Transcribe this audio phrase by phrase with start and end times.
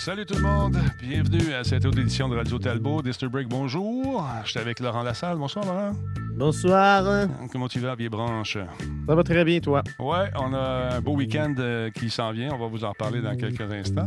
[0.00, 3.02] Salut tout le monde, bienvenue à cette autre édition de Radio Talbot.
[3.30, 4.26] Break, bonjour.
[4.44, 5.36] Je suis avec Laurent Lassalle.
[5.36, 5.92] Bonsoir Laurent.
[6.32, 7.28] Bonsoir.
[7.52, 8.56] Comment tu vas, vieille branche?
[9.06, 9.82] Ça va très bien, toi?
[9.98, 12.48] Ouais, on a un beau week-end euh, qui s'en vient.
[12.50, 14.06] On va vous en reparler dans quelques instants.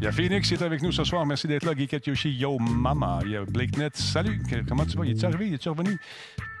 [0.00, 1.26] Il y a Phoenix qui est avec nous ce soir.
[1.26, 1.74] Merci d'être là.
[1.74, 3.18] Guy Yoshi, yo mama.
[3.24, 3.96] Il y a Blake Net.
[3.96, 4.40] Salut.
[4.68, 5.04] Comment tu vas?
[5.04, 5.48] Il est arrivé?
[5.48, 5.98] Il est revenu?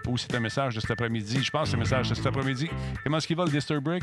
[0.08, 1.38] Ou c'est un message de cet après-midi?
[1.40, 2.68] Je pense que c'est un message de cet après-midi.
[3.04, 4.02] Comment est-ce qu'il va, le Break?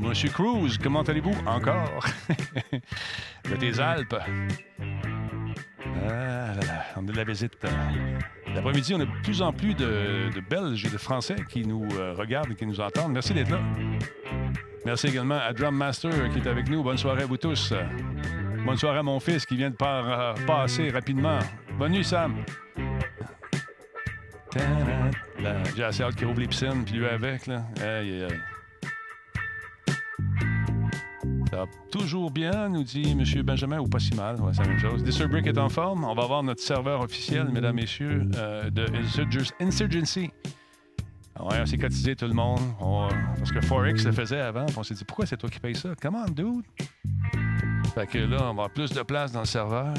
[0.00, 1.34] Monsieur Cruz, comment allez-vous?
[1.46, 2.04] Encore?
[3.50, 4.16] de tes Alpes.
[6.08, 6.52] Ah
[6.96, 7.52] on a de la visite.
[8.54, 12.14] L'après-midi, on a de plus en plus de, Belges et de Français qui nous euh,
[12.14, 13.12] regardent et qui nous entendent.
[13.12, 13.60] Merci d'être là.
[14.86, 16.82] Merci également à Drum Master qui est avec nous.
[16.82, 17.74] Bonne soirée à vous tous.
[18.64, 21.38] Bonne soirée à mon fils qui vient de euh, passer rapidement.
[21.78, 22.36] Bonne nuit, Sam.
[25.76, 27.42] J'ai assez hâte qu'il ouvre les puis lui avec.
[31.90, 33.42] Toujours bien, nous dit M.
[33.42, 34.36] Benjamin, ou pas si mal.
[34.52, 35.02] c'est la même chose.
[35.28, 36.04] Brick est en forme.
[36.04, 38.86] On va avoir notre serveur officiel, mesdames, messieurs, euh, de
[39.60, 40.30] Insurgency.
[41.38, 42.60] Ouais, on s'est cotisé tout le monde.
[43.38, 44.66] parce que Forex le faisait avant.
[44.76, 45.90] On s'est dit, pourquoi c'est toi qui payes ça?
[46.00, 46.64] Comment, dude?
[47.94, 49.94] Fait que là, on va avoir plus de place dans le serveur.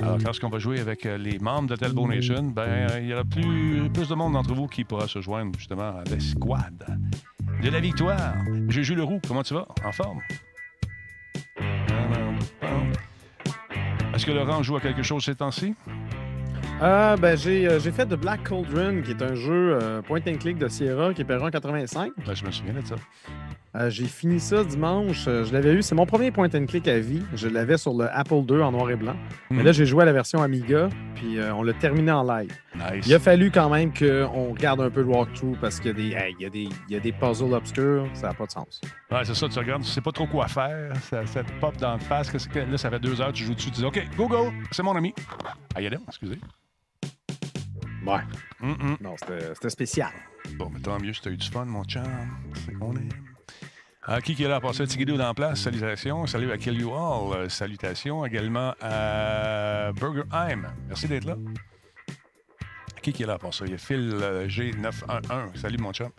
[0.00, 3.24] Alors, lorsqu'on va jouer avec euh, les membres de Telbo Nation, ben, il y aura
[3.24, 6.84] plus, plus de monde d'entre vous qui pourra se joindre justement à l'escouade
[7.62, 8.34] de la victoire.
[8.68, 9.66] Juju Leroux, comment tu vas?
[9.84, 10.20] En forme?
[14.14, 15.74] Est-ce que Laurent joue à quelque chose ces temps-ci?
[16.82, 20.34] Euh, ben, euh, j'ai, fait The Black Cauldron, qui est un jeu euh, point and
[20.38, 22.12] click de Sierra qui est paru en 85.
[22.26, 22.96] Ben, je me souviens de ça.
[23.76, 25.24] Euh, j'ai fini ça dimanche.
[25.24, 25.82] Je l'avais eu.
[25.82, 27.22] C'est mon premier point and click à vie.
[27.34, 29.14] Je l'avais sur le Apple II en noir et blanc.
[29.50, 29.66] Mais hmm.
[29.66, 32.52] là, j'ai joué à la version Amiga, puis on l'a terminé en live.
[33.06, 36.50] Il a fallu quand même qu'on regarde un peu le walkthrough parce qu'il y, a
[36.50, 38.06] des, des, y a des puzzles obscurs.
[38.14, 38.80] Ça n'a pas de sens.
[39.10, 39.48] Ouais, c'est ça.
[39.48, 40.92] Tu regardes, tu sais pas trop quoi faire.
[41.02, 42.32] Ça, ça te pop dans le face.
[42.32, 43.70] Là, ça fait deux heures, tu joues dessus.
[43.70, 45.14] Tu dis OK, Google, c'est mon ami.
[45.74, 46.38] Ah, y a excusez.
[48.06, 48.20] Ouais.
[49.00, 50.10] Non, c'était spécial.
[50.56, 52.02] Bon, mais tant mieux si tu as eu du fun, mon chum.
[52.54, 53.08] C'est qu'on aime.
[54.06, 54.86] Ah, qui, qui est là pour ça?
[54.86, 55.60] Tigidou dans la place?
[55.62, 56.26] Salutations.
[56.26, 57.32] Salut à Kill You All.
[57.32, 60.66] Euh, salutations également à Burgerheim.
[60.88, 61.36] Merci d'être là.
[63.00, 63.64] Qui, qui est là pour ça?
[63.64, 65.56] Il y a Phil euh, G911.
[65.56, 66.10] Salut, mon chum.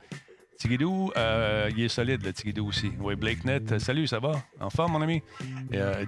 [0.57, 2.91] Tigidou, euh, il est solide, le Tigidou aussi.
[2.99, 4.31] Oui, BlakeNet, salut, ça va?
[4.59, 5.21] En forme, mon ami?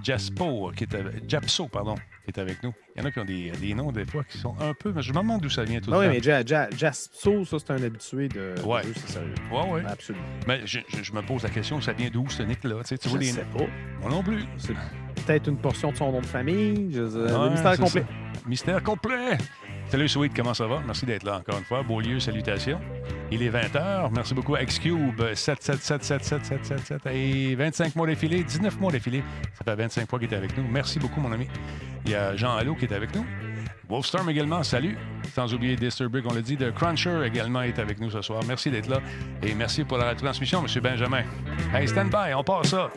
[0.04, 1.96] Jaspo, qui est Japso, pardon,
[2.28, 2.74] est avec nous.
[2.96, 4.92] Il y en a qui ont des, des, noms, des fois, qui sont un peu...
[4.94, 7.84] Mais je me demande d'où ça vient tout ah Oui, mais Jaspo, ça, c'est un
[7.84, 8.56] habitué de...
[8.66, 8.82] Ouais.
[8.96, 9.34] c'est sérieux.
[9.52, 9.82] Oui, oui.
[9.88, 10.26] Absolument.
[10.48, 12.76] Mais je, je, me pose la question, ça vient d'où, ce Nick-là?
[12.82, 13.66] Tu, sais, tu je sais pas.
[14.02, 14.44] Moi non plus.
[14.58, 14.74] C'est
[15.26, 16.92] peut-être une portion de son nom de famille.
[16.94, 17.02] Je...
[17.02, 18.06] Ouais, mystère complet.
[18.48, 19.38] Mystère complet!
[19.90, 20.82] Salut Sweet, comment ça va?
[20.86, 21.82] Merci d'être là encore une fois.
[21.82, 22.80] Beaulieu, salutations.
[23.32, 24.10] Il est 20h.
[24.14, 25.34] Merci beaucoup à Xcube.
[25.34, 27.02] 7, 7, 7, 7, 7, 7, 7, 7.
[27.14, 29.24] Et 25 mois défilés, 19 mois défilés.
[29.54, 30.68] Ça fait 25 fois qu'il est avec nous.
[30.68, 31.48] Merci beaucoup, mon ami.
[32.06, 33.26] Il y a Jean Allo qui est avec nous.
[33.88, 34.98] Wolfstorm également, salut.
[35.34, 36.58] Sans oublier Disturbic, on l'a dit.
[36.58, 38.42] The Cruncher également est avec nous ce soir.
[38.46, 39.00] Merci d'être là.
[39.42, 40.82] Et merci pour la transmission, M.
[40.84, 41.24] Benjamin.
[41.74, 42.90] Hey, stand by, on passe ça.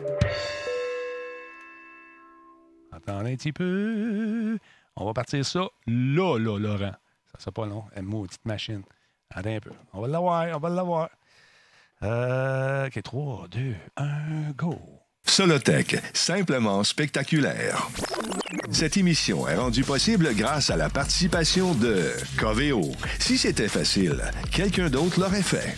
[2.91, 4.57] Attendez un petit peu.
[5.01, 6.93] On va partir ça là, là, Laurent.
[7.33, 7.85] Ça sera pas long.
[7.97, 8.83] Une maudite machine.
[9.31, 9.71] Attends un peu.
[9.93, 11.09] On va l'avoir, on va l'avoir.
[12.03, 14.77] Euh, OK, 3, 2, 1, go.
[15.25, 17.87] Solotech, simplement spectaculaire.
[18.71, 22.81] Cette émission est rendue possible grâce à la participation de Coveo.
[23.17, 25.77] Si c'était facile, quelqu'un d'autre l'aurait fait.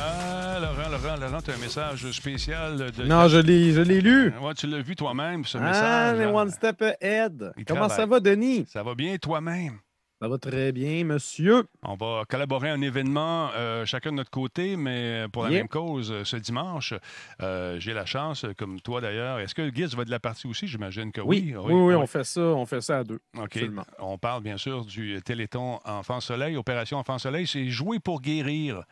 [0.00, 2.92] Ah, Laurent, Laurent, Laurent, tu as un message spécial.
[2.92, 3.04] De...
[3.04, 4.32] Non, je l'ai, je l'ai lu.
[4.40, 6.18] Ouais, tu l'as vu toi-même, ce ah, message.
[6.20, 7.52] Ah, One Step Ahead.
[7.66, 8.66] Comment ça va, Denis?
[8.68, 9.78] Ça va bien toi-même.
[10.22, 11.64] Ça va très bien, monsieur.
[11.82, 15.66] On va collaborer à un événement euh, chacun de notre côté, mais pour la même
[15.66, 16.94] cause euh, ce dimanche.
[17.40, 19.40] Euh, j'ai la chance, comme toi d'ailleurs.
[19.40, 20.68] Est-ce que Guiz va de la partie aussi?
[20.68, 21.52] J'imagine que oui.
[21.58, 23.18] Oui, oui, on fait ça, on fait ça à deux.
[23.36, 23.58] OK.
[23.98, 27.48] On parle bien sûr du Téléthon Enfant Soleil, Opération Enfant Soleil.
[27.48, 28.84] C'est jouer pour guérir.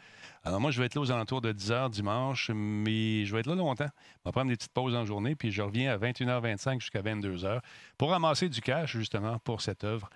[0.43, 3.39] Alors moi, je vais être là aux alentours de 10 h dimanche, mais je vais
[3.39, 3.91] être là longtemps.
[4.25, 7.61] On va prendre des petites pauses en journée, puis je reviens à 21h25 jusqu'à 22h
[7.99, 10.11] pour ramasser du cash, justement, pour cette œuvre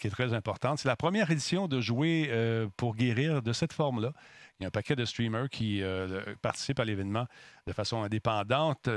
[0.00, 0.78] qui est très importante.
[0.78, 2.30] C'est la première édition de Jouer
[2.76, 4.12] pour guérir de cette forme-là.
[4.58, 5.82] Il y a un paquet de streamers qui
[6.42, 7.26] participent à l'événement
[7.66, 8.88] de façon indépendante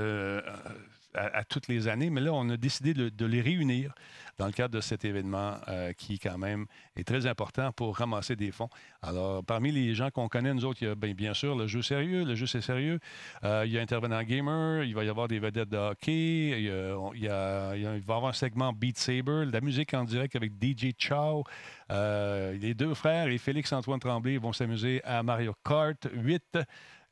[1.16, 3.94] à, toutes les années, mais là, on a décidé de, les réunir
[4.38, 6.66] dans le cadre de cet événement euh, qui, quand même,
[6.96, 8.70] est très important pour ramasser des fonds.
[9.02, 11.68] Alors, parmi les gens qu'on connaît, nous autres, il y a bien, bien, sûr le
[11.68, 13.00] jeu sérieux, le jeu c'est sérieux.
[13.44, 16.64] Euh, il y a Intervenant Gamer, il va y avoir des vedettes de hockey, il,
[16.64, 20.54] y a, il, va y avoir un segment Beat Saber, la musique en direct avec
[20.62, 21.44] DJ Chow.
[21.92, 26.58] Euh, les deux frères et Félix-Antoine Tremblay vont s'amuser à Mario Kart 8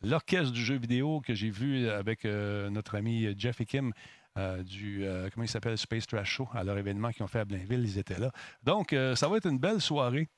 [0.01, 3.91] l'orchestre du jeu vidéo que j'ai vu avec euh, notre ami Jeff et Kim.
[4.37, 7.39] Euh, du, euh, comment il s'appelle, Space Trash Show, à leur événement qu'ils ont fait
[7.39, 8.31] à Blainville, ils étaient là.
[8.63, 10.29] Donc, ça va être une belle soirée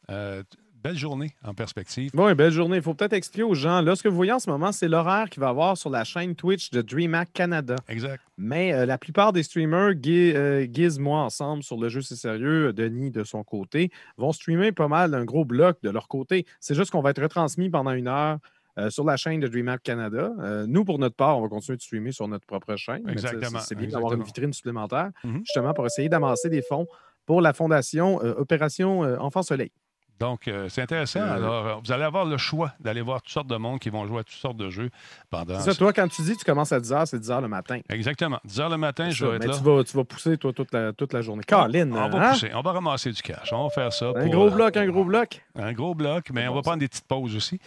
[0.83, 2.09] belle journée en perspective.
[2.15, 2.77] Oui, belle journée.
[2.77, 3.81] Il faut peut-être expliquer aux gens.
[3.81, 6.03] Là, ce que vous voyez en ce moment, c'est l'horaire qu'il va avoir sur la
[6.03, 7.75] chaîne Twitch de DreamHack Canada.
[7.87, 8.23] Exact.
[8.35, 13.23] Mais la plupart des streamers, Giz, moi, ensemble, sur le jeu C'est sérieux, Denis de
[13.23, 16.47] son côté, vont streamer pas mal d'un gros bloc de leur côté.
[16.59, 18.39] C'est juste qu'on va être retransmis pendant une heure
[18.77, 20.31] euh, sur la chaîne de DreamHack Canada.
[20.39, 23.07] Euh, nous, pour notre part, on va continuer de streamer sur notre propre chaîne.
[23.09, 23.59] Exactement.
[23.59, 25.39] C'est bien d'avoir une vitrine supplémentaire, mm-hmm.
[25.39, 26.87] justement pour essayer d'amasser des fonds
[27.25, 29.71] pour la fondation euh, Opération Enfant Soleil.
[30.19, 31.21] Donc, c'est intéressant.
[31.21, 34.19] Alors, vous allez avoir le choix d'aller voir toutes sortes de monde qui vont jouer
[34.19, 34.91] à toutes sortes de jeux
[35.31, 35.59] pendant.
[35.59, 37.41] C'est ça, toi, quand tu dis que tu commences à 10 h, c'est 10 h
[37.41, 37.79] le matin.
[37.89, 38.39] Exactement.
[38.45, 39.57] 10 h le matin, je vais être là.
[39.57, 41.41] Tu vas, tu vas pousser, toi, toute la, toute la journée.
[41.43, 41.91] Caroline.
[41.91, 42.31] On, va hein?
[42.33, 42.51] pousser.
[42.53, 43.51] On va ramasser du cash.
[43.51, 44.11] On va faire ça.
[44.15, 45.41] Un gros bloc, un gros bloc.
[45.55, 47.59] Un gros bloc, mais on va prendre des petites pauses aussi.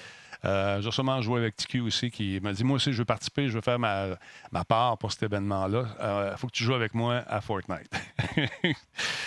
[0.44, 3.48] Euh, j'ai sûrement joué avec TQ aussi, qui m'a dit Moi aussi, je veux participer,
[3.48, 4.06] je veux faire ma,
[4.52, 5.84] ma part pour cet événement-là.
[5.98, 7.88] Il euh, faut que tu joues avec moi à Fortnite.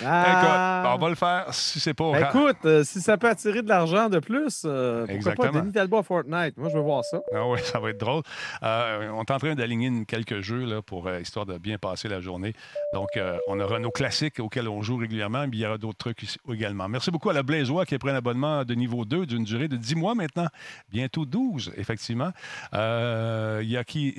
[0.05, 0.81] ah.
[0.83, 2.11] Écoute, on va le faire si c'est pas.
[2.11, 4.65] Ben, écoute, euh, si ça peut attirer de l'argent de plus,
[5.23, 6.57] pourquoi pas Denis Talbot à Fortnite?
[6.57, 7.19] Moi, je veux voir ça.
[7.33, 8.23] Ah oui, ça va être drôle.
[8.61, 12.53] on est en train d'aligner quelques jeux là, pour histoire de bien passer la journée.
[12.93, 13.09] Donc,
[13.47, 16.87] on aura nos classiques auxquels on joue régulièrement, mais il y aura d'autres trucs également.
[16.87, 19.67] Merci beaucoup à la Blaisois qui a pris un abonnement de niveau 2 d'une durée
[19.67, 20.47] de 10 mois maintenant.
[20.91, 22.31] Bien bientôt 12, effectivement.
[22.73, 24.13] Il y a qui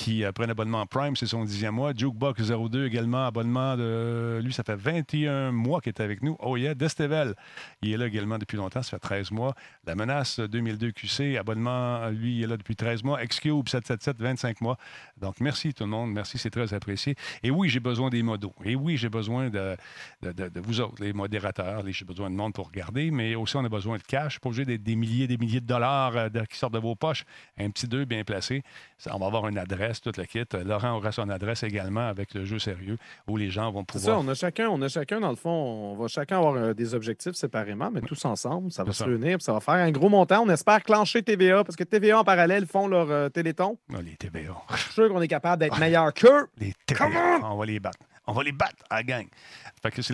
[0.00, 1.92] qui prend un abonnement Prime, c'est son dixième mois.
[1.94, 4.40] Jukebox 02 également, abonnement de.
[4.42, 6.36] Lui, ça fait 21 mois qu'il est avec nous.
[6.40, 7.34] Oh yeah, Destevel,
[7.82, 9.54] il est là également depuis longtemps, ça fait 13 mois.
[9.86, 13.22] La menace 2002 QC, abonnement, lui, il est là depuis 13 mois.
[13.22, 14.78] Xcube 777, 25 mois.
[15.18, 17.14] Donc, merci tout le monde, merci, c'est très apprécié.
[17.42, 18.54] Et oui, j'ai besoin des modos.
[18.64, 19.76] Et oui, j'ai besoin de,
[20.22, 21.82] de, vous autres, les modérateurs.
[21.86, 24.38] J'ai besoin de monde pour regarder, mais aussi, on a besoin de cash.
[24.38, 27.24] Pas obligé des milliers des milliers de dollars euh, qui sortent de vos poches.
[27.58, 28.62] Un petit deux bien placé.
[29.10, 30.44] on va avoir une adresse toute la kit.
[30.64, 34.02] Laurent aura son adresse également avec le jeu sérieux où les gens vont pouvoir.
[34.02, 36.54] C'est ça, on a chacun, on a chacun, dans le fond, on va chacun avoir
[36.54, 39.90] euh, des objectifs séparément, mais tous ensemble, ça va se réunir, ça va faire un
[39.90, 40.42] gros montant.
[40.44, 43.78] On espère clencher TVA, parce que TVA en parallèle font leur euh, téléthon.
[43.92, 44.54] Ah, les TVA.
[44.70, 46.46] Je suis sûr qu'on est capable d'être meilleur qu'eux.
[46.58, 47.40] Les TVA.
[47.42, 47.98] On va les battre.
[48.26, 49.26] On va les battre à la gang.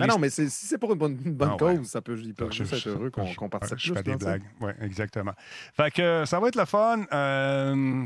[0.07, 2.73] Non, mais si c'est pour une bonne, bonne ah, cause, ça peut, ils peuvent juste
[2.73, 4.43] être heureux qu'on participe je, fais des blagues.
[4.61, 5.33] Oui, exactement.
[5.75, 7.03] Fait que ça va être le fun.
[7.11, 8.05] Euh,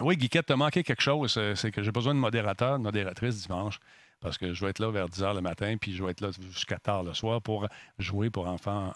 [0.00, 1.38] oui, Guiquette, t'as manqué quelque chose.
[1.54, 3.78] C'est que j'ai besoin de modérateur, de modératrice dimanche.
[4.20, 6.20] Parce que je vais être là vers 10 h le matin, puis je vais être
[6.20, 7.66] là jusqu'à tard le soir pour
[7.98, 8.92] jouer pour enfants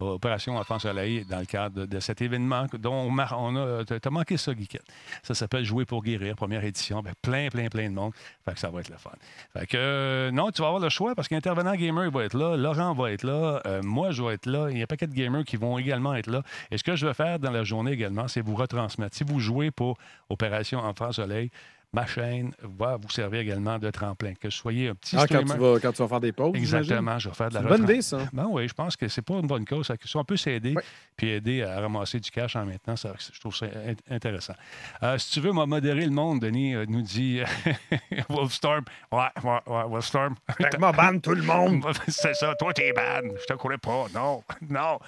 [0.00, 3.84] Opération Enfant Soleil dans le cadre de cet événement dont on a.
[3.84, 4.84] T'as manqué ça, Guiquette.
[5.22, 7.00] Ça s'appelle Jouer pour guérir, première édition.
[7.02, 8.12] Ben, plein, plein, plein de monde.
[8.44, 9.10] Fait que ça va être le fun.
[9.52, 12.56] Fait que euh, non, tu vas avoir le choix parce qu'Intervenant Gamer va être là,
[12.56, 14.68] Laurent va être là, euh, moi je vais être là.
[14.70, 16.42] Il y a un paquet de gamers qui vont également être là.
[16.70, 19.16] Et ce que je vais faire dans la journée également, c'est vous retransmettre.
[19.16, 19.98] Si vous jouez pour
[20.28, 21.50] Opération Enfant Soleil,
[21.92, 24.34] ma chaîne va vous servir également de tremplin.
[24.34, 26.54] Que ce soyez un petit ah, quand tu, vas, quand tu vas faire des pauses.
[26.54, 28.18] Exactement, je vais faire de la une bonne idée, ça.
[28.32, 29.90] Ben oui, je pense que c'est pas une bonne cause.
[30.04, 30.74] Si on peut s'aider
[31.16, 33.66] puis aider à ramasser du cash en maintenant, ça, je trouve ça
[34.08, 34.54] intéressant.
[35.02, 37.40] Euh, si tu veux modérer le monde, Denis euh, nous dit
[38.28, 38.84] Wolfstorm.
[39.10, 40.34] Ouais, ouais, ouais, Wolfstorm.
[40.78, 41.84] m'a ban tout le monde.
[42.08, 43.20] c'est ça, toi, t'es ban.
[43.40, 44.06] Je te courais pas.
[44.14, 44.98] Non, non.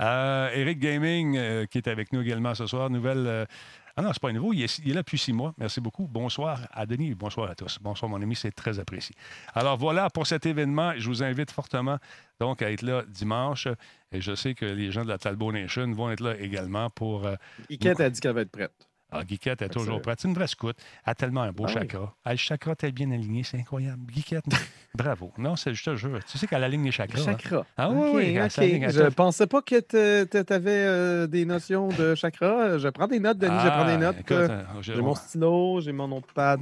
[0.00, 3.46] Euh, Eric Gaming, qui est avec nous également ce soir, nouvelle
[3.96, 4.52] ah non, c'est pas nouveau.
[4.52, 5.54] Il est, il est, là depuis six mois.
[5.58, 6.06] Merci beaucoup.
[6.06, 7.14] Bonsoir à Denis.
[7.14, 7.78] Bonsoir à tous.
[7.80, 8.34] Bonsoir, mon ami.
[8.34, 9.14] C'est très apprécié.
[9.54, 10.92] Alors voilà pour cet événement.
[10.96, 11.98] Je vous invite fortement
[12.40, 13.68] donc à être là dimanche.
[14.10, 17.26] Et je sais que les gens de la Talbot Nation vont être là également pour.
[17.26, 17.36] Euh,
[17.68, 18.88] Iquette a dit qu'elle va être prête.
[19.12, 20.20] Ah, Guiquette est toujours prête.
[20.20, 20.74] C'est une vraie scout.
[21.04, 22.14] Elle a tellement un beau ah chakra.
[22.24, 24.02] Elle, le chakra est bien aligné, c'est incroyable.
[24.10, 24.44] Guiquette,
[24.94, 25.32] bravo.
[25.38, 26.18] Non, c'est juste un jeu.
[26.30, 27.20] Tu sais qu'elle aligne les chakras.
[27.20, 27.32] Les hein?
[27.32, 27.64] chakras.
[27.76, 28.34] Ah oui, oui.
[28.34, 32.78] Je pensais pas que tu avais euh, des notions de chakra.
[32.78, 33.58] Je prends des notes, Denis.
[33.62, 34.30] je prends des ah, notes.
[34.30, 36.60] Euh, j'ai mon stylo, j'ai mon notepad.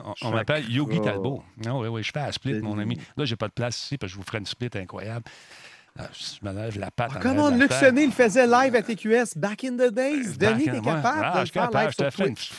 [0.00, 1.42] On, on m'appelle Yogi Talbot.
[1.64, 2.98] Non, oui, oui, je fais un split, mon ami.
[3.16, 5.24] Là, j'ai pas de place ici parce que je vous ferai une split incroyable.
[6.00, 7.10] Ah, je me lève la patte.
[7.16, 10.38] Oh, comment Luc Sonné le faisait live à TQS back in the days?
[10.38, 12.52] Denis, t'es capable ah, de je faire live sur Twitch?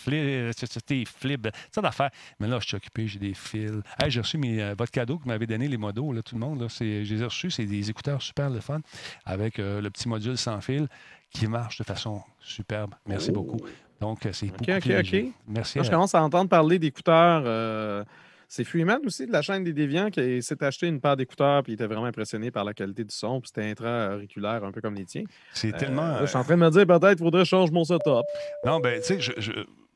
[0.57, 2.11] C'était flip, ça d'affaires.
[2.39, 3.71] Mais là, je suis occupé, j'ai des fils.
[4.01, 6.41] Hey, j'ai reçu mes, euh, votre cadeau que m'avait donné les modos, là, tout le
[6.41, 6.59] monde.
[6.59, 7.49] Là, je les ai reçus.
[7.49, 8.81] C'est des écouteurs super le fun
[9.25, 10.89] avec euh, le petit module sans fil
[11.31, 12.93] qui marche de façon superbe.
[13.07, 13.61] Merci beaucoup.
[14.01, 15.23] Donc, c'est beaucoup OK, OK.
[15.47, 15.79] Merci.
[15.81, 17.43] je commence à entendre parler d'écouteurs.
[17.45, 18.03] Euh,
[18.51, 21.73] c'est Freeman aussi de la chaîne des Déviants qui s'est acheté une paire d'écouteurs puis
[21.73, 23.39] il était vraiment impressionné par la qualité du son.
[23.39, 25.23] Puis c'était intra-auriculaire un peu comme les tiens.
[25.53, 26.17] C'est tellement.
[26.21, 28.25] je suis en train de me dire peut-être qu'il faudrait changer mon setup.
[28.65, 29.51] Non, ben, tu sais, je,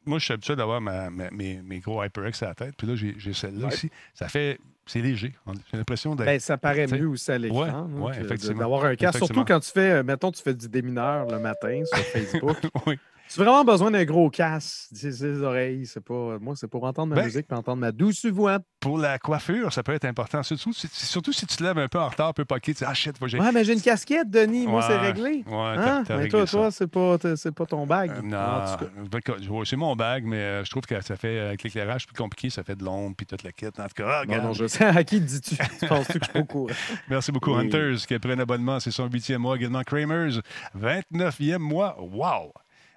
[0.06, 2.76] moi, je suis habitué d'avoir mes, mes, gros HyperX à la tête.
[2.78, 3.90] Puis là, j'ai celle-là aussi.
[4.14, 5.34] Ça fait c'est léger.
[5.72, 6.26] J'ai l'impression d'être.
[6.26, 7.88] Ben, ça paraît mieux aussi à l'écran.
[7.90, 8.60] Oui, ouais, effectivement.
[8.60, 9.18] D'avoir un casque.
[9.18, 12.58] Surtout quand tu fais, mettons, tu fais du démineur le matin sur Facebook.
[12.86, 13.00] oui.
[13.30, 15.86] Tu as vraiment besoin d'un gros casque, des oreilles?
[15.86, 18.60] C'est pas, moi, c'est pour entendre ma ben, musique et entendre ma douce voix.
[18.80, 20.44] Pour la coiffure, ça peut être important.
[20.44, 22.86] Surtout, surtout si tu te lèves un peu en retard, un peu poqué, tu dis
[22.86, 24.68] Ah faut que Ouais, mais j'ai une casquette, Denis.
[24.68, 25.44] Moi, c'est réglé.
[25.48, 26.04] Ouais, hein?
[26.10, 28.12] Mais toi, toi c'est pas, pas ton bag.
[28.12, 32.16] Euh, non, c'est mon bag, mais euh, je trouve que ça fait, avec l'éclairage plus
[32.16, 33.80] compliqué, ça fait de l'ombre puis toute la quête.
[33.80, 34.84] En tout cas, ah, non, je sais.
[34.94, 35.56] À qui dis-tu?
[35.88, 36.74] Penses-tu que je suis pas courant?
[37.10, 38.80] Merci beaucoup, Hunters, qui a pris un abonnement.
[38.80, 39.56] C'est son huitième mois.
[39.56, 40.40] Également, Kramers,
[40.78, 41.98] 29e mois.
[42.00, 42.54] Wow!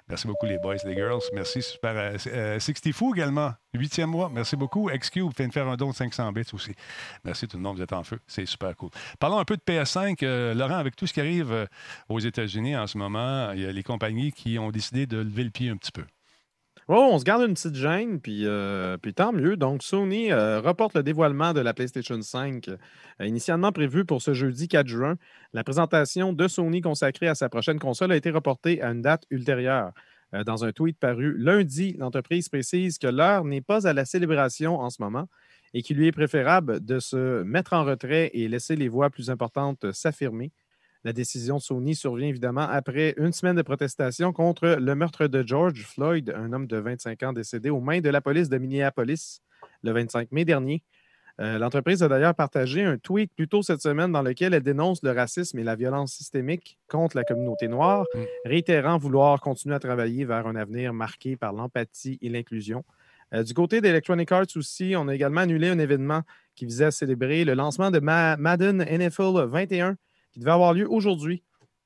[0.09, 1.21] Merci beaucoup, les boys, les girls.
[1.33, 1.97] Merci, super.
[1.97, 4.31] Euh, euh, Sixty Fou également, huitième mois.
[4.33, 4.89] Merci beaucoup.
[4.89, 6.73] XQ, de faire un don de 500 bits aussi.
[7.25, 8.21] Merci tout le monde, vous êtes en feu.
[8.27, 8.91] C'est super cool.
[9.19, 10.19] Parlons un peu de PS5.
[10.23, 11.69] Euh, Laurent, avec tout ce qui arrive
[12.09, 15.43] aux États-Unis en ce moment, il y a les compagnies qui ont décidé de lever
[15.43, 16.05] le pied un petit peu.
[16.89, 19.57] Oh, on se garde une petite gêne, puis, euh, tant mieux.
[19.57, 22.77] Donc, Sony euh, reporte le dévoilement de la PlayStation 5, euh,
[23.27, 25.17] initialement prévu pour ce jeudi 4 juin.
[25.53, 29.25] La présentation de Sony consacrée à sa prochaine console a été reportée à une date
[29.31, 29.93] ultérieure.
[30.45, 34.91] dans un tweet paru lundi, l'entreprise précise que l'heure n'est pas à la célébration en
[34.91, 35.29] ce moment
[35.73, 39.31] et qu'il lui est préférable de se mettre en retrait et laisser les voix plus
[39.31, 40.53] importantes s'affirmer.
[41.07, 45.47] La décision de Sony survient évidemment après une semaine de protestation contre le meurtre de
[45.47, 49.41] George Floyd, un homme de 25 ans décédé aux mains de la police de Minneapolis
[49.85, 50.83] le 25 mai dernier.
[51.41, 55.01] Euh, l'entreprise a d'ailleurs partagé un tweet plus tôt cette semaine dans lequel elle dénonce
[55.05, 58.21] le racisme et la violence systémique contre la communauté noire, mm.
[58.45, 62.85] réitérant vouloir continuer à travailler vers un avenir marqué par l'empathie et l'inclusion.
[63.33, 66.23] Euh, du côté d'Electronic Arts aussi, on a également annulé un événement
[66.57, 69.97] qui visait à célébrer le lancement de Madden NFL 21
[70.37, 71.43] qui devait avoir lieu aujourd'hui.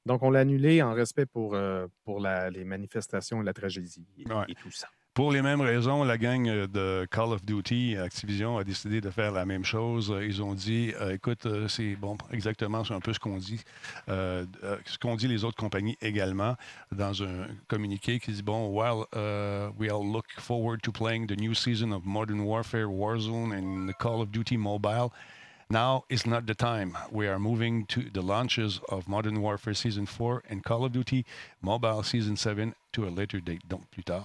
[0.07, 4.55] Donc, on l'a annulé en respect pour, euh, pour les manifestations et la tragédie et,
[4.55, 4.89] tout ça.
[5.15, 9.31] Pour les mêmes raisons, la gang de Call of Duty, Activision, a décidé de faire
[9.31, 10.13] la même chose.
[10.21, 13.61] Ils ont dit, euh, écoute, euh, c'est bon, exactement, c'est un peu ce qu'on dit,
[14.09, 16.57] ce qu'ont dit les autres compagnies également
[16.91, 19.05] dans un communiqué qui dit, bon, while
[19.79, 24.23] we all look forward to playing the new season of Modern Warfare Warzone and Call
[24.23, 25.11] of Duty Mobile,
[25.73, 26.99] Now is not the time.
[27.13, 31.25] We are moving to the launches of Modern Warfare Season 4 and Call of Duty
[31.63, 34.25] Mobile Season 7 to a later date, donc plus tard.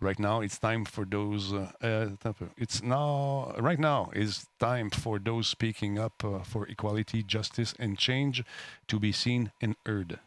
[0.00, 1.54] Right now, it's time for those.
[1.54, 3.54] Uh, uh, it's now.
[3.56, 8.44] Right now is time for those speaking up uh, for equality, justice, and change
[8.88, 10.18] to be seen and heard.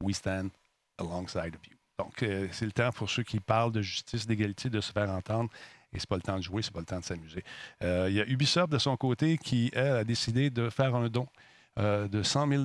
[0.00, 0.52] We stand
[0.98, 1.76] alongside of you.
[1.98, 5.10] Donc, euh, c'est le temps pour ceux qui parlent de justice, d'égalité, de se faire
[5.10, 5.50] entendre
[5.96, 7.42] Et c'est pas le temps de jouer, c'est pas le temps de s'amuser.
[7.82, 11.08] Euh, il y a Ubisoft de son côté qui, elle, a décidé de faire un
[11.08, 11.26] don
[11.78, 12.64] euh, de 100 000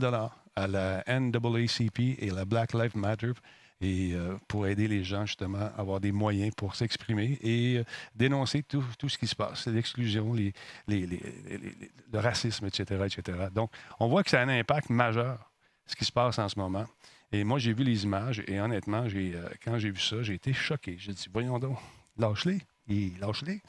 [0.55, 3.31] à la NAACP et la Black Lives Matter
[3.79, 7.81] et euh, pour aider les gens justement à avoir des moyens pour s'exprimer et
[8.13, 10.53] dénoncer tout, ce qui se passe, l'exclusion, les,
[10.87, 13.47] le racisme, etc., etc.
[13.55, 15.51] Donc, on voit que ça a un impact majeur,
[15.85, 16.85] ce qui se passe en ce moment.
[17.31, 19.05] Et moi, j'ai vu les images et honnêtement,
[19.63, 20.97] quand j'ai vu ça, j'ai été choqué.
[20.99, 21.77] J'ai dit, voyons donc,
[22.17, 23.61] lâche-les il lâche-les.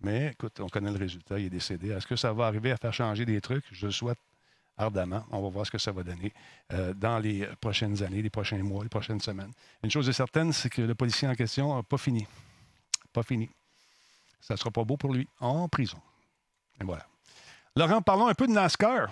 [0.00, 1.90] Mais écoute, on connaît le résultat, il est décédé.
[1.90, 3.64] Est-ce que ça va arriver à faire changer des trucs?
[3.72, 4.18] Je le souhaite
[4.76, 5.24] ardemment.
[5.30, 6.32] On va voir ce que ça va donner
[6.72, 9.52] euh, dans les prochaines années, les prochains mois, les prochaines semaines.
[9.82, 12.26] Une chose est certaine, c'est que le policier en question n'a pas fini.
[13.12, 13.48] Pas fini.
[14.40, 16.00] Ça ne sera pas beau pour lui en prison.
[16.80, 17.06] Et voilà.
[17.74, 19.10] Laurent, parlons un peu de NASCAR.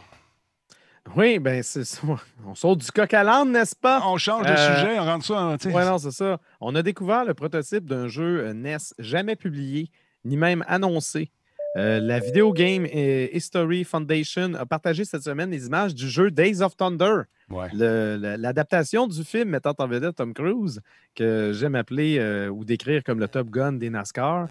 [1.17, 2.01] Oui, c'est ça.
[2.47, 4.03] On saute du coq à l'âne, n'est-ce pas?
[4.07, 5.57] On change de euh, sujet, on rentre ça.
[5.67, 6.39] Oui, non, c'est ça.
[6.61, 9.91] On a découvert le prototype d'un jeu euh, NES jamais publié,
[10.25, 11.31] ni même annoncé.
[11.77, 16.63] Euh, la Video Game History Foundation a partagé cette semaine les images du jeu Days
[16.63, 17.23] of Thunder.
[17.73, 20.81] L'adaptation du film mettant en vedette Tom Cruise,
[21.17, 24.47] que j'aime appeler ou décrire comme le Top Gun des NASCAR.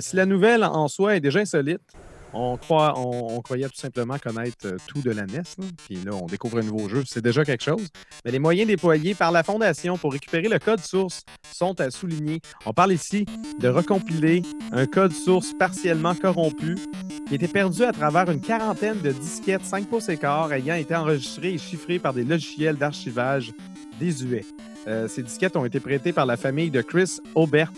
[0.00, 1.94] si la nouvelle en soi est déjà insolite,
[2.32, 5.42] on, croyait tout simplement connaître euh, tout de la NES.
[5.86, 7.02] Puis là, on découvre un nouveau jeu.
[7.06, 7.88] C'est déjà quelque chose.
[8.24, 12.40] Mais les moyens déployés par la Fondation pour récupérer le code source sont à souligner.
[12.66, 13.24] On parle ici
[13.60, 14.42] de recompiler
[14.72, 16.76] un code source partiellement corrompu
[17.28, 20.94] qui était perdu à travers une quarantaine de disquettes 5 pouces et quart ayant été
[20.94, 23.52] enregistrées et chiffrées par des logiciels d'archivage
[23.98, 24.44] désuets.
[24.86, 27.72] Euh, ces disquettes ont été prêtées par la famille de Chris Aubert,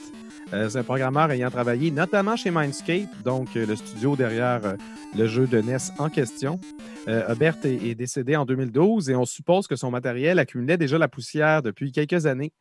[0.53, 4.75] euh, c'est un programmeur ayant travaillé notamment chez Mindscape, donc euh, le studio derrière euh,
[5.17, 6.59] le jeu de NES en question.
[7.07, 11.63] Hubert est, décédé en 2012 et on suppose que son matériel accumulait déjà la poussière
[11.63, 12.53] depuis quelques années.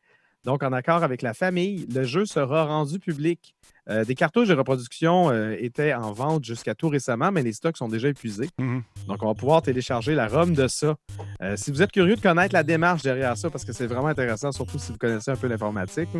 [0.44, 3.54] Donc, en accord avec la famille, le jeu sera rendu public
[3.90, 7.76] euh, des cartouches de reproduction euh, étaient en vente jusqu'à tout récemment, mais les stocks
[7.76, 8.48] sont déjà épuisés.
[8.58, 8.84] Mhm.
[9.08, 10.94] Donc, on va pouvoir télécharger la ROM de ça.
[11.42, 14.06] Euh, si vous êtes curieux de connaître la démarche derrière ça, parce que c'est vraiment
[14.06, 16.10] intéressant, surtout si vous connaissez un peu l'informatique,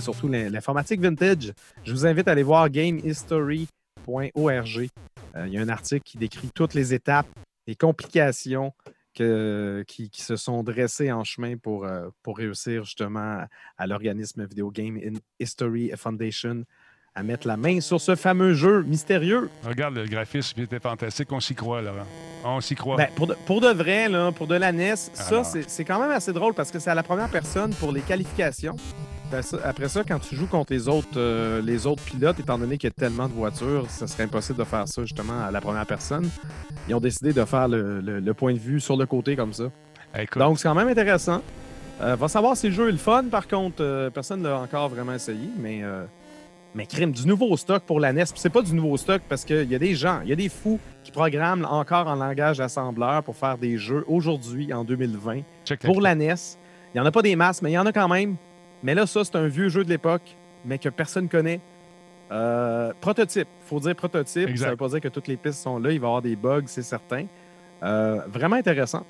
[0.00, 4.88] surtout l'informatique vintage, je vous invite à aller voir gamehistory.org.
[5.46, 7.28] Il y a un article qui décrit toutes les étapes
[7.66, 8.74] et complications
[9.14, 11.88] qui, se sont dressées en chemin pour,
[12.22, 13.44] pour réussir justement
[13.76, 15.00] à l'organisme Video Game
[15.40, 16.64] History Foundation
[17.18, 19.50] à mettre la main sur ce fameux jeu mystérieux.
[19.66, 21.32] Regarde, le graphisme était fantastique.
[21.32, 22.06] On s'y croit, Laurent.
[22.44, 22.96] On s'y croit.
[22.96, 26.12] Ben, pour, de, pour, de, vrai, là, pour de la NES, ça, c'est quand même
[26.12, 28.76] assez drôle parce que c'est à la première personne pour les qualifications.
[29.64, 32.88] Après ça, quand tu joues contre les autres, euh, les autres pilotes, étant donné qu'il
[32.88, 35.84] y a tellement de voitures, ce serait impossible de faire ça justement à la première
[35.84, 36.30] personne.
[36.88, 39.64] Ils ont décidé de faire le, point de vue sur le côté comme ça.
[40.36, 41.42] Donc, c'est quand même intéressant.
[42.00, 43.82] Euh, va savoir si le jeu est le fun, par contre.
[43.82, 45.82] Euh, personne ne l'a encore vraiment essayé, mais
[46.74, 48.24] mais crime, du nouveau stock pour la NES.
[48.34, 50.48] C'est pas du nouveau stock parce qu'il y a des gens, il y a des
[50.48, 55.40] fous qui programment encore en langage assembleur pour faire des jeux aujourd'hui, en 2020,
[55.84, 56.34] pour la NES.
[56.94, 58.36] Il n'y en a pas des masses, mais il y en a quand même.
[58.82, 61.60] Mais là, ça, c'est un vieux jeu de l'époque, mais que personne ne connaît.
[62.30, 63.48] Euh, prototype.
[63.64, 64.56] Il faut dire prototype.
[64.56, 65.90] Ça ne veut pas dire que toutes les pistes sont là.
[65.90, 67.26] Il va y avoir des bugs, c'est certain.
[67.82, 69.04] Euh, vraiment intéressant.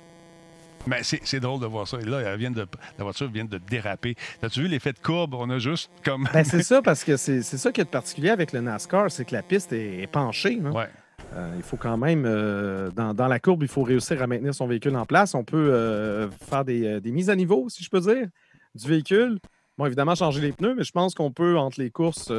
[0.87, 1.99] Mais c'est drôle de voir ça.
[2.01, 2.67] Et là, elle vient de,
[2.99, 4.15] la voiture vient de déraper.
[4.43, 5.35] As-tu vu l'effet de courbe?
[5.35, 6.29] On a juste comme.
[6.33, 9.35] Ben, c'est ça, parce que c'est ça qui est particulier avec le NASCAR, c'est que
[9.35, 10.61] la piste est, penchée.
[10.65, 10.73] Hein.
[10.73, 10.89] Ouais.
[11.35, 14.67] Euh, il faut quand même, euh, dans, la courbe, il faut réussir à maintenir son
[14.67, 15.35] véhicule en place.
[15.35, 18.29] On peut euh, faire des, des, mises à niveau, si je peux dire,
[18.75, 19.39] du véhicule.
[19.77, 22.33] Bon, évidemment, changer les pneus, mais je pense qu'on peut, entre les courses,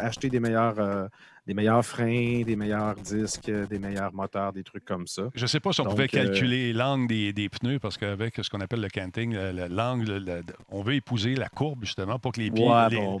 [0.00, 1.08] acheter des meilleurs
[1.46, 5.22] des meilleurs freins, des meilleurs disques, des meilleurs moteurs, des trucs comme ça.
[5.34, 8.50] Je ne sais pas si on pouvait euh, calculer l'angle des, pneus, parce qu'avec ce
[8.50, 9.36] qu'on appelle le canting,
[9.70, 12.66] l'angle, on veut épouser la courbe, justement, pour que les pieds...
[12.66, 13.20] Ouais, bon,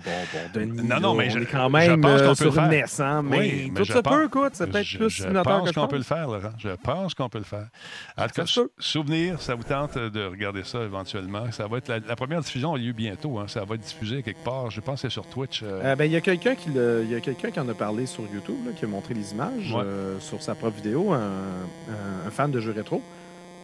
[0.54, 0.84] bon.
[0.84, 3.38] non, non, mais je, est quand même je pense euh, sur une NES, hein, mais,
[3.38, 6.26] oui, mais tout ça peut, écoute, c'est peut-être plus Je pense qu'on peut le faire,
[6.26, 6.52] Laurent.
[6.58, 7.68] Je pense qu'on peut le faire.
[8.16, 11.50] En tout cas, souvenir, ça vous tente de regarder ça éventuellement.
[11.52, 13.38] Ça va être la, première diffusion a lieu bientôt.
[13.38, 13.46] Hein.
[13.46, 14.70] Ça va être diffusé quelque part.
[14.70, 15.62] Je pense que c'est sur Twitch.
[15.62, 15.94] Euh.
[15.94, 19.14] Ben, il y a quelqu'un qui, qui en a parlé sur YouTube qui a montré
[19.14, 23.02] les images euh, sur sa propre vidéo, un, fan de jeux rétro.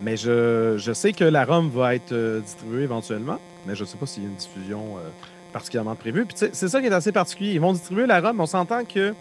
[0.00, 3.86] Mais je, je, sais que la ROM va être euh, distribuée éventuellement, mais je ne
[3.86, 5.08] sais pas s'il y a une diffusion euh,
[5.52, 6.26] particulièrement prévue.
[6.34, 7.52] c'est ça qui est assez particulier.
[7.52, 9.14] Ils vont distribuer la ROM, on s'entend que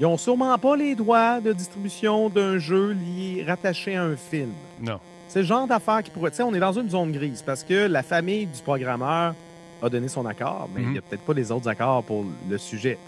[0.00, 4.52] ils n'ont sûrement pas les droits de distribution d'un jeu lié, rattaché à un film.
[4.80, 4.98] Non.
[5.28, 6.30] C'est le genre d'affaires qui pourrait.
[6.30, 9.34] Tu sais, on est dans une zone grise parce que la famille du programmeur
[9.82, 11.06] a donné son accord, mais il n'y a mhm.
[11.08, 12.98] peut-être pas les autres accords pour le sujet.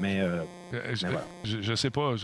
[0.00, 0.42] Mais, euh,
[0.74, 0.94] euh,
[1.44, 2.14] je, sais pas.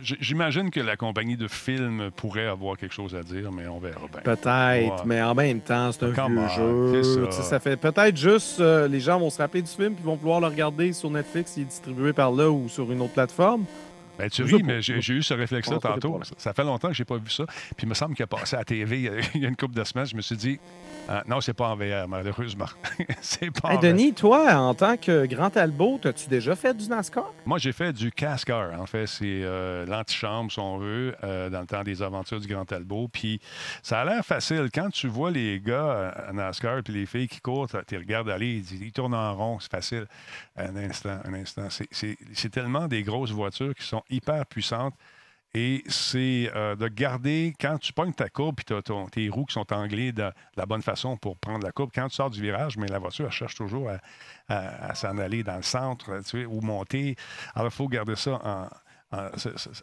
[0.00, 4.00] J'imagine que la compagnie de films pourrait avoir quelque chose à dire, mais on verra
[4.12, 4.20] bien.
[4.22, 7.30] Peut-être, mais en même temps, c'est un vieux jeu.
[7.30, 7.58] Ça.
[7.58, 10.46] fait peut-être juste euh, les gens vont se rappeler du film puis vont vouloir le
[10.46, 13.64] regarder sur Netflix, il est distribué par là ou sur une autre plateforme.
[14.18, 16.20] Ben, tu ris, mais j'ai eu ce réflexe-là tantôt.
[16.36, 17.44] Ça fait longtemps que je n'ai pas vu ça.
[17.46, 19.74] Puis il me semble qu'il a passé à la TV il y a une couple
[19.74, 20.06] de semaines.
[20.06, 20.58] Je me suis dit,
[21.08, 22.66] ah, non, c'est pas en VR, malheureusement.
[23.20, 27.32] c'est pas Denis, toi, en tant que grand Talbot, as-tu déjà fait du NASCAR?
[27.44, 28.80] Moi, j'ai fait du CASCAR.
[28.80, 32.48] En fait, c'est euh, l'antichambre, si on veut, euh, dans le temps des aventures du
[32.48, 33.08] grand Talbot.
[33.08, 33.40] Puis
[33.82, 34.68] ça a l'air facile.
[34.74, 38.62] Quand tu vois les gars à NASCAR puis les filles qui courent, tu regardes aller,
[38.72, 40.06] ils, tournent en rond, c'est facile.
[40.56, 41.68] Un instant, un instant.
[41.70, 44.94] C'est tellement des grosses voitures qui sont hyper puissantes.
[45.54, 48.76] Et c'est euh, de garder, quand tu pognes ta courbe, puis
[49.10, 52.16] tes roues qui sont anglées de, la bonne façon pour prendre la courbe, quand tu
[52.16, 53.90] sors du virage, mais la voiture, cherche toujours
[54.48, 57.16] à, s'en aller dans le centre tu ou monter.
[57.54, 58.68] Alors, il faut garder ça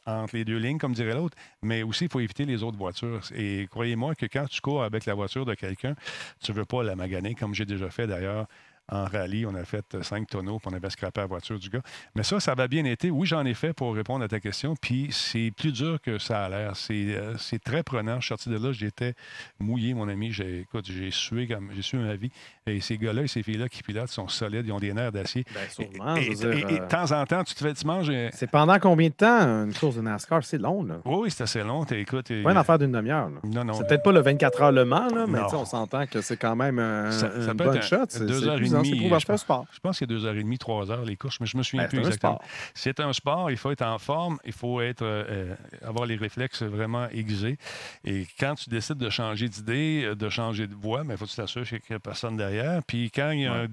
[0.05, 3.21] entre les deux lignes, comme dirait l'autre, mais aussi, il faut éviter les autres voitures.
[3.33, 5.95] Et croyez-moi que quand tu cours avec la voiture de quelqu'un,
[6.39, 8.45] tu ne veux pas la maganer, comme j'ai déjà fait d'ailleurs
[8.91, 9.45] en rallye.
[9.45, 11.81] On a fait cinq tonneaux, puis on avait scrappé la voiture du gars.
[12.15, 13.09] Mais ça, ça va bien été.
[13.09, 14.75] Oui, j'en ai fait pour répondre à ta question.
[14.79, 16.75] Puis c'est plus dur que ça a l'air.
[16.75, 18.15] C'est, euh, très prenant.
[18.15, 19.13] Je suis sorti de là, j'étais
[19.59, 20.31] mouillé, mon ami.
[20.31, 22.31] J'ai, écoute, j'ai sué comme j'ai sué ma vie.
[22.65, 25.45] Et ces gars-là et ces filles-là qui pilotent sont solides, ils ont des nerfs d'acier.
[25.51, 26.15] Bien, sûrement.
[26.15, 28.11] Et, de euh, temps en temps, tu te fais tu manges.
[28.33, 30.43] C'est pendant combien de temps une course de NASCAR?
[30.43, 30.95] C'est long, là.
[31.05, 31.83] Oui, c'est assez long.
[31.85, 33.29] Écoute, pas une affaire d'une demi-heure.
[33.43, 33.73] Non, non.
[33.73, 36.55] C'est peut-être pas le 24 heures le Mans, là, mais on s'entend que c'est quand
[36.55, 38.05] même un, ça, ça bonne shot.
[38.09, 39.09] C'est deux heures et demie.
[39.19, 41.39] Je pense, je pense qu'il y a deux heures et demie, trois heures les courses,
[41.39, 42.41] mais je me souviens ben, plus exactement.
[42.73, 43.51] C'est un sport.
[43.51, 44.39] Il faut être en forme.
[44.45, 45.55] Il faut être euh, euh,
[45.85, 47.57] avoir les réflexes vraiment aiguisés.
[48.03, 51.25] Et quand tu décides de changer d'idée, euh, de changer de voie, il ben, faut
[51.25, 52.81] que tu t'assures qu'il n'y a personne derrière.
[52.85, 53.65] Puis quand il y a,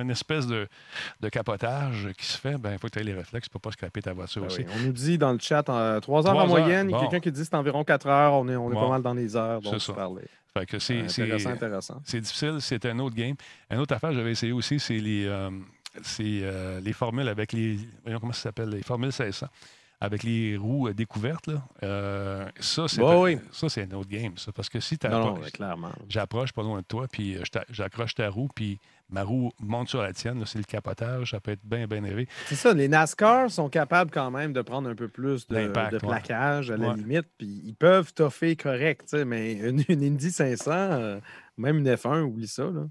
[0.00, 0.68] une espèce de,
[1.20, 3.62] de, capotage qui se fait, ben, il faut que tu aies les réflexes pour ne
[3.62, 4.64] pas scraper ta voiture ben aussi.
[4.76, 6.88] On nous dit dans le chat en, trois heures en moyenne.
[6.90, 8.34] Il y a quelqu'un qui dit que c'est environ quatre heures.
[8.34, 9.60] On est, on est pas mal dans les heures.
[10.56, 12.02] Donc, c'est c'est intéressant, intéressant.
[12.04, 13.34] C'est difficile, c'est un autre game.
[13.70, 15.50] Une autre affaire que j'avais essayé aussi, c'est les, euh,
[16.20, 17.78] euh, les formules avec les.
[18.20, 19.48] Comment ça s'appelle Les formules 1600
[20.00, 21.48] avec les roues euh, découvertes.
[21.48, 22.46] Là.
[22.60, 24.52] ça, c'est un, ça, c'est un autre game, ça.
[24.52, 25.08] Parce que si tu
[26.08, 27.36] J'approche pas loin de toi, puis
[27.70, 28.78] j'accroche ta roue, puis
[29.10, 32.28] ma roue monte sur la tienne, c'est le capotage, ça peut être bien, bien élevé.
[32.46, 35.98] C'est ça, les NASCAR sont capables quand même de prendre un peu plus de, de
[35.98, 41.20] plaquage à la limite, puis ils peuvent toffer correct, mais une, Indy 500, euh,
[41.56, 42.64] même une F1, oublie ça.
[42.64, 42.86] Là.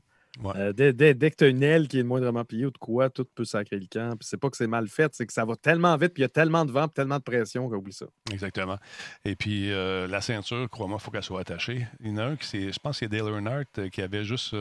[0.56, 3.26] Euh, dès, que tu as une aile qui est moindrement pliée ou de quoi, tout
[3.36, 4.17] peut sacrer le camp.
[4.17, 6.24] Puis c'est pas que c'est mal fait, c'est que ça va tellement vite, puis il
[6.24, 8.08] y a tellement de vent, tellement de pression oublie ça.
[8.32, 8.78] Exactement.
[9.26, 11.88] Et puis euh, la ceinture, crois-moi, il faut qu'elle soit attachée.
[12.00, 14.52] Il y en a un qui, je pense, c'est Dale Earnhardt euh, qui avait juste,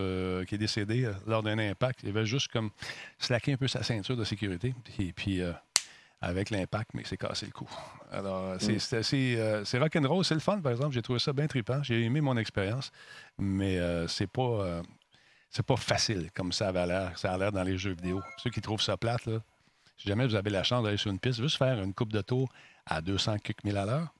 [0.46, 2.00] qui est décédé lors d'un impact.
[2.02, 2.70] Il avait juste comme
[3.18, 4.74] slacké un peu sa ceinture de sécurité.
[4.98, 5.40] Et puis
[6.20, 7.68] avec l'impact, mais c'est cassé le cou.
[8.12, 9.64] Alors, c'est mm.
[9.64, 10.92] c'est rock'n'roll, c'est le fun, par exemple.
[10.92, 11.82] J'ai trouvé ça bien trippant.
[11.82, 12.92] J'ai aimé mon expérience,
[13.38, 14.82] mais c'est pas
[15.52, 17.16] c'est pas facile comme ça avait l'air.
[17.18, 18.20] Ça a l'air dans les jeux vidéo.
[18.38, 19.38] Ceux qui trouvent ça plate, là,
[19.98, 22.22] si jamais vous avez la chance d'aller sur une piste, juste faire une coupe de
[22.22, 22.50] tour
[22.86, 24.14] à 200 quelques mille à l'heure,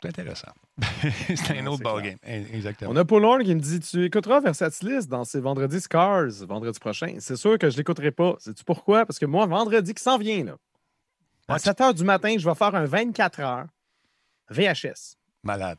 [0.00, 0.52] c'est intéressant.
[1.28, 2.16] c'est un autre ballgame.
[2.24, 2.92] Exactement.
[2.92, 7.16] On a Paul qui me dit Tu écouteras Versatilis dans ces vendredis Scars, vendredi prochain.
[7.18, 8.36] C'est sûr que je ne l'écouterai pas.
[8.38, 9.04] Sais-tu pourquoi?
[9.04, 10.56] Parce que moi, vendredi qui s'en vient, là,
[11.48, 13.66] à 7 h du matin, je vais faire un 24 heures
[14.50, 15.16] VHS.
[15.42, 15.78] Malade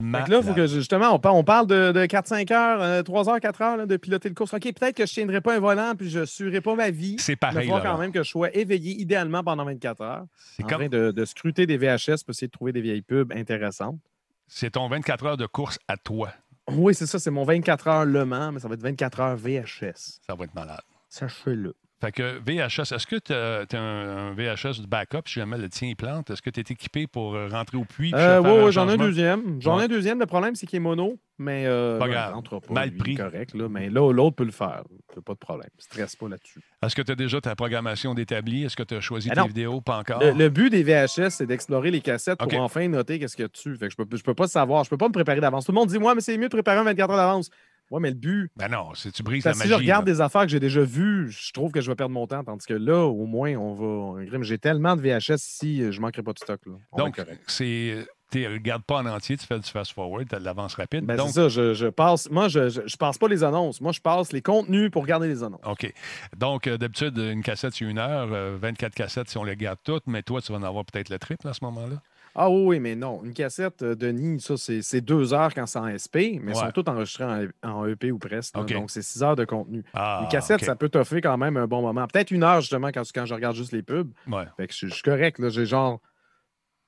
[0.00, 3.96] là, faut que justement, on, parle de, 4-5 heures, 3 euh, heures, 4 heures de
[3.96, 4.54] piloter le course.
[4.54, 6.90] OK, peut-être que je ne tiendrai pas un volant puis je ne suivrai pas ma
[6.90, 7.16] vie.
[7.18, 7.66] C'est pareil.
[7.66, 10.26] Il faut quand même que je sois éveillé idéalement pendant 24 heures.
[10.56, 13.98] C'est en train de, scruter des VHS pour essayer de trouver des vieilles pubs intéressantes.
[14.48, 16.30] C'est ton 24 heures de course à toi.
[16.70, 17.18] Oui, c'est ça.
[17.18, 20.20] C'est mon 24 heures Le Mans, mais ça va être 24 heures VHS.
[20.26, 20.82] Ça va être malade.
[21.08, 21.74] Sachez-le.
[21.98, 25.88] Fait que VHS, est-ce que tu as, un, VHS de backup si jamais le tien
[25.88, 26.30] il plante?
[26.30, 28.12] Est-ce que tu es équipé pour euh, rentrer au puits?
[28.14, 29.62] Euh, oui, j'en ai un deuxième.
[29.62, 30.18] J'en ai un deuxième.
[30.18, 32.34] Le problème, c'est qu'il est mono, mais euh, pas grave.
[32.68, 33.14] Mal pris.
[33.14, 33.54] correct.
[33.54, 34.82] Là, mais là, l'autre peut le faire.
[35.24, 35.70] Pas de problème.
[35.78, 36.60] Stresse pas là-dessus.
[36.82, 38.64] Est-ce que tu as déjà ta programmation d'établi?
[38.64, 39.80] Est-ce que tu as choisi ben tes vidéos?
[39.80, 40.20] Pas encore?
[40.22, 43.74] Le, but des VHS, c'est d'explorer les cassettes pour enfin noter qu'est-ce a dessus.
[43.76, 44.84] Fait que je peux, je peux pas savoir.
[44.84, 45.64] Je peux pas me préparer d'avance.
[45.64, 47.50] Tout le monde dit, moi, mais c'est mieux de préparer un 24 heures d'avance.
[47.90, 48.50] Oui, mais le but.
[48.56, 49.62] Ben non, si tu brises la magie.
[49.62, 52.14] Si je regarde des affaires que j'ai déjà vues, je trouve que je vais perdre
[52.14, 52.42] mon temps.
[52.42, 54.42] Tandis que là, au moins, on va.
[54.42, 56.60] J'ai tellement de VHS ici, je ne manquerai pas de stock.
[56.66, 56.72] Là.
[56.96, 58.06] Donc, c'est.
[58.32, 61.04] Tu ne regardes pas en entier, tu fais du fast-forward, tu as de l'avance rapide.
[61.04, 62.28] Ben c'est ça, je, passe.
[62.28, 63.80] Moi, je, je, passe pas les annonces.
[63.80, 65.60] Moi, je passe les contenus pour regarder les annonces.
[65.64, 65.92] OK.
[66.36, 68.26] Donc, euh, d'habitude, une cassette, c'est une heure,
[68.58, 71.08] 24 euh, cassettes si on les garde toutes, mais toi, tu vas en avoir peut-être
[71.08, 72.02] le triple à ce moment-là?
[72.38, 73.22] Ah oui, mais non.
[73.24, 76.70] Une cassette, euh, Denis, ça, c'est deux heures quand c'est en SP, mais elles sont
[76.70, 78.54] toutes enregistrées en, EP ou presque.
[78.54, 79.82] Donc, c'est six heures de contenu.
[79.94, 82.06] Ah, une cassette, ça peut t'offrir quand même un bon moment.
[82.06, 84.12] Peut-être une heure, justement, quand, quand je regarde juste les pubs.
[84.58, 85.48] Fait que je, suis correct.
[85.48, 86.00] J'ai genre.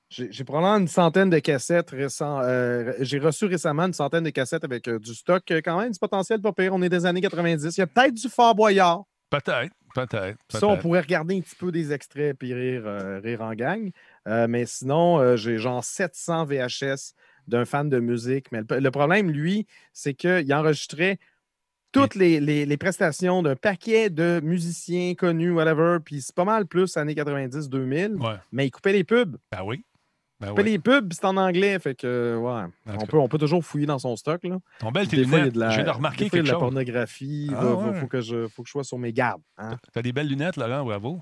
[0.09, 2.41] J'ai probablement une centaine de cassettes récents.
[2.41, 5.99] Euh, j'ai reçu récemment une centaine de cassettes avec euh, du stock quand même, du
[5.99, 6.73] potentiel pas pire.
[6.73, 7.77] On est des années 90.
[7.77, 9.03] Il y a peut-être du Fort Boyard.
[9.29, 10.39] Peut-être, peut-être.
[10.49, 12.83] ça, on pourrait regarder un petit peu des extraits et rire,
[13.23, 13.91] rire en gang.
[14.27, 17.13] Euh, mais sinon, euh, j'ai genre 700 VHS
[17.47, 18.51] d'un fan de musique.
[18.51, 21.19] Mais le, problème, lui, c'est qu'il enregistrait
[21.91, 25.97] toutes les, prestations d'un paquet de musiciens connus, whatever.
[26.03, 28.39] Puis c'est pas mal plus années 90-2000.
[28.51, 29.37] Mais il coupait les pubs.
[29.51, 29.83] Ben oui.
[30.39, 31.77] Ben il coupait les pubs, c'est en anglais.
[31.79, 32.95] Fait que, ouais.
[32.97, 34.41] On peut, on peut, toujours fouiller dans son stock.
[34.43, 34.59] Là.
[34.79, 35.53] Ton bel lunettes.
[35.71, 37.47] J'ai remarqué quelque de la pornographie.
[37.47, 39.41] Il ah faut, que je, faut que je sois sur mes gardes.
[39.57, 39.77] Hein.
[39.91, 41.21] T'as des belles lunettes, Laurent, bravo.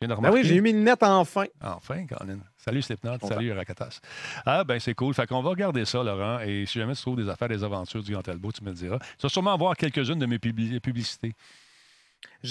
[0.00, 1.44] Ben oui, j'ai eu mes lunettes enfin.
[1.60, 2.38] Enfin, Colin.
[2.56, 4.00] Salut Slipknot, salut Rakatas.
[4.46, 5.12] Ah, ben c'est cool.
[5.12, 6.40] Fait qu'on va regarder ça, Laurent.
[6.40, 8.74] Et si jamais tu trouves des affaires, des aventures du Grand Talbot, tu me le
[8.74, 8.98] diras.
[8.98, 11.34] Tu vas sûrement voir quelques-unes de mes publicités.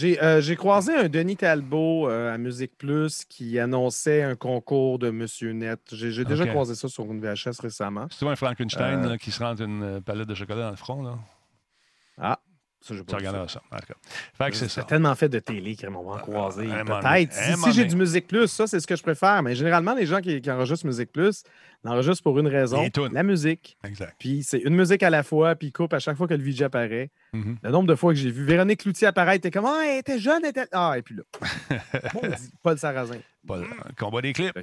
[0.04, 5.10] Euh, j'ai croisé un Denis Talbot euh, à Musique Plus qui annonçait un concours de
[5.10, 5.80] Monsieur Net.
[5.92, 8.08] J'ai déjà croisé ça sur une VHS récemment.
[8.12, 9.18] C'est un Frankenstein euh.
[9.18, 11.02] qui se rentre une palette de chocolat dans le front.
[11.02, 11.18] Là?
[12.20, 12.40] Ah,
[12.82, 13.62] Ça, tu regarderas ça.
[13.72, 13.94] En cas.
[14.38, 14.84] Fait que c'est ça.
[14.84, 16.66] tellement fait de télé qui m'ont croisé.
[16.66, 17.34] Peut-être.
[17.34, 19.44] Si, j'ai du Musique Plus, ça, c'est ce que je préfère.
[19.44, 21.44] Mais généralement, les gens qui, enregistrent Musique Plus
[21.84, 23.78] l'enregistrent pour une raison la musique.
[23.84, 24.16] Exact.
[24.20, 26.44] Puis c'est une musique à la fois, puis ils coupent à chaque fois que le
[26.44, 27.10] VJ apparaît.
[27.34, 27.58] Mm-hmm.
[27.64, 30.20] Le nombre de fois que j'ai vu Véronique Cloutier apparaître, t'es comme Ah, elle était
[30.20, 30.68] jeune, elle était.
[30.72, 31.24] Ah, et puis là.
[32.64, 33.20] Paul Sarrazin.
[33.46, 33.66] Paul,
[33.98, 34.54] combat des clips.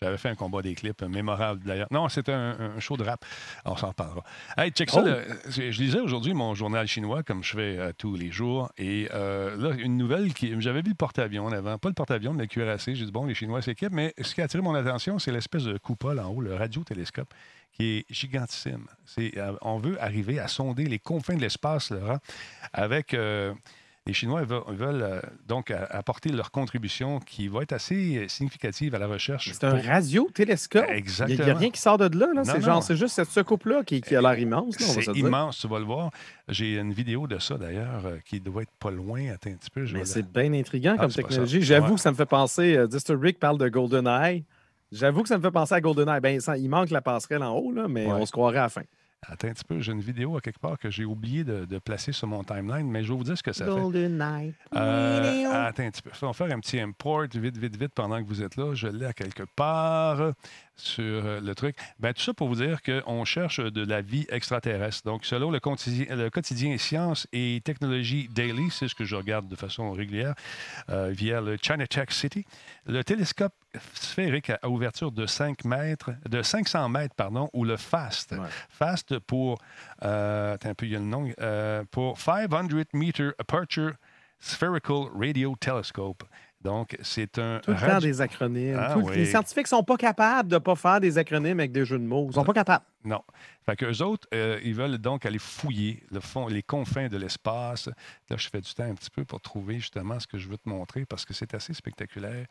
[0.00, 1.88] J'avais fait un combat des clips mémorable d'ailleurs.
[1.90, 3.24] Non, c'était un, show de rap.
[3.64, 4.22] On s'en parlera.
[4.58, 5.02] Hey, check ça.
[5.02, 5.32] Oh!
[5.48, 8.70] je, lisais aujourd'hui mon journal chinois, comme je fais euh, tous les jours.
[8.76, 10.54] Et euh, là, une nouvelle qui.
[10.60, 11.78] J'avais vu le porte-avions avant.
[11.78, 12.94] Pas le porte-avions, mais le cuirassé.
[12.94, 13.92] J'ai dit, bon, les Chinois s'équipent.
[13.92, 17.32] Mais ce qui a attiré mon attention, c'est l'espèce de coupole en haut, le radiotélescope,
[17.72, 18.86] qui est gigantissime.
[19.18, 22.18] Euh, on veut arriver à sonder les confins de l'espace, Laurent,
[22.74, 23.16] avec
[24.06, 28.98] les Chinois veulent, euh, donc apporter leur contribution qui va être assez euh, significative à
[28.98, 29.50] la recherche.
[29.52, 30.86] C'est un radiotélescope.
[30.88, 31.38] Exactement.
[31.38, 32.26] Il n'y a, rien qui sort de là.
[32.44, 34.76] C'est genre, c'est juste cette secoupe-là qui, a l'air immense.
[34.78, 36.10] C'est immense, tu vas le voir.
[36.48, 39.32] J'ai une vidéo de ça d'ailleurs euh, qui doit être pas loin.
[39.32, 39.84] Attends un petit peu.
[39.92, 41.62] Mais c'est bien intriguant ah, comme technologie.
[41.62, 42.76] J'avoue que ça me fait penser.
[42.76, 42.86] Euh,
[43.20, 44.44] Rick parle de GoldenEye.
[44.92, 46.20] J'avoue que ça me fait penser à GoldenEye.
[46.20, 48.82] Ben, il manque la passerelle en haut, là, mais on se croirait à la fin.
[49.28, 52.12] Attends un petit peu, j'ai une vidéo à quelque part que j'ai oublié de, placer
[52.12, 54.08] sur mon timeline, mais je vais vous dire ce que ça fait.
[54.08, 54.54] Night.
[54.74, 56.10] Euh, attends un petit peu.
[56.22, 58.74] On va faire un petit import vite, vite, vite pendant que vous êtes là.
[58.74, 60.32] Je l'ai à quelque part
[60.76, 61.76] sur euh, le truc.
[61.98, 65.04] Ben, tout ça pour vous dire qu'on cherche de la vie extraterrestre.
[65.04, 69.48] Donc, selon le quotidien, le quotidien Sciences et Technologie Daily, c'est ce que je regarde
[69.48, 70.34] de façon régulière
[70.90, 72.44] euh, via le China Tech City,
[72.86, 73.54] le télescope
[73.94, 78.34] sphérique à ouverture de 5 mètres, de 500 mètres, pardon, ou le FAST.
[78.68, 79.58] FAST pour,
[80.02, 83.92] euh, un peu, il y a le nom, euh, pour 500 Meter Aperture
[84.38, 86.24] Spherical Radio Telescope.
[86.62, 87.60] Donc, c'est un.
[87.60, 88.78] Tout faire des acronymes.
[88.78, 91.84] Ah les scientifiques ne sont pas capables de ne pas faire des acronymes avec des
[91.84, 92.24] jeux de mots.
[92.24, 92.84] Ils ne sont pas capables.
[93.04, 93.22] Non.
[93.64, 97.88] Fait qu'eux autres, euh, ils veulent donc aller fouiller le fond, les confins de l'espace.
[98.28, 100.58] Là, je fais du temps un petit peu pour trouver justement ce que je veux
[100.58, 102.46] te montrer parce que c'est assez spectaculaire.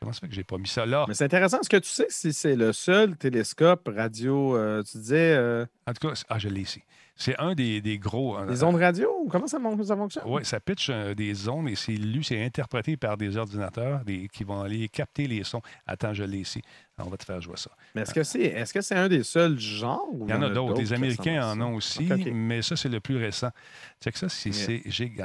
[0.00, 1.04] Comment ça fait que j'ai pas mis ça là?
[1.08, 1.60] Mais c'est intéressant.
[1.60, 5.34] Est-ce que tu sais si c'est le seul télescope radio, euh, tu disais.
[5.34, 6.82] Euh, en tout cas, ah, je l'ai ici.
[7.20, 8.38] C'est un des, des gros.
[8.46, 9.26] Des ondes radio?
[9.28, 10.22] Comment ça, fonctionne?
[10.24, 14.02] Oui, ça pitch des ondes et c'est lu, c'est interprété par des ordinateurs
[14.32, 15.60] qui vont aller capter les sons.
[15.84, 16.62] Attends, je l'ai ici.
[16.96, 17.70] On va te faire jouer ça.
[17.94, 20.08] Mais est-ce que c'est est -ce c'est un des seuls genres?
[20.26, 20.80] il y en a d'autres.
[20.80, 23.50] Les Américains en ont aussi, mais ça, c'est le plus récent.
[24.00, 24.82] C'est que ça, c'est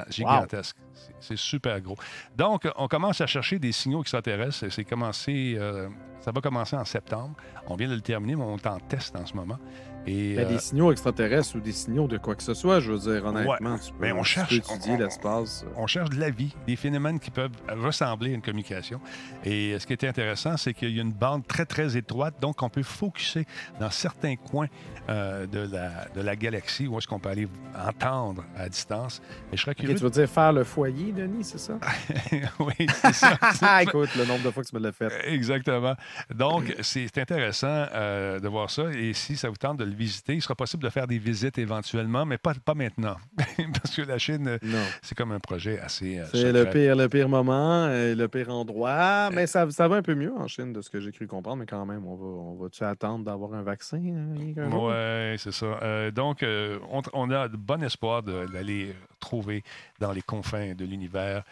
[0.10, 0.78] gigantesque.
[1.20, 1.98] C'est super gros.
[2.36, 4.72] Donc, on commence à chercher des signaux extraterrestres.
[4.72, 5.90] C'est commencé, euh,
[6.22, 7.36] ça va commencer en septembre.
[7.68, 9.60] On vient de le terminer, mais on est en test en ce moment.
[10.06, 12.92] Et, ben, Des euh, signaux extraterrestres ou des signaux de quoi que ce soit, je
[12.92, 15.66] veux dire, honnêtement, tu ben, peux, on cherche, étudier l'espace.
[15.78, 19.00] On, cherche de la vie, des phénomènes qui peuvent ressembler à une communication.
[19.46, 22.62] Et ce qui est intéressant, c'est qu'il y a une bande très, très étroite, donc
[22.62, 23.46] on peut focuser
[23.80, 24.68] dans certains coins
[25.10, 29.22] euh, de, la, de la galaxie où est-ce qu'on peut aller entendre à distance.
[29.52, 29.96] Et je serais curieux...
[29.96, 31.78] tu veux dire faire le foyer, Denis, c'est ça?
[32.60, 33.38] oui, c'est ça.
[33.82, 35.12] Écoute, le nombre de fois que tu me l'as fait.
[35.28, 35.96] Exactement.
[36.34, 38.84] Donc, c'est intéressant euh, de voir ça.
[38.94, 41.58] Et si ça vous tente de le visiter, il sera possible de faire des visites
[41.58, 43.16] éventuellement, mais pas, pas maintenant.
[43.74, 44.60] Parce que la Chine,
[45.02, 46.20] c'est comme un projet assez.
[46.20, 49.30] Euh, c'est le pire, le pire moment, le pire endroit.
[49.32, 51.58] Mais ça, ça va un peu mieux en Chine, de ce que j'ai cru comprendre,
[51.58, 53.98] mais quand même, on va, on va-tu attendre d'avoir un vaccin?
[53.98, 55.80] Hein, oui, c'est ça.
[55.82, 56.80] Euh, donc, euh,
[57.14, 59.64] on, a de bon espoir d'aller trouver
[60.00, 61.44] dans les confins de l'univers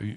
[0.00, 0.14] euh,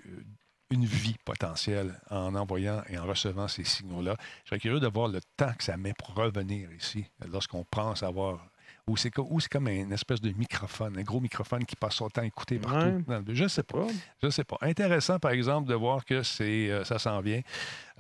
[0.72, 4.16] une vie potentielle en envoyant et en recevant ces signaux-là.
[4.44, 8.04] Je serais curieux de voir le temps que ça met pour revenir ici, lorsqu'on pense
[8.04, 8.40] avoir
[8.88, 12.26] ou c'est comme une espèce de microphone, un gros microphone qui passe son temps à
[12.26, 13.04] écouter partout.
[13.30, 13.88] Je ne sais pas.
[14.22, 14.58] Je sais pas.
[14.62, 17.42] Intéressant, par exemple, de voir que c'est euh, ça s'en vient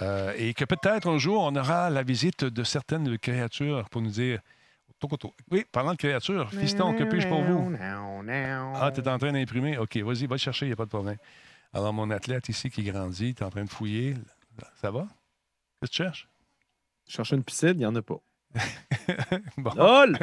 [0.01, 4.11] euh, et que peut-être un jour, on aura la visite de certaines créatures pour nous
[4.11, 4.41] dire
[5.51, 7.75] oui, parlant de créatures, fiston, que puis-je pour vous?
[8.75, 9.77] Ah, tu es en train d'imprimer?
[9.77, 11.17] OK, vas-y, va chercher, il n'y a pas de problème.
[11.73, 14.15] Alors, mon athlète ici qui grandit, tu es en train de fouiller.
[14.81, 15.07] Ça va?
[15.81, 16.29] Qu'est-ce que tu cherches?
[17.07, 18.19] Je cherche une piscine, il n'y en a pas.
[19.57, 19.71] bon.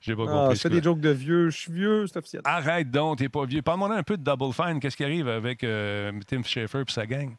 [0.00, 0.56] J'ai pas ah, compris.
[0.56, 1.50] Je fais des jokes de vieux.
[1.50, 2.42] Je suis vieux, c'est officiel.
[2.44, 3.62] Arrête donc, t'es pas vieux.
[3.62, 4.80] Parle-moi un peu de Double Fine.
[4.80, 7.34] Qu'est-ce qui arrive avec euh, Tim Schafer et sa gang?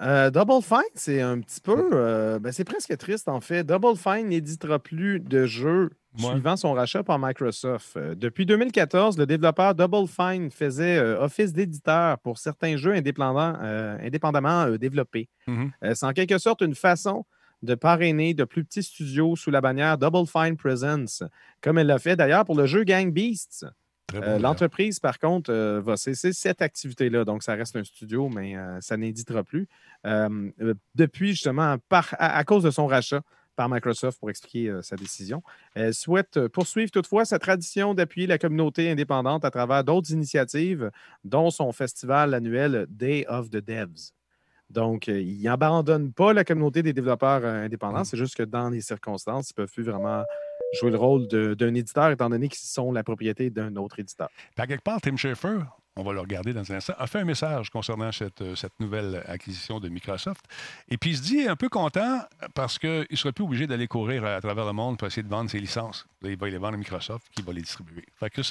[0.00, 1.90] Euh, Double Fine, c'est un petit peu.
[1.92, 3.64] Euh, ben, c'est presque triste, en fait.
[3.64, 7.98] Double Fine n'éditera plus de jeux suivant son rachat par Microsoft.
[7.98, 13.54] depuis 2014, le développeur Double Fine faisait office d'éditeur pour certains jeux indépendants,
[14.00, 15.28] indépendamment développés.
[15.48, 15.94] Mm-hmm.
[15.94, 17.24] c'est en quelque sorte une façon
[17.64, 21.24] de parrainer de plus petits studios sous la bannière Double Fine Presence,
[21.60, 23.66] comme elle l'a fait d'ailleurs pour le jeu Gang Beasts.
[24.14, 27.24] Euh, l'entreprise, par contre, euh, va cesser cette activité-là.
[27.24, 29.68] Donc, ça reste un studio, mais euh, ça n'éditera plus.
[30.94, 33.22] depuis, justement, par, à, cause de son rachat
[33.56, 35.42] par Microsoft pour expliquer sa décision.
[35.74, 40.90] Elle souhaite poursuivre toutefois sa tradition d'appuyer la communauté indépendante à travers d'autres initiatives,
[41.22, 44.12] dont son festival annuel Day of the Devs.
[44.70, 48.04] Donc, il n'abandonne pas la communauté des développeurs indépendants, mm.
[48.06, 50.24] c'est juste que dans les circonstances, ils ne peuvent plus vraiment
[50.72, 54.28] jouer le rôle d'un éditeur, étant donné qu'ils sont la propriété d'un autre éditeur.
[54.56, 55.60] Par quelque part, Tim Schafer,
[55.96, 58.78] on va le regarder dans un instant, a fait un message concernant cette, euh, cette
[58.80, 60.44] nouvelle acquisition de Microsoft.
[60.88, 62.20] Et puis, il se dit un peu content
[62.54, 65.28] parce qu'il ne serait plus obligé d'aller courir à, travers le monde pour essayer de
[65.28, 66.06] vendre ses licences.
[66.22, 68.04] il va les vendre à Microsoft qui va les distribuer.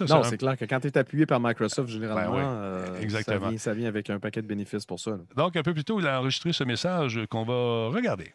[0.08, 3.58] non, c'est clair que quand tu es appuyé par Microsoft, généralement, ben euh, Exactement.
[3.58, 5.18] Ça, vient, avec un paquet de bénéfices pour ça.
[5.36, 8.34] Donc, un peu plus tôt, il a enregistré ce message qu'on va regarder.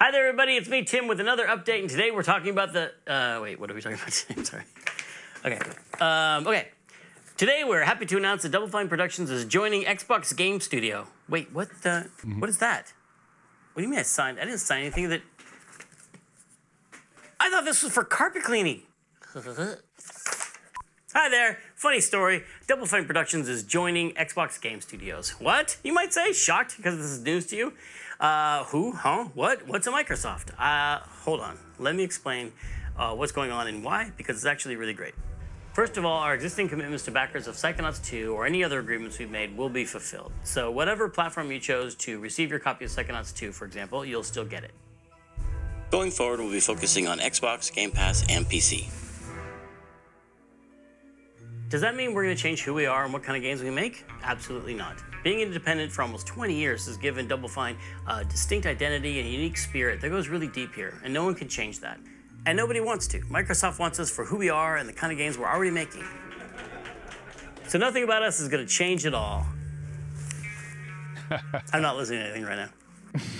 [0.00, 0.52] Hi there, everybody.
[0.54, 1.80] It's me, Tim, with another update.
[1.80, 2.92] And today we're talking about the.
[3.04, 4.42] Uh, wait, what are we talking about today?
[4.44, 4.62] Sorry.
[5.44, 5.58] Okay.
[5.98, 6.68] Um, okay.
[7.36, 11.08] Today, we're happy to announce that Double Fine Productions is joining Xbox Game Studio.
[11.28, 12.08] Wait, what the?
[12.18, 12.38] Mm-hmm.
[12.38, 12.92] What is that?
[13.72, 14.38] What do you mean I signed?
[14.38, 15.22] I didn't sign anything that.
[17.40, 18.82] I thought this was for carpet cleaning.
[19.34, 21.58] Hi there.
[21.74, 22.44] Funny story.
[22.68, 25.30] Double Fine Productions is joining Xbox Game Studios.
[25.40, 25.78] What?
[25.82, 26.32] You might say?
[26.32, 27.72] Shocked because this is news to you?
[28.20, 28.92] Uh, who?
[28.92, 29.26] Huh?
[29.34, 29.66] What?
[29.68, 30.50] What's a Microsoft?
[30.58, 31.56] Uh, hold on.
[31.78, 32.52] Let me explain
[32.96, 35.14] uh, what's going on and why, because it's actually really great.
[35.72, 39.20] First of all, our existing commitments to backers of Psychonauts 2 or any other agreements
[39.20, 40.32] we've made will be fulfilled.
[40.42, 44.24] So whatever platform you chose to receive your copy of Psychonauts 2, for example, you'll
[44.24, 44.72] still get it.
[45.92, 49.07] Going forward, we'll be focusing on Xbox, Game Pass, and PC.
[51.68, 53.62] Does that mean we're going to change who we are and what kind of games
[53.62, 54.06] we make?
[54.22, 54.96] Absolutely not.
[55.22, 57.76] Being independent for almost 20 years has given Double Fine
[58.06, 61.34] a distinct identity and a unique spirit that goes really deep here, and no one
[61.34, 62.00] can change that.
[62.46, 63.20] And nobody wants to.
[63.22, 66.04] Microsoft wants us for who we are and the kind of games we're already making.
[67.66, 69.44] So nothing about us is going to change at all.
[71.74, 72.70] I'm not listening to anything right now.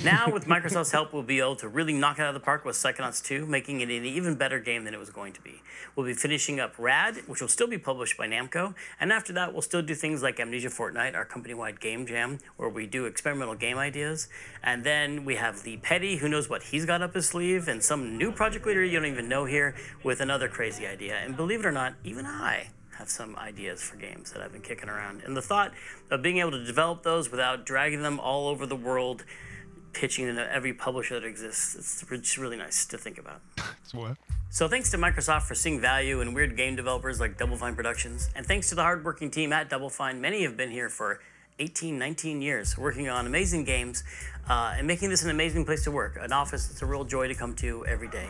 [0.02, 2.64] Now, with Microsoft's help, we'll be able to really knock it out of the park
[2.64, 5.62] with Psychonauts 2, making it an even better game than it was going to be.
[5.94, 9.52] We'll be finishing up Rad, which will still be published by Namco, and after that,
[9.52, 13.54] we'll still do things like Amnesia Fortnite, our company-wide game jam, where we do experimental
[13.54, 14.28] game ideas.
[14.62, 17.83] And then we have Lee Petty, who knows what he's got up his sleeve, and
[17.83, 21.16] some new project leader you don't even know here with another crazy idea.
[21.16, 24.61] And believe it or not, even I have some ideas for games that I've been
[24.61, 25.22] kicking around.
[25.24, 25.72] And the thought
[26.11, 29.24] of being able to develop those without dragging them all over the world
[29.98, 32.04] pitching into every publisher that exists.
[32.08, 33.40] It's really nice to think about.
[33.92, 34.16] what?
[34.48, 38.30] So thanks to Microsoft for seeing value in weird game developers like Double Fine Productions,
[38.37, 41.20] and thanks to the hardworking team at Double Fine, many have been here for
[41.58, 44.04] 18, 19 years, working on amazing games
[44.48, 47.26] uh, and making this an amazing place to work, an office that's a real joy
[47.26, 48.28] to come to every day.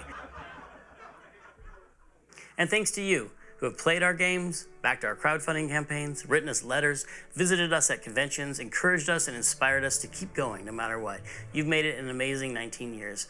[2.57, 6.63] And thanks to you, who have played our games, backed our crowdfunding campaigns, written us
[6.63, 10.99] letters, visited us at conventions, encouraged us, and inspired us to keep going no matter
[10.99, 11.21] what.
[11.53, 13.29] You've made it an amazing 19 years.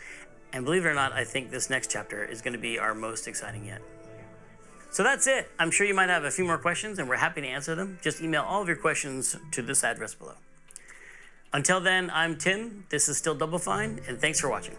[0.52, 2.94] And believe it or not, I think this next chapter is going to be our
[2.94, 3.82] most exciting yet.
[4.90, 5.50] So that's it.
[5.58, 7.98] I'm sure you might have a few more questions, and we're happy to answer them.
[8.02, 10.34] Just email all of your questions to this address below.
[11.52, 12.84] Until then, I'm Tim.
[12.88, 14.76] This is still Double Fine, and thanks for watching.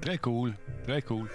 [0.00, 0.54] Très cool.
[0.84, 1.28] Très cool.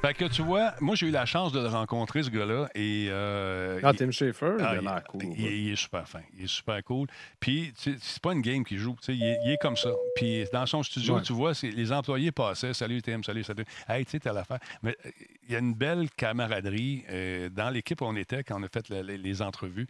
[0.00, 2.70] Fait que tu vois, moi j'ai eu la chance de le rencontrer, ce gars-là.
[2.74, 5.24] Et, euh, ah, Tim Schafer, il a ah, cool.
[5.36, 6.20] Il, est super fin.
[6.38, 7.06] Il est super cool.
[7.38, 8.96] Puis, c'est pas une game qu'il joue.
[9.08, 9.90] Il est, il est, comme ça.
[10.16, 12.72] Puis, dans son studio, tu vois, les employés passaient.
[12.72, 13.64] Salut, Tim, salut, salut.
[13.88, 14.60] Hey, tu sais, t'as l'affaire.
[14.82, 15.10] Mais euh,
[15.46, 17.04] il y a une belle camaraderie.
[17.10, 19.86] Euh, dans l'équipe où on était quand on a fait les entrevues,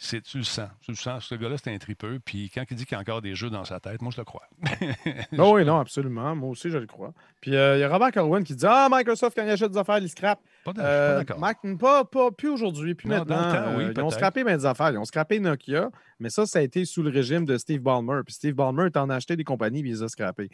[0.00, 0.68] c'est, tu le sens.
[0.80, 1.24] Tu le sens.
[1.24, 2.20] Ce gars-là, c'est un tripeux.
[2.24, 4.20] Puis quand il dit qu'il y a encore des jeux dans sa tête, moi, je
[4.20, 4.48] le crois.
[5.32, 6.36] non, oui, non, absolument.
[6.36, 7.12] Moi aussi, je le crois.
[7.40, 9.78] Puis euh, il y a Robert Corwin qui dit Ah, Microsoft, quand il achète des
[9.78, 10.38] affaires, il scrape.
[10.64, 11.40] Pas, euh, d'accord.
[11.80, 13.52] pas, pas, plus aujourd'hui, plus maintenant.
[13.52, 14.90] Euh, ils ont scrappé bien des affaires.
[14.90, 18.20] Ils ont scrappé Nokia, mais ça, ça a été sous le régime de Steve Ballmer.
[18.24, 20.48] Puis Steve Ballmer, en a acheté des compagnies, puis il les a scrappés.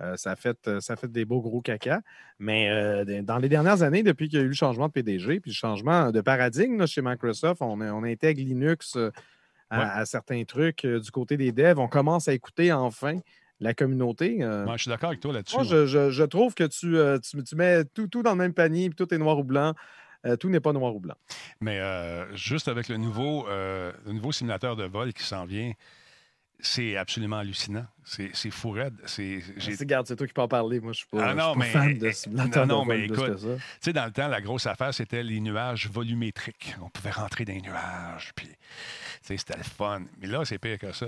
[0.00, 2.00] Euh, ça, a fait, euh, ça fait des beaux gros caca.
[2.38, 5.40] Mais euh, dans les dernières années, depuis qu'il y a eu le changement de PDG,
[5.40, 8.98] puis le changement de paradigme chez Microsoft, on, on intègre Linux
[9.70, 11.78] à, certains trucs du côté des devs.
[11.78, 13.20] On commence à écouter enfin
[13.60, 14.38] la communauté.
[14.40, 15.56] je suis d'accord avec toi là-dessus.
[15.56, 16.96] Moi, je, trouve que tu,
[17.44, 19.72] tu, mets tout, tout, dans le même panier, puis tout est noir ou blanc.
[20.40, 21.14] tout n'est pas noir ou blanc.
[21.60, 21.80] Mais
[22.34, 25.72] juste avec le nouveau, le nouveau simulateur de vol qui s'en vient,
[26.62, 27.84] c'est absolument hallucinant.
[28.04, 28.94] C'est fou raide.
[29.06, 29.42] C'est,
[30.16, 30.80] toi qui peux en parler.
[30.80, 33.46] Moi, je suis pas, ah non, mais, fan de Non, non, mais écoute, tu
[33.80, 36.76] sais, dans le temps, la grosse affaire, c'était les nuages volumétriques.
[36.80, 38.48] On pouvait rentrer dans les nuages, puis
[39.20, 40.02] c'était le fun.
[40.20, 41.06] Mais là, c'est pire que ça.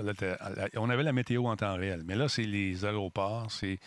[0.75, 2.03] on avait la météo en temps réel.
[2.05, 3.79] Mais là, c'est les aéroports, c'est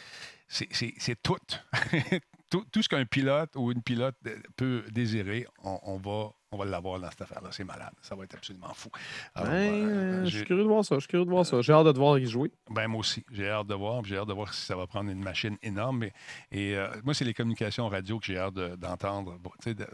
[1.22, 1.36] tout.
[2.50, 2.64] tout.
[2.72, 2.82] tout.
[2.82, 4.16] ce qu'un pilote ou une pilote
[4.56, 7.50] peut désirer, on, va on va l'avoir dans cette affaire-là.
[7.52, 7.92] C'est malade.
[8.00, 8.88] Ça va être absolument fou.
[9.36, 10.94] Ben, je suis curieux de voir ça.
[10.96, 11.60] Je suis curieux de voir ça.
[11.60, 12.50] J'ai hâte de te voir y jouer.
[12.70, 13.24] Ben, moi aussi.
[13.30, 14.04] J'ai hâte de voir.
[14.04, 16.04] J'ai hâte de voir si ça va prendre une machine énorme.
[16.52, 19.38] Et, moi, c'est les communications radio que j'ai hâte d'entendre,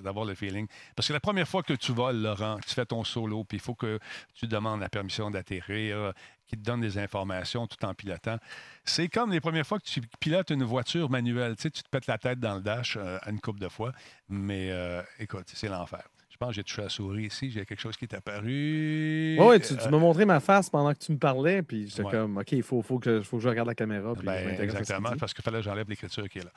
[0.03, 0.67] d'avoir le feeling.
[0.95, 3.63] Parce que la première fois que tu voles, Laurent, tu fais ton solo, puis il
[3.63, 3.99] faut que
[4.35, 6.13] tu demandes la permission d'atterrir,
[6.47, 8.39] qui te donne des informations tout en pilotant.
[8.85, 11.57] C'est comme les premières fois que tu pilotes une voiture manuelle.
[11.57, 13.93] Tu, sais, tu te pètes la tête dans le dash euh, une couple de fois,
[14.29, 16.03] mais euh, écoute, c'est l'enfer.
[16.35, 17.49] Je pense que j'ai touché la souris ici.
[17.49, 19.37] J'ai quelque chose qui est apparu.
[19.39, 21.63] Oui, tu, tu m'as montré ma face pendant que tu me parlais.
[21.63, 24.15] Puis j'étais comme, OK, il faut, faut, que, faut que je regarde la caméra.
[24.15, 26.51] Puis ben, exactement, parce qu'il fallait que j'enlève l'écriture qui est là.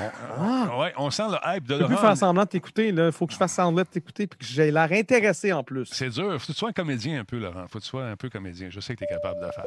[0.00, 0.78] On, ah!
[0.80, 1.88] ouais, on sent le hype de Laurent.
[1.88, 2.88] Tu peux faire semblant de t'écouter.
[2.88, 5.86] Il faut que je fasse semblant de t'écouter puis que j'ai l'air intéressé en plus.
[5.90, 6.32] C'est dur.
[6.32, 7.66] faut que tu sois un comédien un peu, Laurent.
[7.68, 8.68] faut que tu sois un peu comédien.
[8.68, 9.64] Je sais que tu es capable de le faire.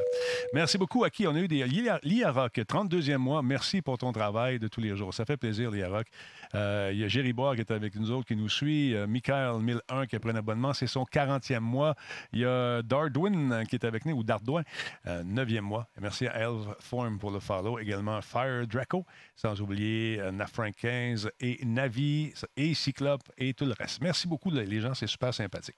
[0.54, 1.64] Merci beaucoup à qui on a eu des.
[1.64, 3.42] Lia Rock, 32e mois.
[3.42, 5.12] Merci pour ton travail de tous les jours.
[5.12, 6.06] Ça fait plaisir, Lia Rock.
[6.54, 8.94] Euh, il y a Jerry Bois qui est avec nous autres, qui nous suit.
[8.94, 10.72] Euh, Michael 1001 qui a pris abonnement.
[10.74, 11.94] C'est son 40e mois.
[12.32, 14.62] Il y a Dardwin euh, qui est avec nous, ou Dardouin,
[15.06, 15.88] 9e euh, mois.
[16.00, 17.78] merci à Elf Form pour le follow.
[17.78, 19.04] Également Fire Draco,
[19.34, 24.00] sans oublier euh, Nafrank 15 et Navi et Cyclope et tout le reste.
[24.02, 25.76] Merci beaucoup, les gens, c'est super sympathique.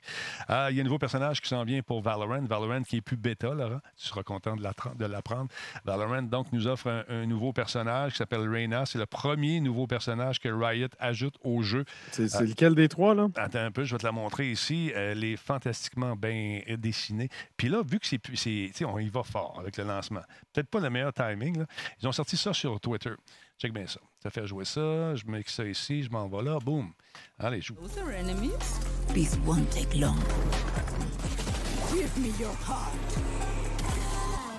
[0.49, 2.43] il y a un nouveau personnage qui s'en vient pour Valorant.
[2.43, 3.81] Valorant qui est plus bêta, Laurent.
[3.97, 5.49] Tu seras content de l'apprendre.
[5.85, 8.87] Valorant, donc, nous offre un, nouveau personnage qui s'appelle Reyna.
[8.87, 11.85] C'est le premier nouveau personnage que Riot ajoute au jeu.
[12.13, 13.29] C'est lequel des trois, là?
[13.37, 17.29] Attends un peu, je vais te la montrer ici, elle est fantastiquement bien dessinée.
[17.57, 20.23] Puis là, vu que c'est, c'est on y va fort avec le lancement.
[20.53, 21.65] Peut-être pas le meilleur timing.
[22.01, 23.13] Ils ont sorti ça sur Twitter.
[23.59, 24.01] Check bien ça.
[24.23, 25.15] Ça fait jouer ça.
[25.15, 26.03] Je mets ça ici.
[26.03, 26.59] Je m'en vais là.
[26.61, 26.93] Boum.
[27.39, 27.77] Allez, joue.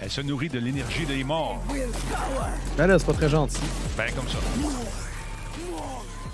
[0.02, 1.64] Elle se nourrit de l'énergie des morts.
[2.78, 3.62] Ben là, c'est pas très gentil.
[3.98, 4.38] Ben, comme ça.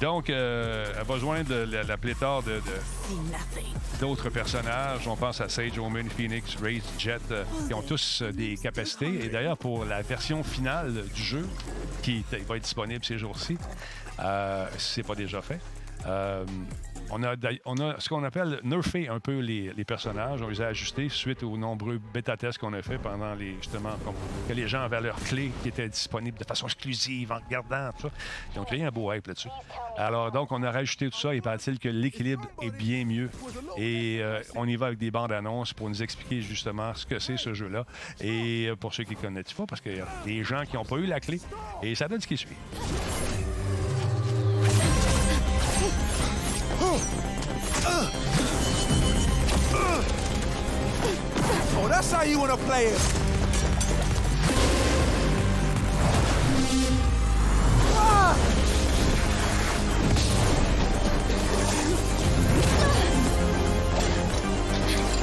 [0.06, 2.44] Donc, euh, elle va joindre la, la pléthore
[4.00, 5.08] d'autres personnages.
[5.08, 9.26] On pense à Sage, Omen, Phoenix, Raze, Jet, euh, qui ont tous euh, des capacités.
[9.26, 11.50] Et d'ailleurs, pour la version finale du jeu,
[12.04, 14.20] qui va être disponible ces jours-ci, si
[14.78, 15.60] ce n'est pas déjà fait,
[17.12, 20.42] on a, ce qu'on appelle nerfé un peu les, personnages.
[20.42, 23.92] On les a ajustés suite aux nombreux bêta-tests qu'on a fait pendant les, justement,
[24.48, 28.08] que les gens avaient leurs clés qui étaient disponibles de façon exclusive en regardant tout
[28.08, 28.14] ça.
[28.54, 29.50] Ils ont créé un beau hype là-dessus.
[29.98, 31.34] Alors, donc, on a rajouté tout ça.
[31.36, 33.30] Il paraît-il que l'équilibre est bien mieux.
[33.78, 37.20] Et euh, on y va avec des bandes annonces pour nous expliquer justement ce que
[37.20, 37.86] c'est ce jeu-là.
[38.22, 40.76] Et euh, pour ceux qui ne connaissent pas, parce qu'il y a des gens qui
[40.76, 41.40] n'ont pas eu la clé.
[41.84, 42.56] Et ça donne ce qui suit.
[52.16, 53.02] How you want to play it.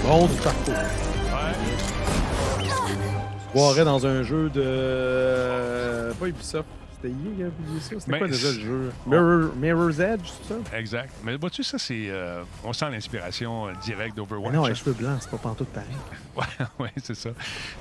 [0.05, 0.75] Bon du parcours.
[0.75, 1.55] Ouais.
[3.77, 6.13] Je dans un jeu de.
[6.19, 6.67] Pas Ubisoft.
[7.03, 7.51] C'était hier
[7.81, 7.95] ça.
[7.99, 8.93] C'était quoi déjà le jeu?
[9.57, 10.79] Mirror's Edge, c'est ça?
[10.79, 11.13] Exact.
[11.25, 12.07] Mais vois-tu, ça, c'est.
[12.09, 14.55] Euh, on sent l'inspiration euh, directe d'Overwatch.
[14.55, 15.89] Non, les cheveux blancs, c'est pas pantoute pareil.
[16.37, 17.31] ouais, ouais c'est ça.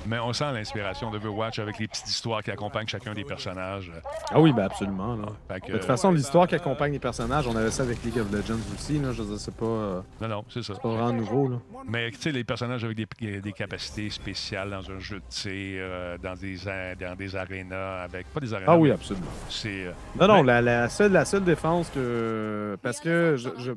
[0.06, 3.92] Mais on sent l'inspiration d'Overwatch avec les petites histoires qui accompagnent chacun des personnages.
[4.30, 5.16] Ah oui, ben absolument.
[5.16, 5.58] Là.
[5.68, 8.58] de toute façon, l'histoire qui accompagne les personnages, on avait ça avec League of Legends
[8.74, 8.98] aussi.
[8.98, 9.12] Là.
[9.12, 9.66] Je c'est pas.
[9.66, 10.74] Euh, non, non, c'est ça.
[10.74, 11.48] C'est pas vraiment nouveau.
[11.48, 11.56] Là.
[11.86, 15.84] Mais tu sais, les personnages avec des, des, capacités spéciales dans un jeu de tir,
[16.22, 16.56] dans des,
[17.00, 18.26] dans des arénas, avec.
[18.32, 18.72] Pas des arénas.
[18.72, 19.11] Ah oui, absolument.
[19.48, 19.86] C'est
[20.18, 22.76] non, non, la, seule, la seule défense que.
[22.82, 23.72] Parce que je, je,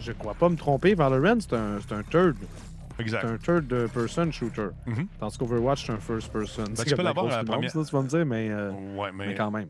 [0.00, 2.36] je, ne crois pas me tromper, Valorant, c'est un, un third.
[2.98, 3.22] Exact.
[3.22, 4.68] C'est un third-person shooter.
[4.86, 5.06] Mm-hmm.
[5.18, 6.64] Tandis qu'Overwatch, c'est un first-person.
[6.76, 7.72] Ben, tu peux l'avoir à la première.
[7.72, 8.72] tu vas me dire, mais, euh,
[9.12, 9.68] mais, quand même.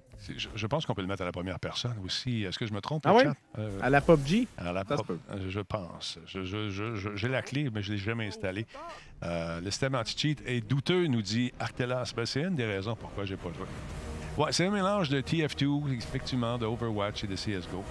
[0.54, 2.44] Je, pense qu'on peut le mettre à la première personne aussi.
[2.44, 3.04] Est-ce que je me trompe?
[3.06, 3.24] Ah oui?
[3.58, 4.46] Euh, à la PUBG?
[4.58, 5.18] À la PUBG,
[5.48, 6.18] je pense.
[6.26, 8.66] J'ai la clé, mais je ne l'ai jamais installée.
[9.22, 12.12] Euh, le système anti-cheat est douteux, nous dit Artelas.
[12.16, 13.66] Ben, c'est une des raisons pourquoi je n'ai pas joué.
[14.36, 17.84] Ouais, c'est un mélange de TF2, effectivement, de Overwatch et de CSGO.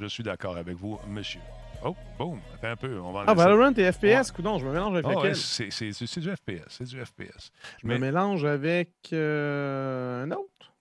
[0.00, 1.40] Je, suis d'accord avec vous, monsieur.
[1.84, 3.00] Oh, boum, attends un peu.
[3.00, 4.44] On va ah, Valorant et FPS, ouais.
[4.44, 7.50] non, je me mélange avec oh, c'est, du FPS, c'est du FPS.
[7.82, 10.72] Je me mélange avec euh, un autre.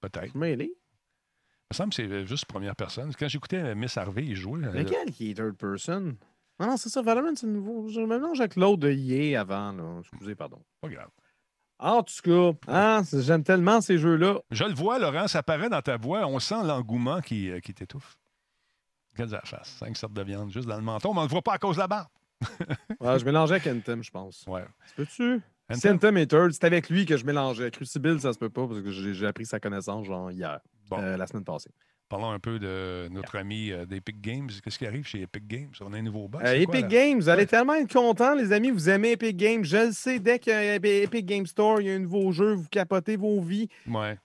[0.00, 0.36] Peut-être.
[0.36, 0.66] Mêlé.
[0.66, 3.10] Il me semble que c'est juste première personne.
[3.18, 4.64] Quand j'écoutais Miss Harvey, il jouait.
[4.64, 6.16] Euh, Lequel qui est third person?
[6.60, 7.88] Non, non, c'est ça, Valorant, c'est nouveau.
[7.88, 9.98] Je me mélange avec l'autre de EA avant, là.
[9.98, 10.62] Excusez, pardon.
[10.80, 11.10] Pas grave.
[11.80, 14.40] En tout cas, hein, j'aime tellement ces jeux-là.
[14.50, 16.26] Je le vois, Laurent, ça paraît dans ta voix.
[16.26, 18.18] On sent l'engouement qui, euh, qui t'étouffe.
[19.16, 19.76] La face?
[19.78, 21.58] Cinq sortes de viande juste dans le menton, mais on ne le voit pas à
[21.58, 22.08] cause de la barbe.
[23.00, 24.44] ouais, je mélangeais avec Anthem, je pense.
[24.46, 24.64] Ouais.
[24.96, 25.42] Peux-tu?
[25.70, 26.16] Anthem?
[26.16, 27.70] Et Third, c'est avec lui que je mélangeais.
[27.70, 30.60] Crucible, ça se peut pas parce que j'ai appris sa connaissance genre hier,
[30.92, 31.70] euh, la semaine passée.
[32.10, 34.50] Parlons un peu de notre ami d'Epic Games.
[34.62, 35.70] Qu'est-ce qui arrive chez Epic Games?
[35.80, 36.42] On a un nouveau boss.
[36.44, 38.70] Epic Games, vous allez tellement être content, les amis.
[38.70, 39.64] Vous aimez Epic Games.
[39.64, 42.32] Je le sais, dès qu'il y a Epic Games Store, il y a un nouveau
[42.32, 43.68] jeu, vous capotez vos vies.
[43.88, 44.18] Ouais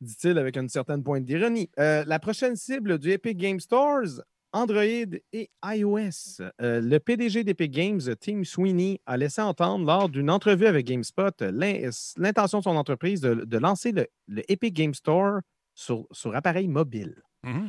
[0.00, 1.70] dit-il avec une certaine pointe d'ironie.
[1.76, 4.20] la prochaine cible du Epic Games Stores,
[4.52, 6.40] Android et iOS.
[6.62, 11.34] Euh, le PDG d'Epic Games, Tim Sweeney, a laissé entendre lors d'une entrevue avec GameSpot
[11.40, 14.06] l'intention de son entreprise de, lancer le,
[14.48, 15.40] Epic Games Store
[15.76, 17.22] sur, appareil mobile.
[17.44, 17.68] Mm-hmm.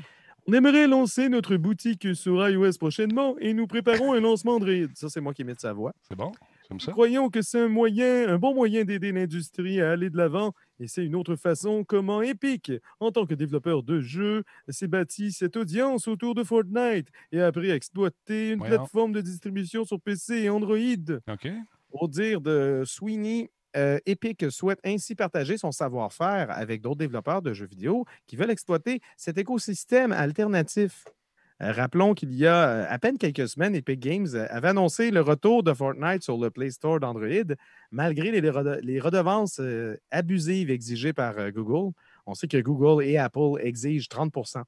[0.49, 4.87] On aimerait lancer notre boutique sur iOS prochainement et nous préparons un lancement Android.
[4.95, 5.93] Ça, c'est moi qui mets de sa voix.
[6.07, 6.31] C'est bon.
[6.71, 10.53] Nous croyons que c'est un moyen, un bon moyen d'aider l'industrie à aller de l'avant
[10.79, 15.33] et c'est une autre façon comment Epic, en tant que développeur de jeux, s'est bâti
[15.33, 19.99] cette audience autour de Fortnite et a appris à exploiter une plateforme de distribution sur
[19.99, 20.77] PC et Android?
[21.29, 21.49] OK.
[21.91, 27.53] Au dire de Sweeney, euh, Epic souhaite ainsi partager son savoir-faire avec d'autres développeurs de
[27.53, 31.05] jeux vidéo qui veulent exploiter cet écosystème alternatif.
[31.63, 35.09] Euh, rappelons qu'il y a euh, à peine quelques semaines, Epic Games euh, avait annoncé
[35.09, 37.55] le retour de Fortnite sur le Play Store d'Android,
[37.89, 39.59] malgré les, redevances
[40.11, 41.93] abusives exigées par Google.
[42.27, 44.63] On sait que Google et Apple exigent 30%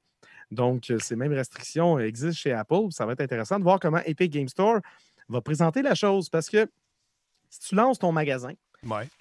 [0.50, 2.90] Donc, ces mêmes restrictions existent chez Apple.
[2.90, 4.80] Ça va être intéressant de voir comment Epic Games Store
[5.28, 6.66] va présenter la chose parce que
[7.50, 8.52] si tu lances ton magasin,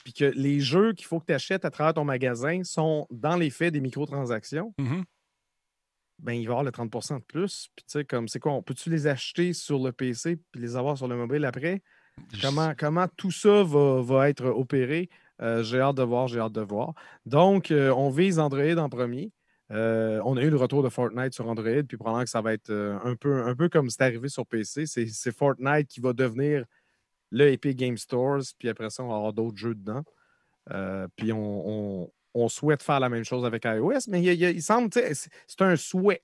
[0.04, 3.36] puis que les jeux qu'il faut que tu achètes à travers ton magasin sont dans
[3.36, 5.04] les faits des microtransactions, mm-hmm
[6.22, 7.70] ben, il va y avoir le 30% de plus.
[7.76, 8.62] Puis, tu sais, comme, c'est quoi?
[8.62, 11.82] Peux-tu les acheter sur le PC puis les avoir sur le mobile après?
[12.42, 15.10] Comment, comment tout ça va, être opéré?
[15.42, 16.94] Euh, j'ai hâte de voir, j'ai hâte de voir.
[17.26, 19.32] Donc, euh, on vise Android en premier.
[19.72, 22.54] Euh, on a eu le retour de Fortnite sur Android, puis probablement que ça va
[22.54, 24.86] être un, peu, un peu comme c'est arrivé sur PC.
[24.86, 26.66] C'est Fortnite qui va devenir
[27.32, 30.04] le Epic Game Stores, puis après ça, on va avoir d'autres jeux dedans.
[31.16, 35.76] puis on, on souhaite faire la même chose avec iOS, mais il, semble, c'est un
[35.76, 36.24] souhait.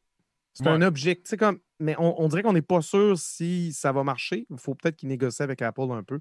[0.53, 1.38] C'est un objectif.
[1.38, 4.45] Comme, mais on, dirait qu'on n'est pas sûr si ça va marcher.
[4.49, 6.20] Il faut peut-être qu'ils négocient avec Apple un peu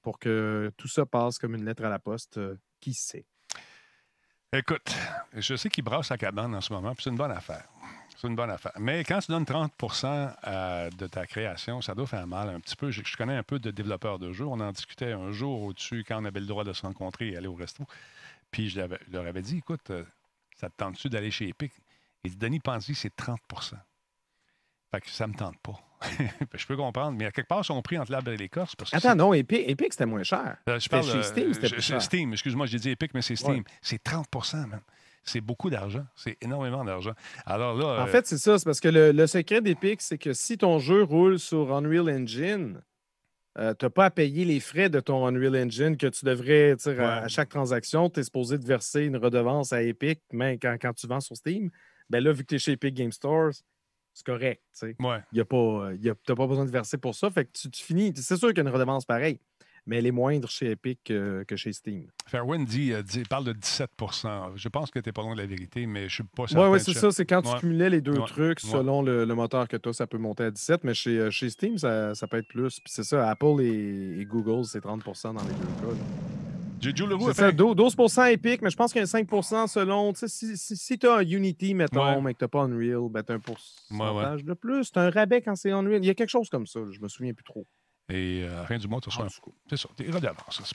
[0.00, 2.38] pour que tout ça passe comme une lettre à la poste.
[2.38, 3.26] Euh, qui sait?
[4.52, 4.94] Écoute,
[5.34, 7.68] je sais qu'ils brassent la cabane en ce moment, puis c'est une bonne affaire.
[8.20, 8.72] C'est une bonne affaire.
[8.80, 12.74] Mais quand tu donnes 30% euh, de ta création, ça doit faire mal un petit
[12.74, 12.90] peu.
[12.90, 14.44] Je, connais un peu de développeurs de jeux.
[14.44, 17.36] On en discutait un jour au-dessus quand on avait le droit de se rencontrer et
[17.36, 17.84] aller au resto.
[18.50, 18.80] Puis je,
[19.12, 20.02] leur avais dit, écoute, euh,
[20.56, 21.72] ça te tente-tu d'aller chez Epic?
[22.24, 23.74] Dit, Denis Panzi, c'est 30%
[24.90, 25.78] Fait que ça me tente pas.
[26.54, 28.74] je peux comprendre, mais à quelque part, ils sont pris entre l'arbre et l'écorce.
[28.90, 30.56] Attends, non, Epic, Epic c'était moins cher.
[30.68, 32.02] Euh, je parle, chez Steam, c'était plus cher.
[32.02, 33.62] Steam, excuse-moi, j'ai dit Epic, mais c'est Steam.
[33.80, 34.80] C'est 30% man.
[35.24, 36.04] C'est beaucoup d'argent.
[36.16, 37.12] C'est énormément d'argent.
[37.44, 38.02] Alors là.
[38.02, 38.58] En fait, c'est ça.
[38.58, 42.08] C'est parce que le, le secret d'Epic, c'est que si ton jeu roule sur Unreal
[42.08, 42.80] Engine,
[43.58, 46.76] euh, tu n'as pas à payer les frais de ton Unreal Engine que tu devrais,
[46.98, 50.92] à, chaque transaction, tu es supposé de verser une redevance à Epic, mais quand, quand
[50.92, 51.70] tu vends sur Steam,
[52.08, 53.54] ben là, vu que tu es chez Epic Game Stores,
[54.14, 54.62] c'est correct.
[54.78, 55.92] Tu n'as pas,
[56.36, 57.30] pas besoin de verser pour ça.
[57.30, 58.12] Fait que tu, tu finis.
[58.16, 59.38] C'est sûr qu'il y a une redevance pareille
[59.88, 62.08] mais elle est moindre chez Epic que, chez Steam.
[62.26, 65.40] Fairwind dit, euh, dit, parle de 17% Je pense que tu n'es pas loin de
[65.40, 66.66] la vérité, mais je ne suis pas certain.
[66.66, 67.10] Oui, ouais, c'est ça.
[67.10, 70.18] C'est quand tu cumulais les deux trucs, selon le, moteur que tu as, ça peut
[70.18, 72.80] monter à 17, mais chez, euh, chez Steam, ça, ça, peut être plus.
[72.80, 75.96] Puis c'est ça, Apple et, Google, c'est 30% dans les deux cas.
[76.80, 80.12] C'est ça, 12% Epic, mais je pense qu'il y a 5% selon.
[80.14, 83.22] Si, si, si tu as un Unity, mettons, mais que tu n'as pas Unreal, ben
[83.22, 84.92] tu as un pourcentage de plus.
[84.92, 86.04] Tu as un rabais quand c'est Unreal.
[86.04, 87.66] Il y a quelque chose comme ça, je me souviens plus trop.
[88.08, 89.54] Et euh, rien du mois, tu reçois un coup.
[89.68, 90.74] C'est ça, des redevances.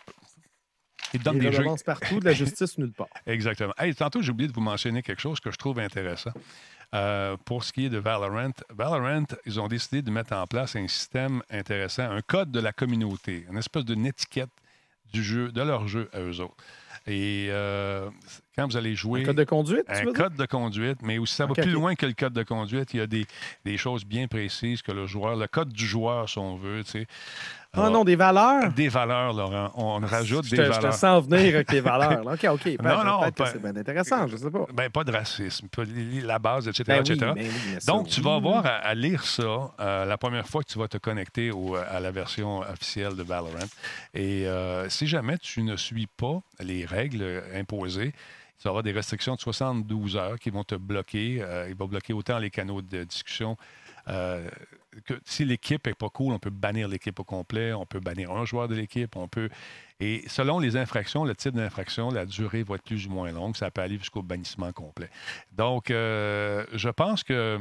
[1.13, 3.07] Il donne des redevances partout, de la justice nulle part.
[3.25, 3.73] Exactement.
[3.77, 6.31] Hey, tantôt, j'ai oublié de vous mentionner quelque chose que je trouve intéressant.
[6.93, 10.75] Euh, pour ce qui est de Valorant, Valorant, ils ont décidé de mettre en place
[10.75, 14.51] un système intéressant, un code de la communauté, une espèce d'une étiquette
[15.11, 16.63] du jeu, de leur jeu à eux autres.
[17.07, 18.09] Et euh,
[18.55, 19.21] quand vous allez jouer.
[19.21, 19.85] Un code de conduite?
[19.87, 22.93] Un code de conduite, mais aussi ça va plus loin que le code de conduite.
[22.93, 23.25] Il y a des,
[23.65, 26.91] des, choses bien précises que le joueur, le code du joueur, si on veut, tu
[26.91, 27.07] sais.
[27.75, 28.71] Ah non, des valeurs?
[28.73, 29.71] Des valeurs, Laurent.
[29.75, 30.79] On rajoute des valeurs.
[30.79, 32.21] Je te sens venir avec tes valeurs.
[32.25, 32.77] OK, OK.
[32.83, 34.67] non, non, c'est bien intéressant, je sais pas.
[34.71, 35.67] Ben, pas de racisme,
[36.23, 36.83] la base, etc.
[36.85, 37.31] Ben etc.
[37.35, 37.49] Ben
[37.87, 40.97] Donc, tu vas avoir à, lire ça euh, la première fois que tu vas te
[40.97, 43.57] connecter au, à la version officielle de Valorant.
[44.13, 48.13] Et euh, si jamais tu ne suis pas les règles imposées,
[48.63, 51.41] tu auras des restrictions de 72 heures qui vont te bloquer.
[51.41, 53.57] Euh, ils vont bloquer autant les canaux de discussion
[54.07, 54.47] euh,
[55.05, 58.31] que si l'équipe n'est pas cool, on peut bannir l'équipe au complet, on peut bannir
[58.31, 59.49] un joueur de l'équipe, on peut.
[59.99, 63.55] Et selon les infractions, le type d'infraction, la durée va être plus ou moins longue.
[63.57, 65.09] Ça peut aller jusqu'au bannissement complet.
[65.51, 67.59] Donc, euh, je pense que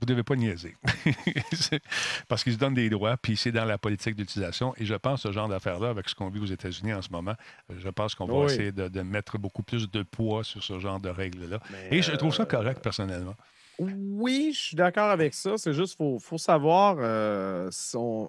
[0.00, 0.76] vous ne devez pas niaiser.
[2.28, 4.74] Parce qu'ils se donnent des droits, puis c'est dans la politique d'utilisation.
[4.76, 7.34] Et je pense ce genre d'affaires-là, avec ce qu'on vit aux États-Unis en ce moment,
[7.70, 11.00] euh, je pense qu'on va essayer de, mettre beaucoup plus de poids sur ce genre
[11.00, 11.58] de règles-là.
[11.90, 13.34] Et je trouve ça correct, personnellement.
[13.78, 15.56] Oui, je suis d'accord avec ça.
[15.56, 17.70] C'est juste qu'il faut, savoir euh,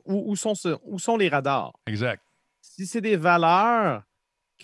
[0.05, 0.53] où, sont,
[0.83, 1.73] où sont les radars.
[1.87, 2.23] Exact.
[2.61, 4.03] Si c'est des valeurs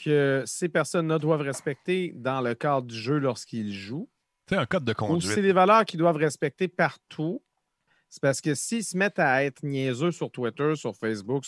[0.03, 4.09] que ces personnes-là doivent respecter dans le cadre du jeu lorsqu'ils jouent,
[4.47, 5.31] c'est un code de conduite.
[5.31, 7.41] C'est des valeurs qu'ils doivent respecter partout.
[8.09, 11.45] C'est parce que s'ils se mettent à être niaiseux sur Twitter, sur Facebook.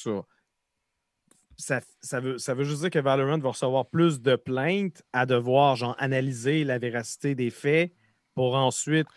[1.57, 1.79] Ça,
[2.19, 7.35] veut, juste dire que Valorant va recevoir plus de plaintes à devoir analyser la véracité
[7.35, 7.91] des faits
[8.35, 9.07] pour ensuite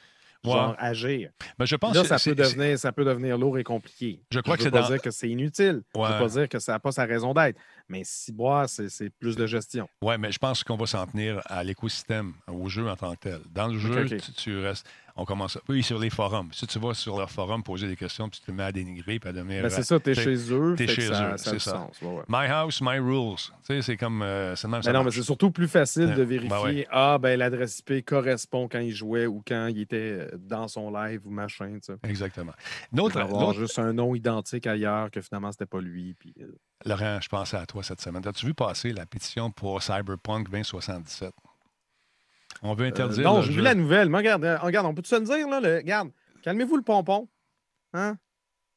[0.45, 1.31] genre, agir.
[1.59, 4.21] Mais je pense là, ça, peut devenir, ça peut devenir lourd et compliqué.
[4.31, 5.83] Je crois que c'est pas dire que c'est inutile.
[5.95, 7.59] Je ne veux pas dire que ça n'a pas sa raison d'être.
[7.89, 9.89] Mais si boire, c'est plus de gestion.
[10.01, 13.21] Oui, mais je pense qu'on va s'en tenir à l'écosystème, au jeu en tant que
[13.21, 13.41] tel.
[13.53, 14.87] Dans le jeu, tu, restes.
[15.21, 15.59] On commence.
[15.69, 16.49] Oui, sur les forums.
[16.51, 19.19] Si tu vas sur leur forum poser des questions, puis tu te mets à dénigrer,
[19.19, 19.63] puis à devenir.
[19.63, 20.75] Ben, c'est ça, tu es chez eux.
[20.79, 21.87] Tu es chez eux, c'est ça.
[22.27, 23.37] My house, my rules.
[23.37, 24.23] Tu sais, c'est comme.
[24.23, 26.87] Euh, même, mais non, mais c'est surtout plus facile de vérifier.
[26.91, 30.91] Ah, ben l'adresse IP correspond quand il jouait ou quand il était euh, dans son
[30.91, 31.79] live ou machin.
[32.03, 32.53] Exactement.
[32.91, 33.21] D'autres.
[33.21, 36.15] Avoir juste un nom identique ailleurs que finalement, c'était pas lui.
[36.19, 36.47] Puis, euh,
[36.87, 38.27] Laurent, je pensais à toi cette semaine.
[38.27, 41.35] As-tu vu passer la pétition pour Cyberpunk 2077?
[42.63, 43.21] On veut interdire.
[43.21, 44.09] Euh, non, j'ai vu la nouvelle.
[44.09, 45.61] Mais regarde, euh, regarde on peut se le dire, là?
[45.61, 46.11] Le, regarde,
[46.43, 47.29] calmez-vous le pompon.
[47.93, 48.17] Hein?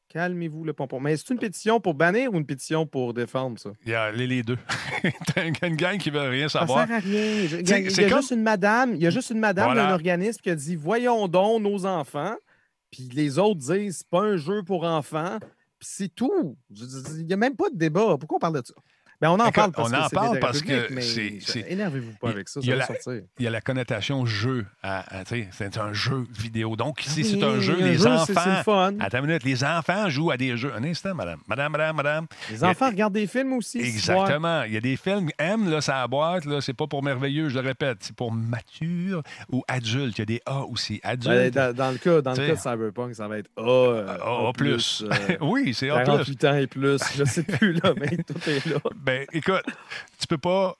[0.09, 0.99] Calmez-vous le pompon.
[0.99, 3.71] Mais c'est une pétition pour bannir ou une pétition pour défendre ça?
[3.85, 4.57] Il y a les, deux.
[5.35, 6.81] T'as une gang qui veut rien savoir.
[6.81, 7.59] Ça sert à rien.
[7.59, 10.49] Il y a, juste une madame, il y a juste une madame d'un organisme qui
[10.49, 12.35] a dit Voyons donc nos enfants.
[12.91, 15.39] Puis les autres disent C'est pas un jeu pour enfants
[15.83, 16.57] c'est tout.
[16.69, 18.17] Il n'y a même pas de débat.
[18.17, 18.73] Pourquoi on parle de ça?
[19.21, 21.65] Ben, on en parle parce on en parle parce que c'est.
[21.69, 23.21] Énervez-vous pas avec ça, ça il va sortir.
[23.39, 24.65] Il y a la connotation jeu.
[25.51, 26.75] c'est un jeu vidéo.
[26.75, 28.41] Donc, si c'est un jeu, les enfants.
[28.43, 28.93] C'est fun.
[28.99, 30.73] Attends une minute, les enfants jouent à des jeux.
[30.75, 31.39] Un instant, madame.
[31.47, 32.27] Madame, madame, madame.
[32.49, 33.79] Les enfants regardent des films aussi.
[33.79, 34.63] Exactement.
[34.63, 35.29] Il y a des films.
[35.37, 37.97] M, là, ça boîte, là, c'est pas pour merveilleux, je le répète.
[38.01, 40.17] C'est pour mature ou adulte.
[40.17, 40.99] Il y a des A aussi.
[41.03, 41.53] Adulte.
[41.53, 43.61] Ben, dans, le cas, dans le cas de Cyberpunk, ça va être A.
[43.61, 45.03] Euh, A, plus.
[45.03, 46.03] Euh, oui, c'est A.
[46.03, 47.01] 48 ans et plus.
[47.15, 48.79] Je sais plus, là, mais tout est là.
[49.13, 49.63] Ben, écoute,
[50.19, 50.75] tu peux pas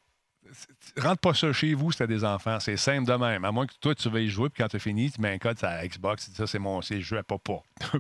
[0.98, 2.60] rentre pas ça chez vous si des enfants.
[2.60, 3.46] C'est simple de même.
[3.46, 5.38] À moins que toi, tu veuilles jouer, puis quand tu as fini, tu mets un
[5.38, 7.54] code à Xbox, ça, c'est mon c'est jeu à papa.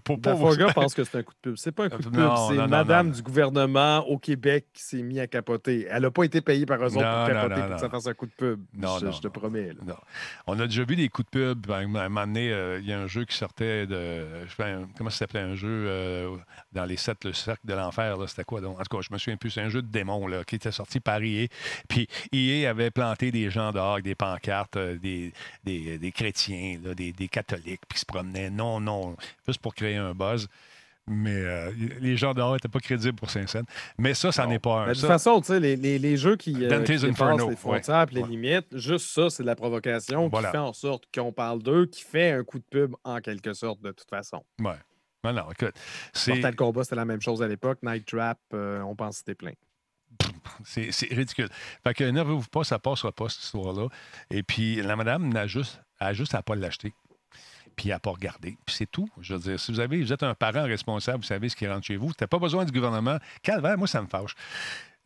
[0.58, 1.56] gars pense que c'est un coup de pub.
[1.58, 5.20] C'est pas un coup de pub, c'est madame du gouvernement au Québec qui s'est mis
[5.20, 5.88] à capoter.
[5.90, 8.14] Elle n'a pas été payée par eux autres pour capoter pour que ça fasse un
[8.14, 8.62] coup de pub.
[8.76, 9.72] Non, je, te promets.
[10.48, 11.72] On a déjà vu des coups de pub.
[11.72, 14.26] À un moment donné, euh, il y a un jeu qui sortait de.
[14.98, 16.36] comment ça s'appelait un jeu euh,
[16.72, 18.18] dans les sept, le cercle de l'enfer?
[18.28, 18.80] C'était quoi donc?
[18.80, 19.52] En tout cas, je me souviens plus.
[19.52, 21.48] C'est un jeu de démons là, qui était sorti par EA.
[21.88, 27.28] Puis EA avait planté des gens dehors avec des pancartes, euh, des, des, chrétiens, des,
[27.28, 28.50] catholiques, puis se promenaient.
[28.50, 29.16] Non, non,
[29.48, 30.48] juste pour créer un buzz.
[31.06, 33.66] Mais euh, les gens dehors n'étaient pas crédibles pour Saint-Saëns.
[33.98, 34.88] Mais ça, ça n'est pas un.
[34.88, 38.16] de toute façon, tu sais, les, les, jeux qui, euh, qui dépassent les frontières et
[38.16, 41.88] les limites, juste ça, c'est de la provocation qui fait en sorte qu'on parle d'eux,
[41.88, 44.46] qui fait un coup de pub en quelque sorte, de toute façon.
[44.62, 44.78] Ouais.
[45.26, 45.76] Non, non, écoute.
[46.28, 47.80] Mortal Kombat, c'était la même chose à l'époque.
[47.84, 49.54] Night Trap, on pense que c'était plein.
[50.66, 51.50] C'est ridicule.
[51.84, 53.88] Fait que nervez-vous pas, ça passera pas, cette histoire-là.
[54.30, 56.94] Et puis, la madame n'a juste, a juste à pas l'acheter.
[57.76, 58.58] Puis à pas regarder.
[58.66, 59.10] Puis c'est tout.
[59.20, 61.68] Je veux dire, si vous, avez, vous êtes un parent responsable, vous savez ce qui
[61.68, 63.18] rentre chez vous, tu pas besoin du gouvernement.
[63.42, 64.36] Calvaire, moi, ça me fâche.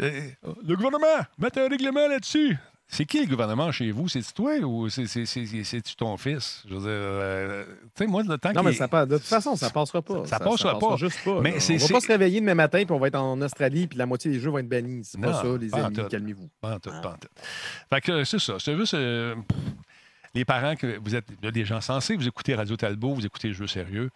[0.01, 0.29] Euh,
[0.63, 2.57] le gouvernement, mettez un règlement là-dessus.
[2.89, 4.07] C'est qui le gouvernement chez vous?
[4.07, 6.63] C'est-tu toi ou c'est-tu ton fils?
[6.67, 7.65] Je veux dire, euh,
[7.95, 10.25] tu sais, moi, le temps Non, mais ça de toute façon, ça passera pas.
[10.25, 10.95] Ça, passera, pas.
[10.95, 11.41] juste pas.
[11.41, 13.97] Mais on va pas se réveiller demain matin puis on va être en Australie puis
[13.97, 15.03] la moitié des jeux vont être bannis.
[15.03, 16.49] C'est pas ça, les amis, calmez-vous.
[16.61, 17.27] Pas tout, pas tout.
[17.89, 18.55] Fait que c'est ça.
[18.59, 18.93] C'est juste...
[18.93, 19.35] Euh,
[20.33, 23.65] les parents, que vous êtes des gens sensés, vous écoutez Radio Talbot, vous écoutez Jeux
[23.67, 24.11] sérieux.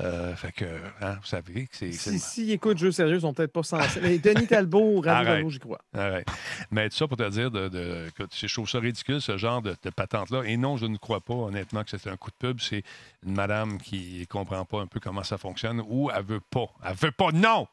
[0.00, 0.64] Euh, fait que,
[1.00, 1.92] hein, vous savez que c'est.
[1.92, 4.00] Si, si écoutent Jeux sérieux, ils sont peut-être pas censés.
[4.00, 5.80] Mais Denis Talbot, Talbot, j'y crois.
[5.92, 6.26] Arrête.
[6.72, 9.62] Mais tout ça pour te dire de, de, que je trouve ça ridicule, ce genre
[9.62, 10.42] de, patente-là.
[10.46, 12.60] Et non, je ne crois pas, honnêtement, que c'est un coup de pub.
[12.60, 12.82] C'est
[13.24, 16.66] une madame qui ne comprend pas un peu comment ça fonctionne ou elle veut pas.
[16.84, 17.30] Elle veut pas.
[17.32, 17.68] Non!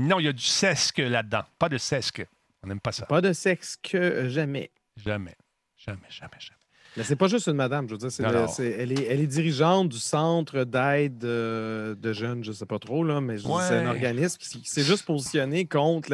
[0.00, 1.44] Non, il y a du sesque là-dedans.
[1.58, 2.26] Pas de sesque.
[2.64, 3.06] On n'aime pas ça.
[3.06, 4.70] Pas de sesque, euh, jamais.
[4.96, 5.36] Jamais.
[5.76, 6.59] Jamais, jamais, jamais.
[6.96, 8.10] Mais c'est pas juste une madame, je veux dire.
[8.58, 13.04] elle, est, elle, est, dirigeante du centre d'aide euh, de jeunes, je sais pas trop,
[13.04, 16.12] là, mais c'est un organisme qui, s'est juste positionné contre.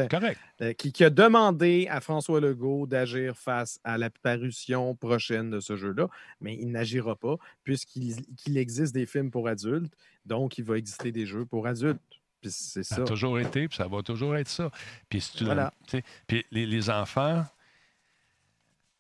[0.61, 5.77] Euh, qui, a demandé à François Legault d'agir face à la parution prochaine de ce
[5.77, 6.09] jeu-là,
[6.41, 11.27] mais il n'agira pas puisqu'il existe des films pour adultes, donc il va exister des
[11.27, 12.01] jeux pour adultes.
[12.43, 12.97] c'est ça.
[12.97, 14.71] Ça a toujours été, puis ça va toujours être ça.
[15.09, 15.33] Puis,
[16.27, 17.45] puis les, les enfants.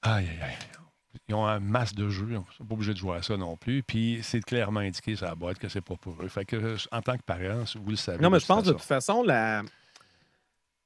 [0.02, 0.85] Aïe, aïe, aïe
[1.28, 2.26] Ils ont un masse de jeux.
[2.28, 3.82] Ils ne sont pas obligés de jouer à ça non plus.
[3.82, 6.28] Puis c'est clairement indiqué sur la boîte que c'est pas pour eux.
[6.28, 8.22] Fait que, en tant que parent, vous le savez.
[8.22, 9.62] Non, mais je pense de toute façon, la...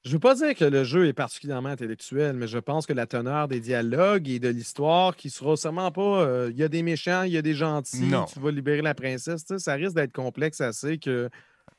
[0.03, 2.95] je ne veux pas dire que le jeu est particulièrement intellectuel, mais je pense que
[2.95, 6.68] la teneur des dialogues et de l'histoire, qui sera sûrement pas euh, il y a
[6.68, 10.12] des méchants, il y a des gentils, tu vas libérer la princesse, ça risque d'être
[10.12, 11.28] complexe assez que.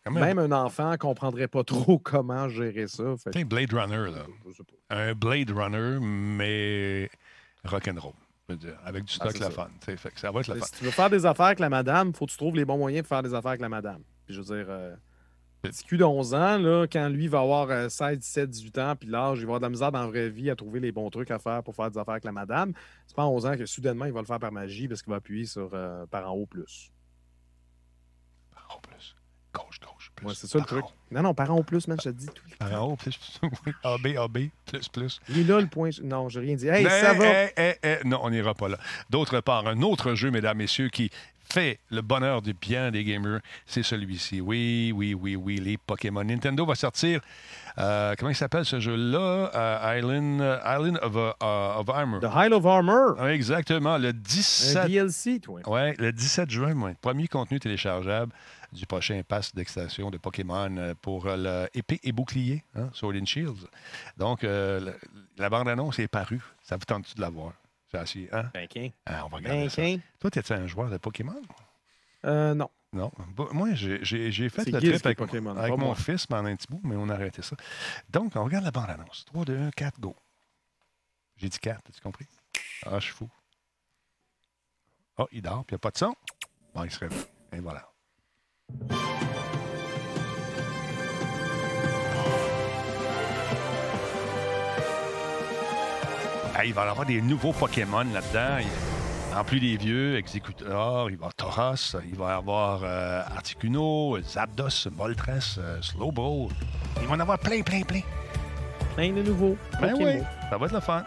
[0.09, 0.39] Même.
[0.39, 3.03] un enfant ne comprendrait pas trop comment gérer ça.
[3.35, 4.25] Un Blade Runner, là.
[4.89, 7.07] Un Blade Runner, mais
[7.63, 8.13] rock'n'roll
[8.85, 9.67] avec du ah, stock, la fun.
[10.15, 12.31] ça va être la Si tu veux faire des affaires avec la madame, faut que
[12.31, 14.01] tu trouves les bons moyens de faire des affaires avec la madame.
[14.25, 14.95] Puis je veux dire, euh,
[15.61, 19.09] petit cul de 11 ans, là, quand lui va avoir 16, 17, 18 ans, puis
[19.09, 21.09] l'âge, il va avoir de la misère dans la vraie vie à trouver les bons
[21.09, 22.73] trucs à faire pour faire des affaires avec la madame.
[23.07, 25.11] C'est pas en 11 ans que soudainement, il va le faire par magie parce qu'il
[25.11, 26.91] va appuyer sur euh, par en haut plus.
[28.51, 29.15] Par en haut plus.
[29.53, 30.27] Gauche, gauche, plus.
[30.27, 30.85] Ouais, c'est ça le truc.
[31.11, 32.43] Non, non, par en haut plus, man, je te dis tout.
[32.59, 33.17] Par en haut plus.
[33.83, 35.19] AB, AB, plus, plus.
[35.29, 35.89] Il est là le point.
[36.03, 36.67] Non, j'ai rien dit.
[36.67, 38.03] Hey, ça va.
[38.05, 38.77] non, on n'ira pas là.
[39.09, 41.11] D'autre part, un autre jeu, mesdames, messieurs, qui
[41.51, 44.41] fait le bonheur du bien des gamers, c'est celui-ci.
[44.41, 46.23] Oui, oui, oui, oui, les Pokémon.
[46.23, 47.21] Nintendo va sortir.
[47.77, 49.51] Euh, comment il s'appelle ce jeu-là?
[49.53, 52.21] Euh, Island, Island of, uh, of, Armor.
[52.21, 53.27] The Isle of Armor.
[53.27, 53.97] exactement.
[53.97, 54.77] Le 17.
[54.77, 55.59] Un DLC, toi.
[55.67, 56.91] Oui, le 17 juin, moi.
[57.01, 58.31] Premier contenu téléchargeable
[58.71, 63.67] du prochain pass d'extension de Pokémon euh, pour l'épée et bouclier, hein, Sword and Shields.
[64.17, 66.41] Donc, la bande-annonce est parue.
[66.61, 67.53] Ça vous tente-tu de la voir?
[67.91, 68.49] C'est assez, hein?
[68.53, 68.67] Ben,
[69.05, 69.81] ah, on va regarder ça.
[70.19, 71.41] Toi, t'es-tu un joueur de Pokémon?
[72.25, 72.69] Euh, non.
[72.93, 73.11] Non?
[73.51, 73.99] Moi, j'ai
[74.49, 77.13] fait le trip avec, Pokémon, avec mon fils pendant un petit bout, mais on a
[77.13, 77.55] arrêté ça.
[78.09, 79.25] Donc, on regarde la bande-annonce.
[79.25, 80.15] 3, 2, 1, 4, go.
[81.37, 82.27] J'ai dit 4, as-tu compris?
[82.85, 83.29] Ah, je suis fou.
[85.17, 86.15] Ah, oh, il dort, puis il n'y a pas de son.
[86.73, 87.25] Bon, il se réveille.
[87.53, 87.90] Et voilà.
[96.65, 98.65] Il va y avoir des nouveaux Pokémon là-dedans.
[99.35, 103.21] En plus des vieux, Executor, il va y avoir Tauros, il va y avoir euh,
[103.35, 106.49] Articuno, Zapdos, Moltres, euh, Slowbro.
[107.01, 108.01] Il va en avoir plein, plein, plein.
[108.95, 109.57] Plein de nouveaux.
[109.79, 110.19] Ben oui,
[110.49, 111.03] ça va être le fun.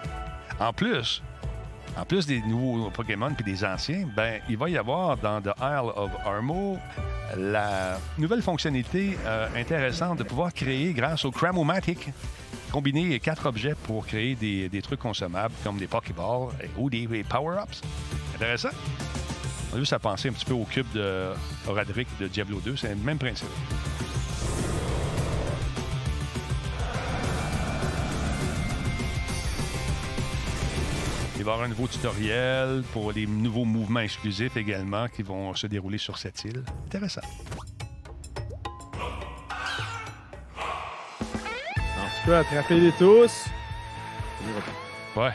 [0.58, 1.22] En plus,
[1.96, 5.54] en plus des nouveaux Pokémon puis des anciens, ben il va y avoir dans The
[5.60, 6.78] Isle of Armo
[7.36, 12.10] la nouvelle fonctionnalité euh, intéressante de pouvoir créer grâce au Cramomatic
[12.74, 17.82] combiner quatre objets pour créer des, des trucs consommables comme des Pokéballs ou des, Power-Ups.
[18.34, 18.70] Intéressant.
[19.72, 21.30] On a juste à penser un petit peu au cube de
[21.68, 22.76] Horadric de Diablo 2.
[22.76, 23.46] C'est le même principe.
[31.44, 35.54] Il va y avoir un nouveau tutoriel pour les nouveaux mouvements exclusifs également qui vont
[35.54, 36.62] se dérouler sur cette île.
[36.86, 37.20] Intéressant.
[42.24, 43.44] peux attraper-les tous.
[45.14, 45.34] Ouais.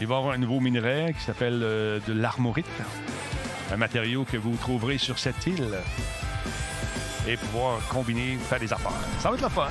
[0.00, 2.66] Il va y avoir un nouveau minerai qui s'appelle euh, de l'armorite.
[3.70, 5.78] Un matériau que vous trouverez sur cette île.
[7.28, 8.90] Et pouvoir combiner, faire des affaires.
[9.20, 9.68] Ça va être la fun.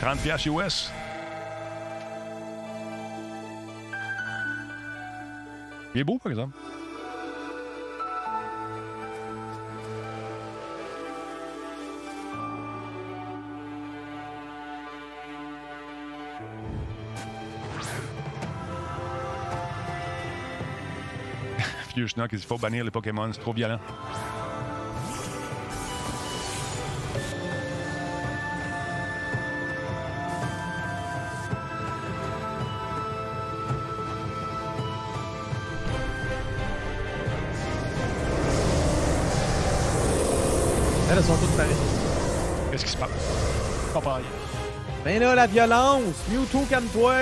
[0.00, 0.92] 30 pièces US.
[5.94, 6.54] Il est beau, par exemple.
[22.28, 23.80] qu'il faut bannir les Pokémon, c'est trop violent.
[45.08, 46.02] Ben là, la violence!
[46.28, 47.14] Mewtwo, calme-toi!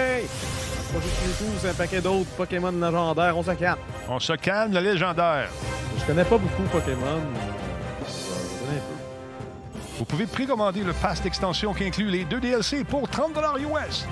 [0.93, 3.39] Pas juste Mewtwo, c'est un paquet d'autres Pokémon légendaires.
[3.39, 3.79] On se calme.
[4.09, 5.49] On se calme, le légendaire.
[5.97, 7.21] Je connais pas beaucoup Pokémon.
[9.99, 14.05] Vous pouvez précommander le pass d'extension qui inclut les deux DLC pour 30 US.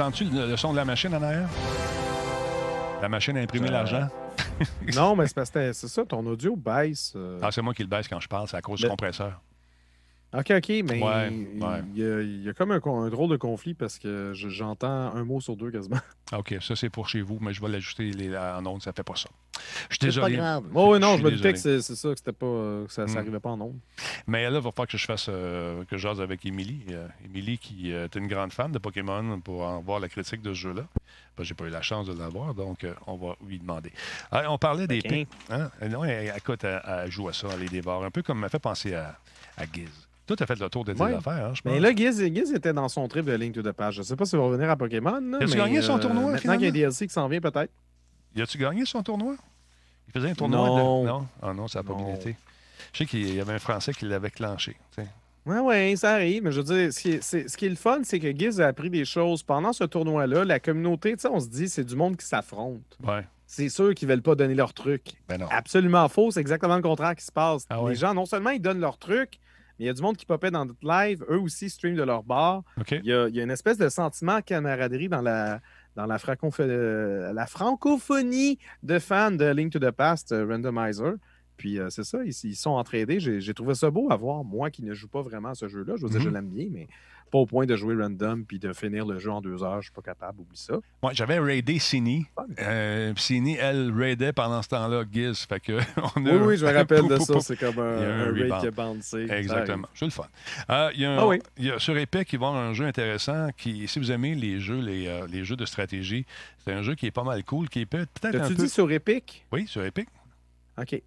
[0.00, 1.46] Entends-tu le son de la machine en arrière?
[3.02, 4.08] La machine a imprimé l'argent?
[4.96, 7.12] non, mais c'est parce que c'est ça, ton audio baisse.
[7.16, 7.38] Euh.
[7.42, 9.38] Ah, c'est moi qui le baisse quand je parle, c'est à cause du compresseur.
[10.32, 11.00] OK, OK, mais
[11.94, 15.72] il, y a, comme un, drôle de conflit parce que j'entends un mot sur deux
[15.72, 15.98] quasiment.
[16.32, 19.16] OK, ça c'est pour chez vous, mais je vais l'ajuster en ondes, ça fait pas
[19.16, 19.28] ça.
[19.88, 20.34] Je suis désolé.
[20.34, 20.64] C'est pas grave.
[20.74, 23.40] Oh, oui, non, je, me doutais que c'est ça, que, c'était pas, ça n'arrivait hmm.
[23.40, 23.78] pas en ondes.
[24.28, 26.84] Mais là, il va falloir que je fasse, euh, que j'ose avec Émilie.
[26.90, 30.54] Euh, Émilie qui est une grande fan de Pokémon pour en voir la critique de
[30.54, 30.86] ce jeu-là.
[31.36, 33.92] Ben, j'ai pas eu la chance de l'avoir, donc euh, on va lui demander.
[34.30, 35.28] on parlait des pics.
[35.50, 35.70] Hein?
[35.88, 38.04] Non, écoute, elle, joue à ça, elle les dévore.
[38.04, 39.18] Un peu comme m'a fait penser à,
[39.56, 40.09] à Giz.
[40.30, 41.72] Toi, tu as fait le tour de tes affaires, hein, je pense.
[41.72, 42.20] Mais là, Giz,
[42.52, 43.94] était dans son trip de Link to the Page.
[43.94, 45.16] Je ne sais pas s'il va revenir à Pokémon.
[45.16, 47.40] As-tu mais, gagné son tournoi, euh, Maintenant qu'il y a un DLC qui s'en vient,
[47.40, 47.72] peut-être.
[48.36, 49.34] Y a-tu gagné son tournoi?
[50.06, 51.02] Il faisait un tournoi non.
[51.02, 51.08] De...
[51.08, 52.36] Non, ah non, ça n'a pas bien été.
[52.92, 54.76] Je sais qu'il y avait un Français qui l'avait clenché.
[55.46, 56.44] Oui, oui, ça arrive.
[56.44, 58.60] Mais je veux dire, ce qui est, ce qui est le fun, c'est que Giz
[58.60, 60.44] a appris des choses pendant ce tournoi-là.
[60.44, 62.96] La communauté, tu sais, on se dit, c'est du monde qui s'affronte.
[63.02, 63.26] Ouais.
[63.48, 65.14] C'est sûr qu'ils ne veulent pas donner leur truc.
[65.28, 65.48] Ben non.
[65.50, 66.30] Absolument faux.
[66.30, 67.66] C'est exactement le contraire qui se passe.
[67.68, 69.40] Ah Les gens, non seulement ils donnent leur truc,
[69.80, 71.24] il y a du monde qui popait dans notre live.
[71.30, 72.62] Eux aussi stream de leur bar.
[72.90, 75.60] Il, y a, une espèce de sentiment camaraderie dans la,
[75.96, 76.18] dans la,
[77.32, 81.14] la francophonie de fans de Link to the Past euh, Randomizer.
[81.56, 83.20] Puis euh, c'est ça, ils, ils, sont entraînés.
[83.20, 85.96] J'ai trouvé ça beau à voir, moi qui ne joue pas vraiment à ce jeu-là.
[85.96, 86.32] Je veux dire, je mm-hmm.
[86.32, 86.88] l'aime bien, mais
[87.30, 89.80] pas au point de jouer random puis de finir le jeu en deux heures.
[89.80, 90.74] Je suis pas capable, oublie ça.
[91.02, 92.26] Moi, j'avais raidé Cini.
[92.58, 93.14] Euh,
[93.60, 95.46] elle raidait pendant ce temps-là Giz.
[95.46, 95.78] Fait que
[96.16, 96.32] on a...
[96.32, 97.40] Oui, oui, je me rappelle de ça.
[97.40, 99.00] C'est comme un, un, raid qui a bandé.
[99.30, 99.88] Exactement.
[99.94, 100.26] C'est le fun.
[100.70, 101.38] Euh, il y a ah, oui.
[101.56, 104.10] il y a, sur Epic, il va y avoir un jeu intéressant qui, si vous
[104.10, 106.26] aimez les jeux, les, euh, les jeux de stratégie,
[106.64, 108.48] c'est un jeu qui est pas mal cool, qui est peut-être un peu...
[108.48, 109.46] tu dit sur Epic?
[109.52, 110.08] Oui, sur Epic.
[110.78, 111.00] OK.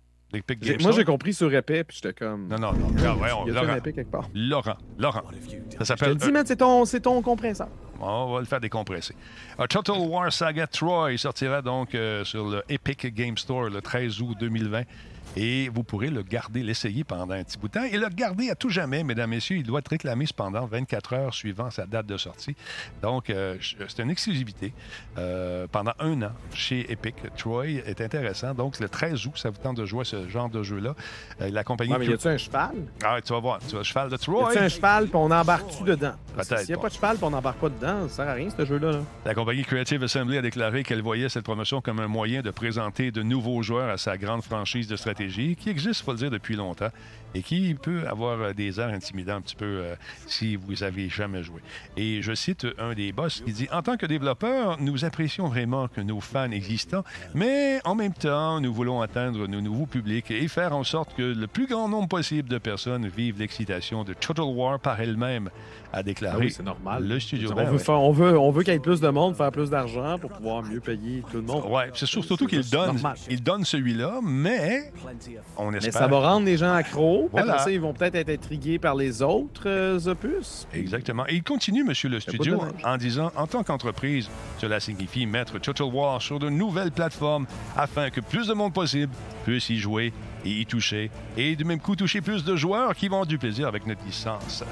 [0.82, 2.48] Moi, j'ai compris sur Epic, puis j'étais comme.
[2.48, 2.88] Non, non, non.
[2.96, 3.76] Il y a Laurent.
[3.76, 4.30] Epic quelque part.
[4.34, 4.78] Laurent.
[4.98, 5.24] Laurent.
[5.78, 6.14] Ça s'appelle.
[6.14, 7.68] Je te dis, man, c'est ton, ton compresseur.
[8.00, 9.16] On va le faire décompresser.
[9.58, 14.22] A Total War Saga Troy sortira donc euh, sur le Epic Game Store le 13
[14.22, 14.82] août 2020
[15.36, 18.50] et vous pourrez le garder, l'essayer pendant un petit bout de temps et le garder
[18.50, 19.58] à tout jamais, mesdames, messieurs.
[19.58, 22.56] Il doit être réclamé cependant 24 heures suivant sa date de sortie.
[23.02, 24.74] Donc, euh, c'est une exclusivité
[25.18, 27.16] euh, pendant un an chez Epic.
[27.38, 28.54] Troy est intéressant.
[28.54, 30.96] Donc, le 13 août, ça vous tente de jouer à ce genre de jeu-là.
[31.42, 31.94] Euh, la compagnie.
[31.98, 32.76] mais y a-tu un cheval?
[33.04, 33.60] Ah, tu vas voir.
[33.68, 34.54] Tu le cheval de Troy.
[34.54, 36.14] Y a un cheval, puis on embarque-tu dedans?
[36.36, 36.60] Peut-être.
[36.60, 38.50] S'il n'y a pas de cheval, puis on n'embarque pas dedans, ça sert à rien,
[38.56, 39.00] ce jeu-là.
[39.26, 43.12] La compagnie Creative Assembly a déclaré qu'elle voyait cette promotion comme un moyen de présenter
[43.12, 46.56] de nouveaux joueurs à sa grande franchise de stratégie qui existe faut le dire, depuis
[46.56, 46.92] longtemps
[47.36, 49.96] et qui peut avoir euh, des airs intimidants un petit peu euh,
[50.28, 51.62] si vous avez jamais joué.
[51.98, 55.88] Et je cite un des boss qui dit En tant que développeur, nous apprécions vraiment
[55.88, 57.04] que nos fans existants,
[57.34, 61.22] mais en même temps, nous voulons atteindre nos nouveaux publics et faire en sorte que
[61.22, 65.50] le plus grand nombre possible de personnes vivent l'excitation de Total War par elles-mêmes
[65.94, 67.08] a déclaré ah normal.
[67.08, 67.52] le studio.
[67.56, 70.18] On veut, on veut, on veut qu'il y ait plus de monde, faire plus d'argent
[70.18, 71.64] pour pouvoir mieux payer tout le monde.
[71.68, 72.98] Oui, c'est surtout qu'il donne,
[73.30, 74.92] il donne celui-là, mais
[75.58, 75.94] on espère.
[75.94, 77.23] Mais ça va rendre les gens accros.
[77.32, 77.54] Voilà.
[77.54, 80.68] Après ça, ils vont peut-être être intrigués par les autres euh, opus.
[80.74, 81.26] Exactement.
[81.28, 85.88] Et il continue, monsieur le studio, en disant en tant qu'entreprise, cela signifie mettre Total
[85.88, 87.46] War sur de nouvelles plateformes
[87.76, 89.14] afin que plus de monde possible
[89.46, 90.14] puisse y jouer
[90.46, 93.68] et y toucher, et du même coup toucher plus de joueurs qui vont du plaisir
[93.68, 94.64] avec notre licence.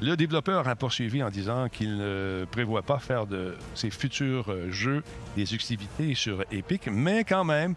[0.00, 4.70] Le développeur a poursuivi en disant qu'il ne prévoit pas faire de ses futurs euh,
[4.70, 5.02] jeux
[5.36, 7.74] des exclusivités sur Epic, mais quand même,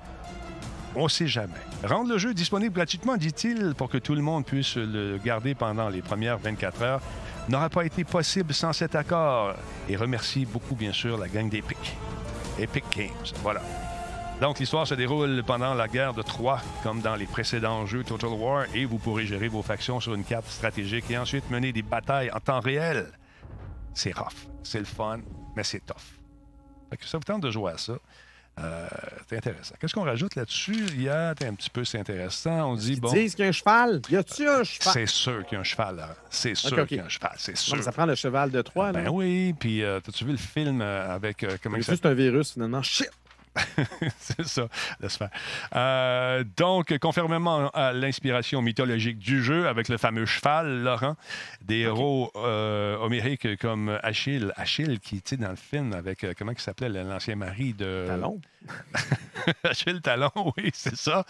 [0.96, 1.54] on sait jamais.
[1.84, 5.90] Rendre le jeu disponible gratuitement, dit-il, pour que tout le monde puisse le garder pendant
[5.90, 7.02] les premières 24 heures,
[7.48, 9.54] n'aura pas été possible sans cet accord.
[9.88, 11.96] Et remercie beaucoup, bien sûr, la gang d'Epic.
[12.60, 13.10] Epic Games.
[13.42, 13.62] Voilà.
[14.42, 18.30] Donc, l'histoire se déroule pendant la guerre de Troie, comme dans les précédents jeux Total
[18.30, 21.82] War, et vous pourrez gérer vos factions sur une carte stratégique et ensuite mener des
[21.82, 23.12] batailles en temps réel.
[23.94, 25.20] C'est rough, c'est le fun,
[25.58, 26.20] mais c'est tough.
[27.02, 27.94] Ça vous tente de jouer à ça.
[28.60, 28.88] Euh,
[29.28, 29.76] c'est intéressant.
[29.80, 30.86] Qu'est-ce qu'on rajoute là-dessus?
[30.94, 32.72] Il y a un petit peu, c'est intéressant.
[32.72, 33.12] On dit, bon.
[33.14, 34.02] Ils disent qu'il y a un cheval.
[34.10, 34.94] Y a-tu un cheval?
[34.94, 36.16] C'est sûr qu'il y a un cheval, là.
[36.30, 37.82] C'est sûr qu'il y a un cheval, c'est sûr.
[37.84, 39.02] ça prend le cheval de Troie, là.
[39.02, 41.46] Ben oui, puis euh, as-tu vu le film euh, avec.
[41.64, 42.82] comment c'est juste un virus, finalement.
[42.82, 43.10] Shit!
[44.20, 44.68] c'est ça,
[45.00, 45.30] laisse faire.
[45.76, 51.16] Euh, donc, conformément à l'inspiration mythologique du jeu, avec le fameux cheval, Laurent,
[51.62, 56.52] des héros euh, homériques comme Achille, Achille qui, sais, dans le film, avec, euh, comment
[56.52, 58.06] il s'appelait, l'ancien mari de...
[58.08, 58.40] Talon.
[59.64, 61.26] Achille Talon, oui, c'est ça.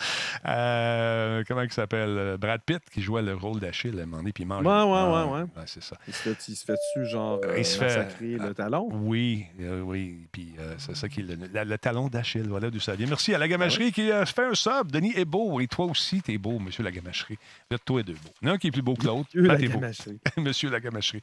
[1.48, 2.38] Comment il s'appelle?
[2.38, 4.66] Brad Pitt, qui jouait le rôle d'Achille à un moment donné, puis il mange...
[4.66, 5.64] Ouais, ouais, ouais, ouais.
[5.66, 5.96] c'est ça.
[6.08, 8.08] Il se fait-tu, genre, il se fait...
[8.20, 8.90] le talon?
[8.92, 12.48] Oui, oui, puis c'est ça qui le talon d'Achille.
[12.48, 13.08] Voilà d'où ça vient.
[13.08, 14.92] Merci à la gamacherie qui a fait un sub.
[14.92, 15.60] Denis est beau.
[15.60, 17.38] Et toi aussi, t'es beau, monsieur la gamacherie.
[17.70, 18.32] Vous êtes toi et deux beaux.
[18.42, 19.30] Il y en a un qui est plus beau que l'autre.
[19.34, 20.20] Monsieur, la gamacherie.
[20.38, 21.22] monsieur la gamacherie.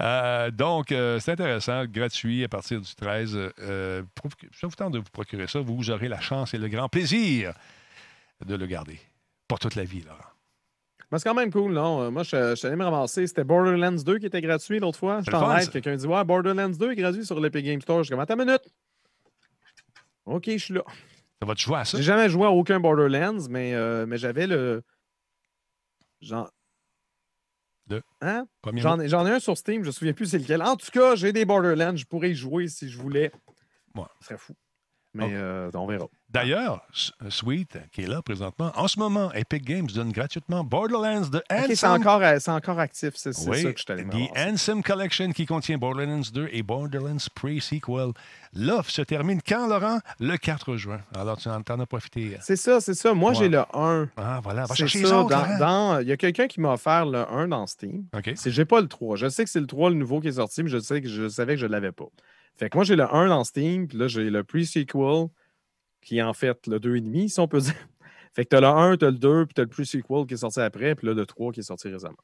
[0.00, 1.84] Euh, donc, euh, c'est intéressant.
[1.84, 3.36] Gratuit à partir du 13.
[3.58, 4.02] Euh,
[4.50, 5.60] je vous tente de vous procurer ça.
[5.60, 7.52] Vous aurez la chance et le grand plaisir
[8.44, 8.98] de le garder.
[9.46, 10.30] Pour toute la vie, Laurent.
[11.10, 12.02] Mais c'est quand même cool, non?
[12.02, 13.26] Euh, moi, je, suis allé me ramasser.
[13.26, 15.20] C'était Borderlands 2 qui était gratuit l'autre fois.
[15.26, 17.98] Je t'en Quelqu'un dit Ouais, Borderlands 2 est gratuit sur l'Epic Game Store.
[17.98, 18.62] Je suis comme Attends une minute.
[20.30, 20.84] OK, je suis là.
[21.40, 21.96] Ça va te jouer à ça?
[21.98, 24.82] J'ai jamais joué à aucun Borderlands, mais, euh, mais j'avais le.
[26.20, 26.50] Genre.
[27.86, 28.02] Deux.
[28.20, 28.46] Hein?
[28.74, 30.62] J'en ai, un sur Steam, je me souviens plus c'est lequel.
[30.62, 33.32] En tout cas, j'ai des Borderlands, je pourrais y jouer si je voulais.
[33.94, 34.04] Ouais.
[34.20, 34.54] Ce serait fou.
[35.14, 36.06] Mais euh, on verra.
[36.32, 36.86] D'ailleurs,
[37.28, 41.74] Sweet, qui est là présentement, en ce moment, Epic Games donne gratuitement Borderlands de okay,
[41.74, 45.76] c'est encore, euh, encore, actif, c'est ça que je t'allais The Ansem Collection qui contient
[45.76, 48.12] Borderlands 2 et Borderlands Pre-Sequel.
[48.54, 49.98] L'offre se termine quand, Laurent?
[50.20, 51.00] Le 4 juin.
[51.16, 52.36] Alors, tu en, as profité.
[52.40, 53.12] C'est ça, c'est ça.
[53.12, 54.08] Moi, j'ai le 1.
[54.16, 54.66] Ah, voilà.
[54.66, 58.04] Va chercher ça, dans, Il y a quelqu'un qui m'a offert le 1 dans Steam.
[58.16, 58.32] OK.
[58.46, 59.16] J'ai pas le 3.
[59.16, 61.08] Je sais que c'est le 3, le nouveau qui est sorti, mais je, sais que
[61.08, 62.08] je savais que je ne l'avais pas.
[62.56, 65.28] Fait que moi, j'ai le 1 dans Steam, puis là, j'ai le pre-sequel
[66.00, 67.74] qui est en fait le 2,5, si on peut dire.
[68.34, 70.26] Fait que tu as le 1, tu as le 2, puis tu as le pre-sequel
[70.26, 72.16] qui est sorti après, puis là, le 3 qui est sorti récemment.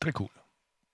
[0.00, 0.28] Très cool.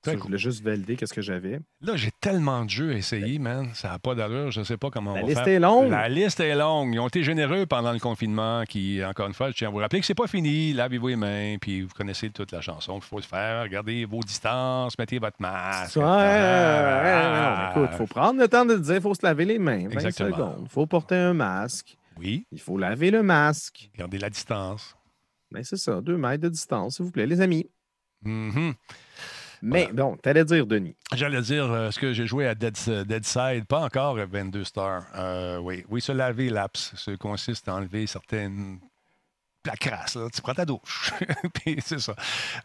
[0.04, 1.60] Je voulais juste valider qu'est-ce que j'avais.
[1.80, 3.68] Là, j'ai tellement de jeux à essayer, man.
[3.74, 4.50] Ça n'a pas d'allure.
[4.50, 5.36] Je ne sais pas comment La on va faire.
[5.36, 5.90] La liste est longue.
[5.90, 6.94] La liste est longue.
[6.94, 8.64] Ils ont été généreux pendant le confinement.
[8.68, 10.72] Qui, encore une fois, je tiens à vous rappeler que c'est pas fini.
[10.72, 12.96] Lavez-vous les mains, puis vous connaissez toute la chanson.
[12.96, 13.62] Il faut le faire.
[13.62, 15.96] Regardez vos distances, mettez votre masque.
[15.96, 19.60] Ouais, ah, écoute, il faut prendre le temps de dire il faut se laver les
[19.60, 19.86] mains.
[19.88, 20.62] 20 secondes.
[20.64, 21.96] Il faut porter un masque.
[22.18, 22.46] Oui.
[22.52, 23.90] Il faut laver le masque.
[23.96, 24.96] Gardez la distance.
[25.50, 27.68] Ben, c'est ça, deux mètres de distance, s'il vous plaît, les amis.
[28.22, 28.72] Mm
[29.64, 30.96] mais bon, t'allais dire, Denis.
[31.14, 35.06] J'allais dire euh, ce que j'ai joué à Dead, Side, pas encore 22 stars.
[35.14, 38.80] Euh, oui, oui, se laver l'apps, ce consiste à enlever certaines
[39.64, 40.28] la crasse, là.
[40.32, 41.12] tu prends ta douche.
[41.54, 42.14] Puis c'est ça.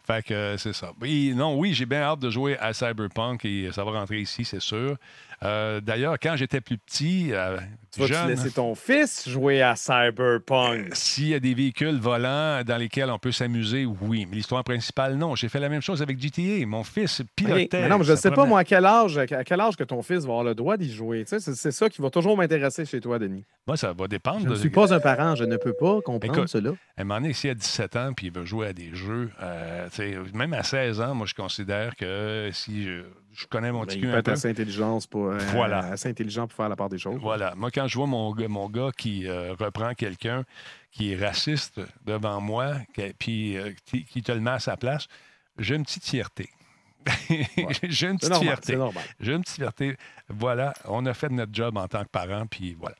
[0.04, 0.92] Fait que c'est ça.
[1.00, 4.44] Oui, non, oui, j'ai bien hâte de jouer à Cyberpunk et ça va rentrer ici,
[4.44, 4.96] c'est sûr.
[5.44, 7.58] Euh, d'ailleurs, quand j'étais plus petit, euh,
[7.92, 10.94] tu vas laisser ton fils jouer à Cyberpunk?
[10.94, 14.26] S'il y a des véhicules volants dans lesquels on peut s'amuser, oui.
[14.28, 15.36] Mais l'histoire principale, non.
[15.36, 16.66] J'ai fait la même chose avec GTA.
[16.66, 17.88] Mon fils pilotait.
[17.88, 20.02] non, mais je ne sais pas, moi, à quel âge, à quel âge que ton
[20.02, 21.24] fils va avoir le droit d'y jouer?
[21.26, 23.44] c'est ça qui va toujours m'intéresser chez toi, Denis.
[23.66, 24.40] Moi, ça va dépendre.
[24.44, 25.34] Je ne suis pas un parent.
[25.36, 26.70] Je ne peux pas comprendre cela.
[26.96, 29.30] À un moment donné, s'il a 17 ans et il veut jouer à des jeux,
[29.40, 29.88] euh,
[30.34, 33.02] même à 16 ans, moi, je considère que si je
[33.38, 35.78] je connais mon ben, petit Il peut être assez, intelligence pour, euh, voilà.
[35.78, 37.20] assez intelligent pour faire la part des choses.
[37.20, 37.54] Voilà.
[37.54, 40.44] Moi, quand je vois mon, mon gars qui euh, reprend quelqu'un
[40.90, 42.74] qui est raciste devant moi,
[43.18, 45.06] puis euh, qui, te le met à sa place,
[45.56, 46.48] j'ai une petite fierté.
[47.84, 48.76] j'ai une petite fierté.
[49.20, 49.96] J'ai une petite fierté.
[50.30, 52.96] Voilà, on a fait notre job en tant que parent, puis voilà.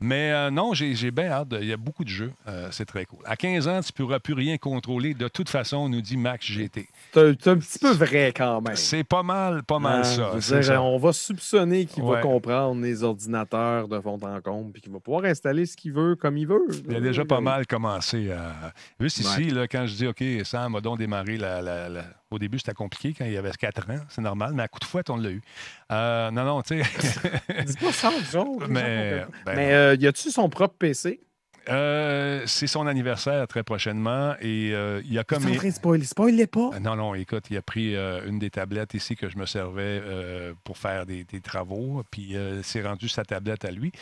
[0.00, 1.54] Mais euh, non, j'ai bien hâte.
[1.60, 2.32] Il y a beaucoup de jeux.
[2.48, 3.20] Euh, c'est très cool.
[3.24, 5.14] À 15 ans, tu ne pourras plus rien contrôler.
[5.14, 6.88] De toute façon, on nous dit Max GT.
[7.14, 8.74] C'est un petit peu vrai quand même.
[8.76, 14.00] C'est pas mal, pas mal ça, On va soupçonner qu'il va comprendre les ordinateurs de
[14.00, 16.66] fond en comble, puis qu'il va pouvoir installer ce qu'il veut comme il veut.
[16.88, 18.72] Il a déjà pas mal commencé à.
[18.98, 22.58] Juste ici, là, quand je dis OK, Sam a donc démarré la, la, Au début,
[22.58, 25.10] c'était compliqué quand il y avait 4 ans, c'est normal, mais à coup de fouette,
[25.10, 25.42] on l'a eu.
[25.90, 27.64] Euh, non, non, tu sais.
[27.66, 28.62] Dis pas ça, genre.
[28.68, 31.20] Mais, ben mais euh, y a-tu son propre PC?
[31.68, 35.48] Euh, c'est son anniversaire très prochainement et euh, il a comme.
[35.48, 36.70] Il spoil, spoil pas.
[36.80, 40.02] non, non, écoute, il a pris une des tablettes ici que je me servais
[40.64, 43.92] pour faire des, des travaux, puis c'est rendu sa tablette à lui.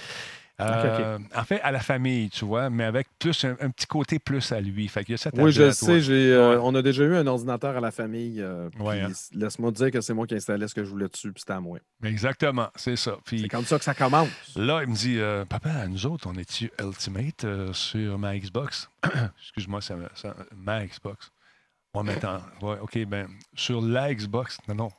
[0.61, 4.53] Euh, en fait, à la famille, tu vois, mais avec plus un, petit côté plus
[4.53, 4.89] à lui.
[4.89, 5.05] Fait
[5.35, 6.01] oui, je sais.
[6.11, 8.41] Euh, on a déjà eu un ordinateur à la famille.
[8.41, 9.09] Euh, hein.
[9.33, 11.61] Laisse-moi dire que c'est moi qui installais ce que je voulais dessus, puis c'était à
[11.61, 11.79] moi.
[12.05, 13.17] Exactement, c'est ça.
[13.27, 14.29] C'est comme ça que ça commence.
[14.57, 18.89] Là, il me dit Papa, nous autres, on est-tu Ultimate sur ma Xbox?
[19.43, 19.95] Excuse-moi, c'est
[20.57, 21.31] ma Xbox.
[21.93, 24.59] On va ouais, OK, ben, sur la Xbox.
[24.69, 24.91] Non, non,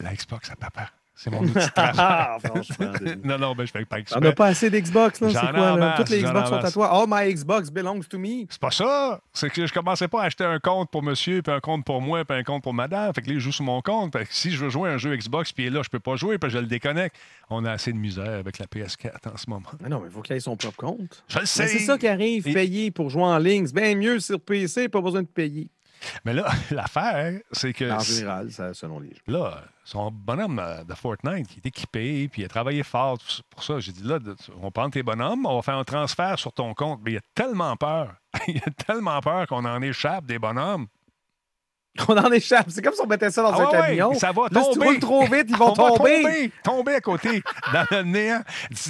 [0.00, 0.90] la Xbox à papa.
[1.14, 2.40] C'est mon outil de travail.
[3.24, 4.18] non, non, ben, je fais pas exprès.
[4.18, 5.28] On n'a pas assez d'Xbox, là.
[5.30, 5.94] C'est quoi, là?
[5.96, 6.88] Toutes les Xbox sont à toi.
[6.90, 8.46] All my Xbox belongs to me.
[8.48, 9.20] C'est pas ça.
[9.32, 12.00] C'est que je commençais pas à acheter un compte pour monsieur, puis un compte pour
[12.00, 13.12] moi, puis un compte pour madame.
[13.14, 14.12] Fait que là, je joue sur mon compte.
[14.16, 16.38] Fait que si je veux jouer un jeu Xbox, puis là, je peux pas jouer,
[16.38, 17.16] puis je le déconnecte.
[17.50, 19.68] On a assez de misère avec la PS4 en ce moment.
[19.80, 21.24] Mais non, mais il faut qu'il ait son propre compte.
[21.28, 21.68] Je le sais.
[21.68, 23.66] C'est ça qui arrive, payer pour jouer en ligne.
[23.66, 25.68] C'est bien mieux sur PC, pas besoin de payer.
[26.24, 27.90] Mais là, l'affaire, c'est que.
[27.90, 29.22] En général, selon les jeux.
[29.26, 33.18] Là, son bonhomme euh, de Fortnite, qui est équipé, puis il a travaillé fort
[33.50, 33.80] pour ça.
[33.80, 34.18] J'ai dit, là,
[34.60, 37.00] on prend tes bonhommes, on va faire un transfert sur ton compte.
[37.04, 38.14] Mais il a tellement peur.
[38.48, 40.86] il a tellement peur qu'on en échappe des bonhommes.
[42.08, 42.70] On en échappe.
[42.70, 44.14] C'est comme si on mettait ça dans ah un camion.
[44.14, 44.86] ça va tomber.
[44.88, 46.22] si tu trop vite, ils vont tomber.
[46.22, 46.52] tomber.
[46.64, 47.42] Tomber à côté,
[47.72, 48.42] dans le néant.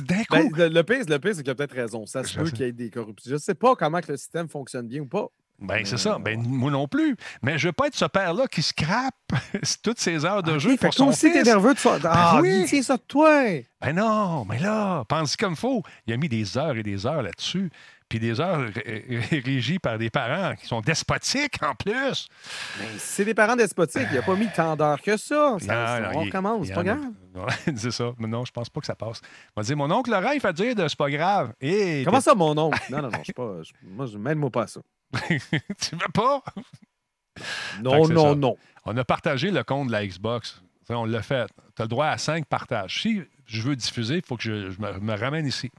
[0.03, 0.55] D'un ben, coup.
[0.57, 2.07] le, pire, le pire c'est qu'il a peut-être raison.
[2.07, 3.29] Ça se peut qu'il y ait des corruptions.
[3.29, 5.27] Je ne sais pas comment que le système fonctionne bien ou pas.
[5.63, 6.19] Ben, c'est ça.
[6.19, 7.17] Ben, moi non plus.
[7.43, 9.15] Mais je veux pas être ce père-là qui scrape
[9.83, 11.99] toutes ces heures de ah, jeu pour son aussi, t'es nerveux de ça.
[11.99, 12.65] Ben ah, oui.
[12.67, 13.45] tiens ça de toi.
[13.81, 15.83] Ben non, mais là, pense comme faut.
[16.07, 17.71] Il a mis des heures et des heures là-dessus.
[18.09, 18.69] puis des heures
[19.45, 22.29] régies par des parents qui sont despotiques en plus.
[22.79, 24.09] Mais c'est des parents despotiques.
[24.11, 25.57] Il n'a pas mis tant d'heures que ça.
[25.61, 26.99] ça on recommence, c'est pas grave.
[27.77, 28.13] c'est ça.
[28.19, 29.21] Mais non, je pense pas que ça passe.
[29.57, 31.53] On va dire, mon oncle Laurent, il fait dire de c'est pas grave.
[31.61, 32.79] Et Comment ça, mon oncle?
[32.91, 33.55] Non, non, non, je suis pas.
[33.83, 34.81] moi, je mène-moi pas à ça.
[35.81, 36.43] tu veux pas?
[37.83, 38.57] Non, non, non.
[38.85, 40.63] On a partagé le compte de la Xbox.
[40.89, 41.47] On l'a fait.
[41.77, 43.01] Tu as le droit à cinq partages.
[43.03, 45.71] Si je veux diffuser, il faut que je, me, ramène ici.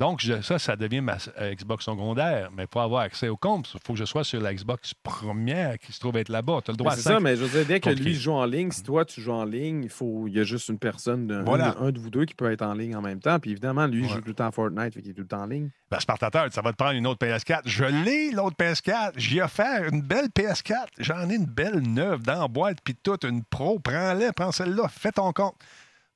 [0.00, 2.48] Donc, ça, ça devient ma euh, Xbox secondaire.
[2.56, 5.78] Mais pour avoir accès au compte, il faut que je sois sur la Xbox première
[5.78, 6.60] qui se trouve être là-bas.
[6.64, 8.46] Tu as le droit C'est ça, mais je veux dire, dès que lui joue en
[8.46, 11.30] ligne, si toi tu joues en ligne, il faut il y a juste une personne,
[11.30, 13.38] un, de vous deux qui peut être en ligne en même temps.
[13.38, 15.42] Puis évidemment, lui, il joue tout le temps Fortnite, fait qu'il est tout le temps
[15.42, 15.68] en ligne.
[15.90, 17.60] Ben, Spartateur, ça va te prendre une autre PS4.
[17.66, 19.12] Je l'ai, l'autre PS4.
[19.16, 20.86] J'y ai offert une belle PS4.
[20.98, 23.78] J'en ai une belle neuve dans la boîte, puis toute, une pro.
[23.78, 25.56] Prends-la, prends celle-là, fais ton compte.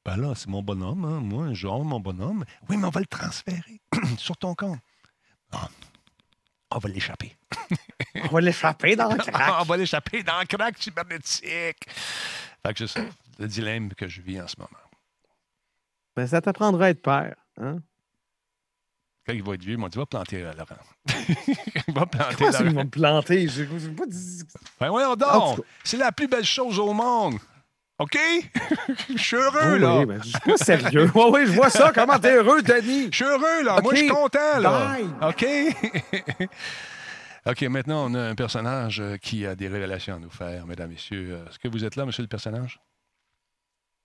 [0.05, 1.21] Ben là, c'est mon bonhomme, hein.
[1.21, 2.45] moi, genre mon bonhomme.
[2.69, 3.81] Oui, mais on va le transférer
[4.19, 4.79] sur ton compte.
[5.51, 5.69] Ah,
[6.73, 7.37] on va l'échapper.
[8.17, 9.55] on va l'échapper dans le crack.
[9.61, 11.89] on va l'échapper dans le crack cybernétique.
[12.67, 13.07] Fait que c'est ça,
[13.39, 14.71] le dilemme que je vis en ce moment.
[16.17, 17.79] Ben, ça t'apprendra à être père, hein?
[19.27, 20.77] Quand il va être vieux, il m'a dit va planter euh, Laurent.
[21.89, 22.59] il va planter Laurent.
[22.61, 23.49] Il va me planter?
[23.49, 24.43] Je, je, pas dit...
[24.79, 25.63] Ben voyons donc!
[25.83, 27.39] C'est la plus belle chose au monde!
[27.99, 28.18] OK?
[29.11, 29.99] je suis heureux, là.
[29.99, 31.11] Oui, mais je suis pas sérieux.
[31.14, 31.92] oui, oui, je vois ça.
[31.95, 33.09] Comment t'es heureux, Denis?
[33.12, 33.80] Je suis heureux, là.
[33.82, 34.97] Moi, je suis content, là.
[35.22, 35.47] OK?
[37.47, 40.90] OK, maintenant, on a un personnage euh, qui a des révélations à nous faire, mesdames,
[40.90, 41.45] messieurs.
[41.49, 42.80] Est-ce que vous êtes là, monsieur le personnage?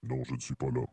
[0.04, 0.84] Non, je ne suis pas là.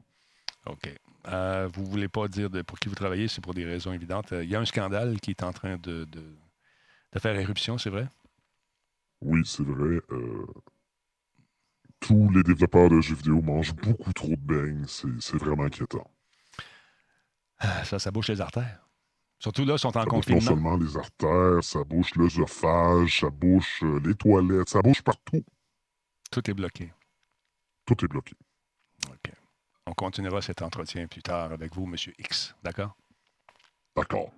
[0.66, 0.94] OK.
[1.28, 3.92] Euh, vous ne voulez pas dire de, pour qui vous travaillez, c'est pour des raisons
[3.92, 4.28] évidentes.
[4.30, 6.36] Il y a un scandale qui est en train de, de,
[7.12, 8.06] de faire éruption, c'est vrai?
[9.20, 10.00] Oui, c'est vrai.
[10.12, 10.46] Euh,
[12.06, 14.86] tous les développeurs de jeux vidéo mangent beaucoup trop de beignes.
[14.86, 16.08] C'est vraiment inquiétant.
[17.58, 18.86] Ah, ça, ça bouche les artères.
[19.38, 20.40] Surtout là, ils sont en ça confinement.
[20.40, 25.44] non seulement les artères, ça bouche l'œsophage, ça bouche euh, les toilettes, ça bouche partout.
[26.30, 26.92] Tout est bloqué.
[27.84, 28.34] Tout est bloqué.
[29.08, 29.32] OK.
[29.86, 31.96] On continuera cet entretien plus tard avec vous, M.
[32.18, 32.54] X.
[32.62, 32.96] D'accord?
[33.96, 34.30] D'accord.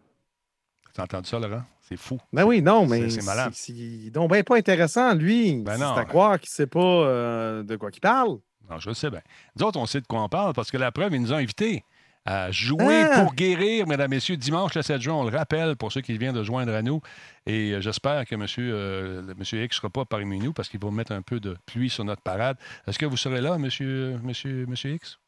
[0.98, 1.62] Tu as entendu ça, Laurent?
[1.80, 2.18] C'est fou.
[2.32, 3.52] Ben oui, non, mais c'est malade.
[3.54, 5.62] C'est donc ben pas intéressant, lui.
[5.62, 5.94] Ben non.
[5.94, 8.38] C'est à croire qu'il ne sait pas euh, de quoi il parle.
[8.68, 9.20] Non, je le sais bien.
[9.54, 11.36] Nous autres, on sait de quoi on parle parce que la preuve, ils nous ont
[11.36, 11.84] invités
[12.24, 13.22] à jouer ah!
[13.22, 15.14] pour guérir, mesdames, messieurs, dimanche le 7 juin.
[15.14, 17.00] On le rappelle pour ceux qui viennent de joindre à nous.
[17.46, 18.40] Et euh, j'espère que M.
[18.40, 21.38] Monsieur, euh, monsieur X ne sera pas parmi nous parce qu'il va mettre un peu
[21.38, 22.56] de pluie sur notre parade.
[22.88, 25.20] Est-ce que vous serez là, Monsieur, monsieur, monsieur X?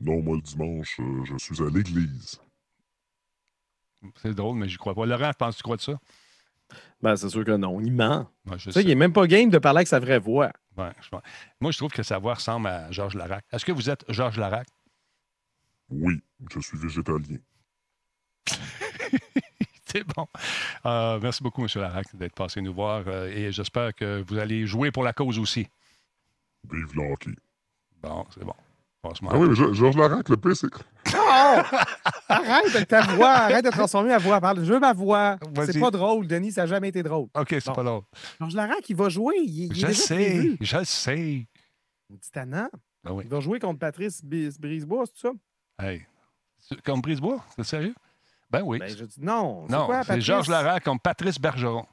[0.00, 2.38] Non, moi, le dimanche, je suis à l'église.
[4.16, 5.06] C'est drôle, mais je crois pas.
[5.06, 5.98] Laurent, penses tu crois de ça?
[7.02, 7.80] Ben, c'est sûr que non.
[7.80, 8.30] Il ment.
[8.58, 10.52] ça, il n'est même pas game de parler avec sa vraie voix.
[10.76, 11.08] Ouais, je
[11.60, 13.44] Moi, je trouve que sa voix ressemble à Georges Larac.
[13.52, 14.66] Est-ce que vous êtes Georges Larac?
[15.90, 17.38] Oui, je suis végétalien.
[19.86, 20.26] c'est bon.
[20.86, 21.68] Euh, merci beaucoup, M.
[21.74, 23.04] Larac, d'être passé nous voir.
[23.06, 25.68] Euh, et j'espère que vous allez jouer pour la cause aussi.
[26.70, 27.34] Vive le hockey.
[28.02, 28.54] Bon, c'est bon.
[29.04, 30.68] Ah oui, mais Georges Larac, le P, c'est.
[31.14, 31.62] Non!
[32.28, 34.40] Arrête avec ta voix, arrête de transformer ma voix.
[34.56, 35.38] Je veux ma voix.
[35.66, 37.28] C'est pas drôle, Denis, ça n'a jamais été drôle.
[37.34, 38.02] OK, c'est pas drôle.
[38.40, 39.36] Georges Larac, il va jouer.
[39.38, 41.46] Il, je sais, je le sais.
[42.20, 42.70] Titana.
[43.04, 43.24] Ah oui.
[43.26, 45.32] Il va jouer contre Patrice Brisebois, c'est ça?
[45.78, 46.06] Hey.
[46.84, 47.44] Contre Brisebois?
[47.56, 47.94] C'est sérieux?
[48.50, 48.78] Ben oui.
[48.78, 49.66] Ben, je dis non.
[49.68, 51.86] Non, c'est Georges Larac contre Patrice Bergeron.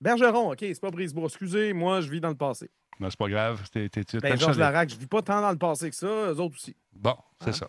[0.00, 1.24] Bergeron, OK, c'est pas Brisebois.
[1.24, 2.70] Excusez, moi, je vis dans le passé.
[3.00, 3.68] Non, c'est pas grave.
[3.70, 3.88] T'es,
[4.20, 6.76] ben, Georges Larac, je vis pas tant dans le passé que ça, eux autres aussi.
[6.92, 7.52] Bon, c'est hein?
[7.52, 7.68] ça.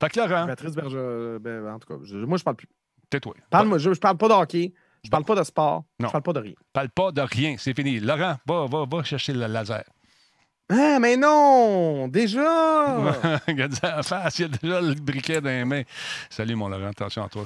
[0.00, 0.46] Fait que Laurent.
[0.46, 2.68] Patrice Berger, ben, en tout cas, moi, je parle plus.
[3.10, 3.34] Tais-toi.
[3.50, 4.72] Parle, je, je parle pas de hockey.
[5.02, 5.84] Je parle pas de sport.
[5.98, 6.08] Non.
[6.08, 6.54] Je parle pas de rien.
[6.72, 7.56] Parle pas de rien.
[7.58, 8.00] C'est fini.
[8.00, 9.84] Laurent, va, va, va chercher le laser.
[10.72, 12.06] Ah, mais non!
[12.06, 13.00] Déjà!
[13.48, 15.82] Regarde ça face, il y a déjà le briquet dans les mains.
[16.28, 16.86] Salut, mon Laurent.
[16.86, 17.44] Attention à toi.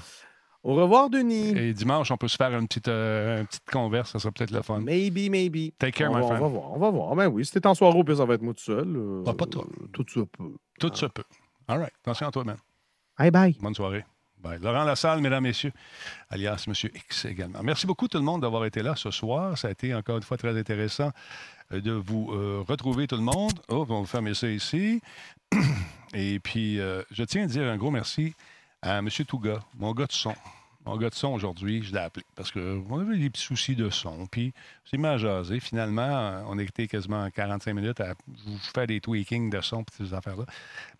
[0.63, 1.57] Au revoir, Denis.
[1.57, 4.13] Et dimanche, on peut se faire une petite, euh, petite converse.
[4.13, 4.81] Ça sera peut-être le fun.
[4.81, 5.73] Maybe, maybe.
[5.79, 6.43] Take care, on my friend.
[6.43, 6.73] On va voir.
[6.73, 7.17] On va voir.
[7.17, 8.95] Ben oui, si t'es en soirée, puis ça va être moi tout seul.
[8.95, 9.65] Euh, ah, pas toi.
[9.93, 10.55] tout ça peut.
[10.79, 11.25] Tout ça peut.
[11.69, 11.93] All right.
[12.03, 12.57] Attention à toi, man.
[13.19, 13.57] Bye bye.
[13.61, 14.05] Bonne soirée.
[14.39, 14.59] Bye.
[14.61, 15.73] Laurent Lassalle, mesdames, messieurs,
[16.29, 17.63] alias Monsieur X également.
[17.63, 19.57] Merci beaucoup tout le monde d'avoir été là ce soir.
[19.57, 21.11] Ça a été encore une fois très intéressant
[21.73, 22.27] euh, de vous
[22.67, 23.59] retrouver tout le monde.
[23.69, 25.01] Oh, on va fermer ça ici.
[26.15, 28.35] Et puis, je tiens à dire un gros merci
[28.83, 29.09] à M.
[29.27, 30.35] Touga, mon gars de son.
[30.87, 33.89] Mon gars de son aujourd'hui, je l'ai appelé parce qu'on avait des petits soucis de
[33.89, 34.27] son.
[34.27, 34.53] Puis,
[34.85, 35.59] c'est mal jasé.
[35.59, 38.15] Finalement, on était quasiment 45 minutes à
[38.47, 40.45] vous faire des tweakings de son et ces affaires-là.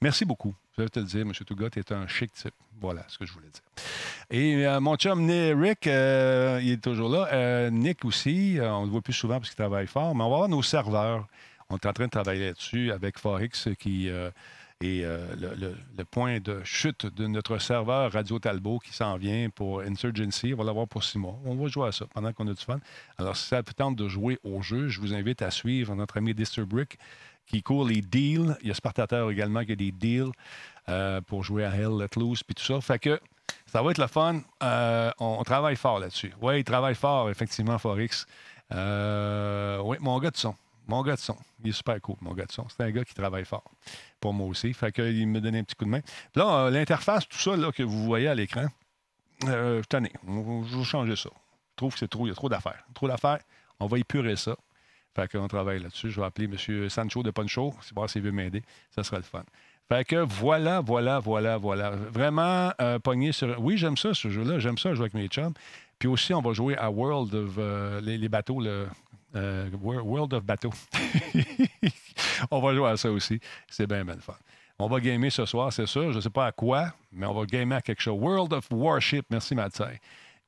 [0.01, 0.55] Merci beaucoup.
[0.77, 1.33] Je vais te le dire, M.
[1.33, 2.55] Touga, tu es un chic type.
[2.81, 3.63] Voilà ce que je voulais dire.
[4.31, 7.29] Et euh, mon chum Nick, euh, il est toujours là.
[7.33, 10.37] Euh, Nick aussi, on le voit plus souvent parce qu'il travaille fort, mais on va
[10.39, 11.27] voir nos serveurs.
[11.69, 14.11] On est en train de travailler là-dessus avec Forex qui
[14.81, 15.35] Et euh,
[15.97, 20.59] le, point de chute de notre serveur Radio Talbot qui s'en vient pour Insurgency, on
[20.59, 21.39] va l'avoir pour six mois.
[21.45, 22.81] On va jouer à ça pendant qu'on a du fun.
[23.17, 26.19] Alors, si ça vous tente de jouer au jeu, je vous invite à suivre notre
[26.19, 26.99] ami Disturbrick
[27.47, 28.57] qui court les deals.
[28.63, 30.33] Il y a Spartateur également qui a des deals
[30.89, 32.81] euh, pour jouer à Hell Let Loose puis tout ça.
[32.81, 33.21] Fait que
[33.67, 34.41] ça va être le fun.
[34.63, 36.33] Euh, on, travaille fort là-dessus.
[36.43, 38.27] Oui, il travaille fort, effectivement, Forex.
[38.71, 40.55] oui, mon gars de son.
[40.87, 41.37] Mon gars de son.
[41.63, 42.67] Il est super cool, mon gars de son.
[42.69, 43.65] C'est un gars qui travaille fort
[44.21, 44.73] pour moi aussi.
[44.75, 46.01] Fait me donnait un petit coup de main.
[46.35, 48.67] Là, euh, l'interface, tout ça là, que vous voyez à l'écran,
[49.45, 51.31] euh, tenez, on, va changer ça.
[51.71, 52.85] Je trouve que c'est trop, il y a trop d'affaires.
[52.95, 53.41] Trop d'affaires.
[53.81, 54.57] On va épurer ça.
[55.15, 56.11] Fait qu'on travaille là-dessus.
[56.11, 56.89] Je vais appeler M.
[56.89, 58.63] Sancho de Poncho, si s'il veut m'aider.
[58.91, 59.45] Ça sera le fun.
[59.89, 61.91] Fait que voilà, voilà, voilà, voilà.
[61.91, 63.61] Vraiment euh, pogné sur.
[63.61, 64.59] Oui, j'aime ça, ce jeu-là.
[64.59, 65.53] J'aime ça jouer avec mes chums.
[65.99, 68.61] Puis aussi, on va jouer à World of euh, les, bateaux,
[69.35, 70.73] euh, World of Bateaux.
[72.51, 73.41] on va jouer à ça aussi.
[73.69, 74.37] C'est bien, bien fun.
[74.79, 76.11] On va gamer ce soir, c'est sûr.
[76.11, 78.19] Je ne sais pas à quoi, mais on va gamer à quelque chose.
[78.21, 79.27] World of Warship.
[79.31, 80.01] Merci, Matsai.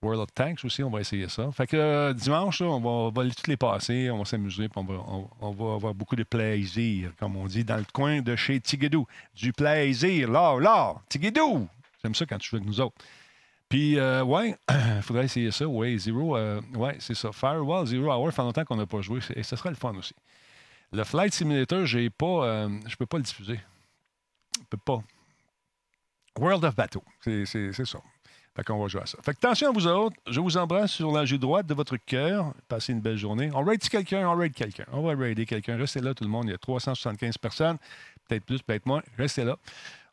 [0.02, 1.50] World of Tanks aussi, on va essayer ça.
[1.52, 4.84] Fait que euh, dimanche, on, va, on, va, toutes les passer, on va s'amuser, on
[4.84, 4.94] va,
[5.40, 9.06] on, va, avoir beaucoup de plaisir, comme on dit, dans le coin de chez Tigidou.
[9.34, 11.68] Du plaisir, là, là, Tigidou!
[12.02, 12.96] J'aime ça quand tu joues avec nous autres.
[13.68, 15.66] Puis, euh, ouais, il faudrait essayer ça.
[15.66, 17.32] Ouais, Zero, euh, ouais, c'est ça.
[17.32, 19.20] Firewall, Zero Hour, fait longtemps qu'on n'a pas joué.
[19.34, 20.14] Et ce serait le fun aussi.
[20.92, 23.60] Le Flight Simulator, j'ai pas, euh, je peux pas le diffuser.
[24.56, 25.02] Je peux pas.
[26.38, 27.98] World of Battle, c'est ça.
[28.54, 29.18] Fait qu'on va jouer à ça.
[29.22, 30.16] Fait que attention à vous autres.
[30.30, 32.54] Je vous embrasse sur la joue droite de votre cœur.
[32.68, 33.50] Passez une belle journée.
[33.52, 34.86] On raid quelqu'un, on raid quelqu'un.
[34.92, 35.76] On va raider quelqu'un.
[35.76, 36.46] Restez là, tout le monde.
[36.46, 37.76] Il y a 375 personnes.
[38.26, 39.02] Peut-être plus, peut-être moins.
[39.18, 39.58] Restez là.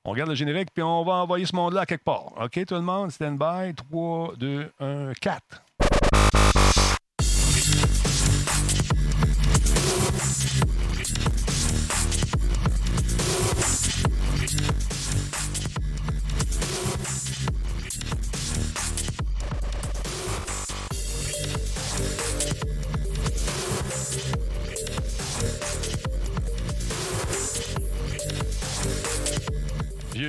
[0.06, 2.34] On regarde le générique, puis on va envoyer ce monde-là quelque part.
[2.42, 3.10] OK, tout le monde?
[3.12, 3.74] Stand by.
[3.74, 5.64] 3, 2, 1, 4.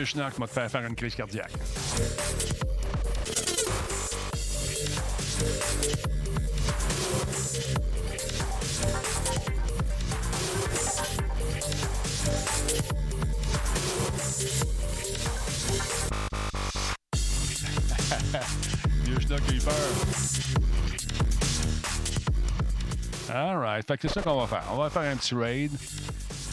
[0.05, 1.51] Vieux schnock m'a fait faire une crise cardiaque.
[19.05, 19.75] vieux schnock a eu peur.
[23.33, 23.87] All right.
[23.87, 24.65] Fait que c'est ça qu'on va faire.
[24.71, 25.73] On va faire un petit raid.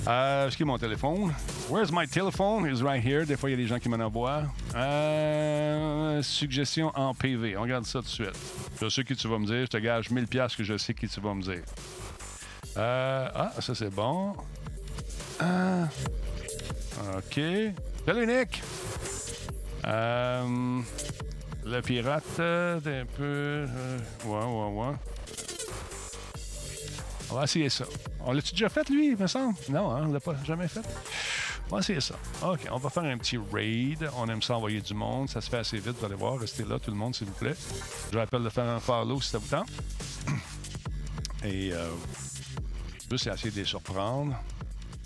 [0.08, 1.32] Euh, ce qui est mon téléphone.
[1.70, 2.66] Where's my telephone?
[2.66, 3.26] It's right here.
[3.26, 4.44] Des fois, il y a des gens qui m'en envoient.
[4.76, 7.56] Euh, suggestion en PV.
[7.56, 8.40] On regarde ça tout de suite.
[8.82, 9.62] Je sais qui tu vas me dire.
[9.62, 11.62] Je te gage 1000$ que je sais qui tu vas me dire.
[12.78, 14.34] Euh, ah, ça, c'est bon.
[15.42, 15.86] Euh,
[17.18, 17.40] OK.
[18.06, 18.64] Salut, Nick.
[19.86, 20.80] Euh,
[21.64, 23.66] le pirate, un peu.
[24.26, 24.96] ouais, ouais, ouais.
[27.32, 27.86] On va essayer ça.
[28.26, 29.56] On l'a-tu déjà fait, lui, il me semble?
[29.70, 30.82] Non, hein, on l'a pas jamais fait.
[31.70, 32.16] On va essayer ça.
[32.44, 34.10] OK, on va faire un petit raid.
[34.18, 35.30] On aime ça envoyer du monde.
[35.30, 36.38] Ça se fait assez vite, vous allez voir.
[36.38, 37.56] Restez là, tout le monde, s'il vous plaît.
[38.08, 39.70] Je vous rappelle de faire un follow si ça vous tente.
[41.46, 41.90] Et euh,
[43.10, 44.36] juste essayer de les surprendre.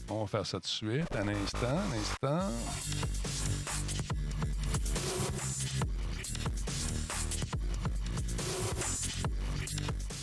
[0.09, 1.15] On va faire ça tout de suite.
[1.15, 2.51] Un instant, un instant.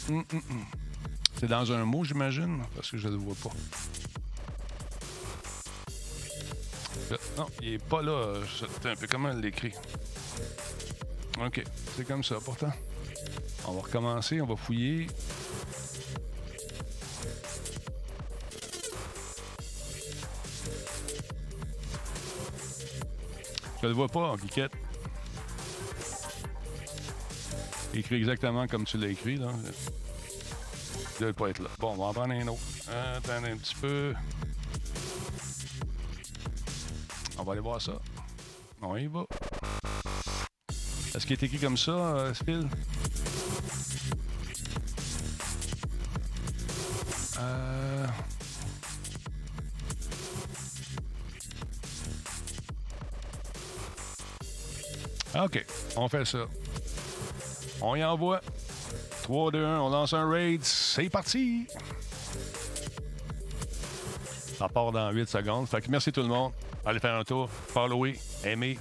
[0.09, 0.82] Hum, hum.
[1.43, 3.51] C'est dans un mot, j'imagine, parce que je ne le vois pas.
[7.37, 8.35] Non, il est pas là.
[8.81, 9.73] C'est un peu comment elle l'écrit?
[11.45, 11.65] OK,
[11.97, 12.71] c'est comme ça pourtant.
[13.67, 15.09] On va recommencer, on va fouiller.
[23.83, 24.71] Je le vois pas en cliquette.
[27.95, 29.51] Écrit exactement comme tu l'as écrit, là
[31.21, 31.69] ne pas être là.
[31.79, 32.61] Bon, on va en prendre un autre.
[33.17, 34.15] Attendez un petit peu.
[37.39, 37.93] On va aller voir ça.
[38.81, 39.25] On y va.
[41.15, 42.69] Est-ce qu'il est écrit comme ça, euh, Phil?
[47.39, 48.07] Euh...
[55.35, 55.65] OK,
[55.97, 56.47] on fait ça.
[57.81, 58.41] On y envoie.
[59.23, 60.63] 3, 2, 1, on lance un raid.
[60.65, 61.67] C'est parti!
[64.59, 65.69] Ça part dans 8 secondes.
[65.69, 66.53] Fait que merci tout le monde.
[66.85, 67.49] Allez faire un tour.
[67.49, 68.79] Follower, aimer.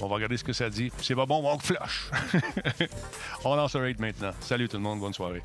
[0.00, 0.90] On va regarder ce que ça dit.
[0.98, 2.10] C'est pas bon, on flush.
[3.44, 4.32] on lance un raid maintenant.
[4.40, 5.00] Salut tout le monde.
[5.00, 5.42] Bonne soirée.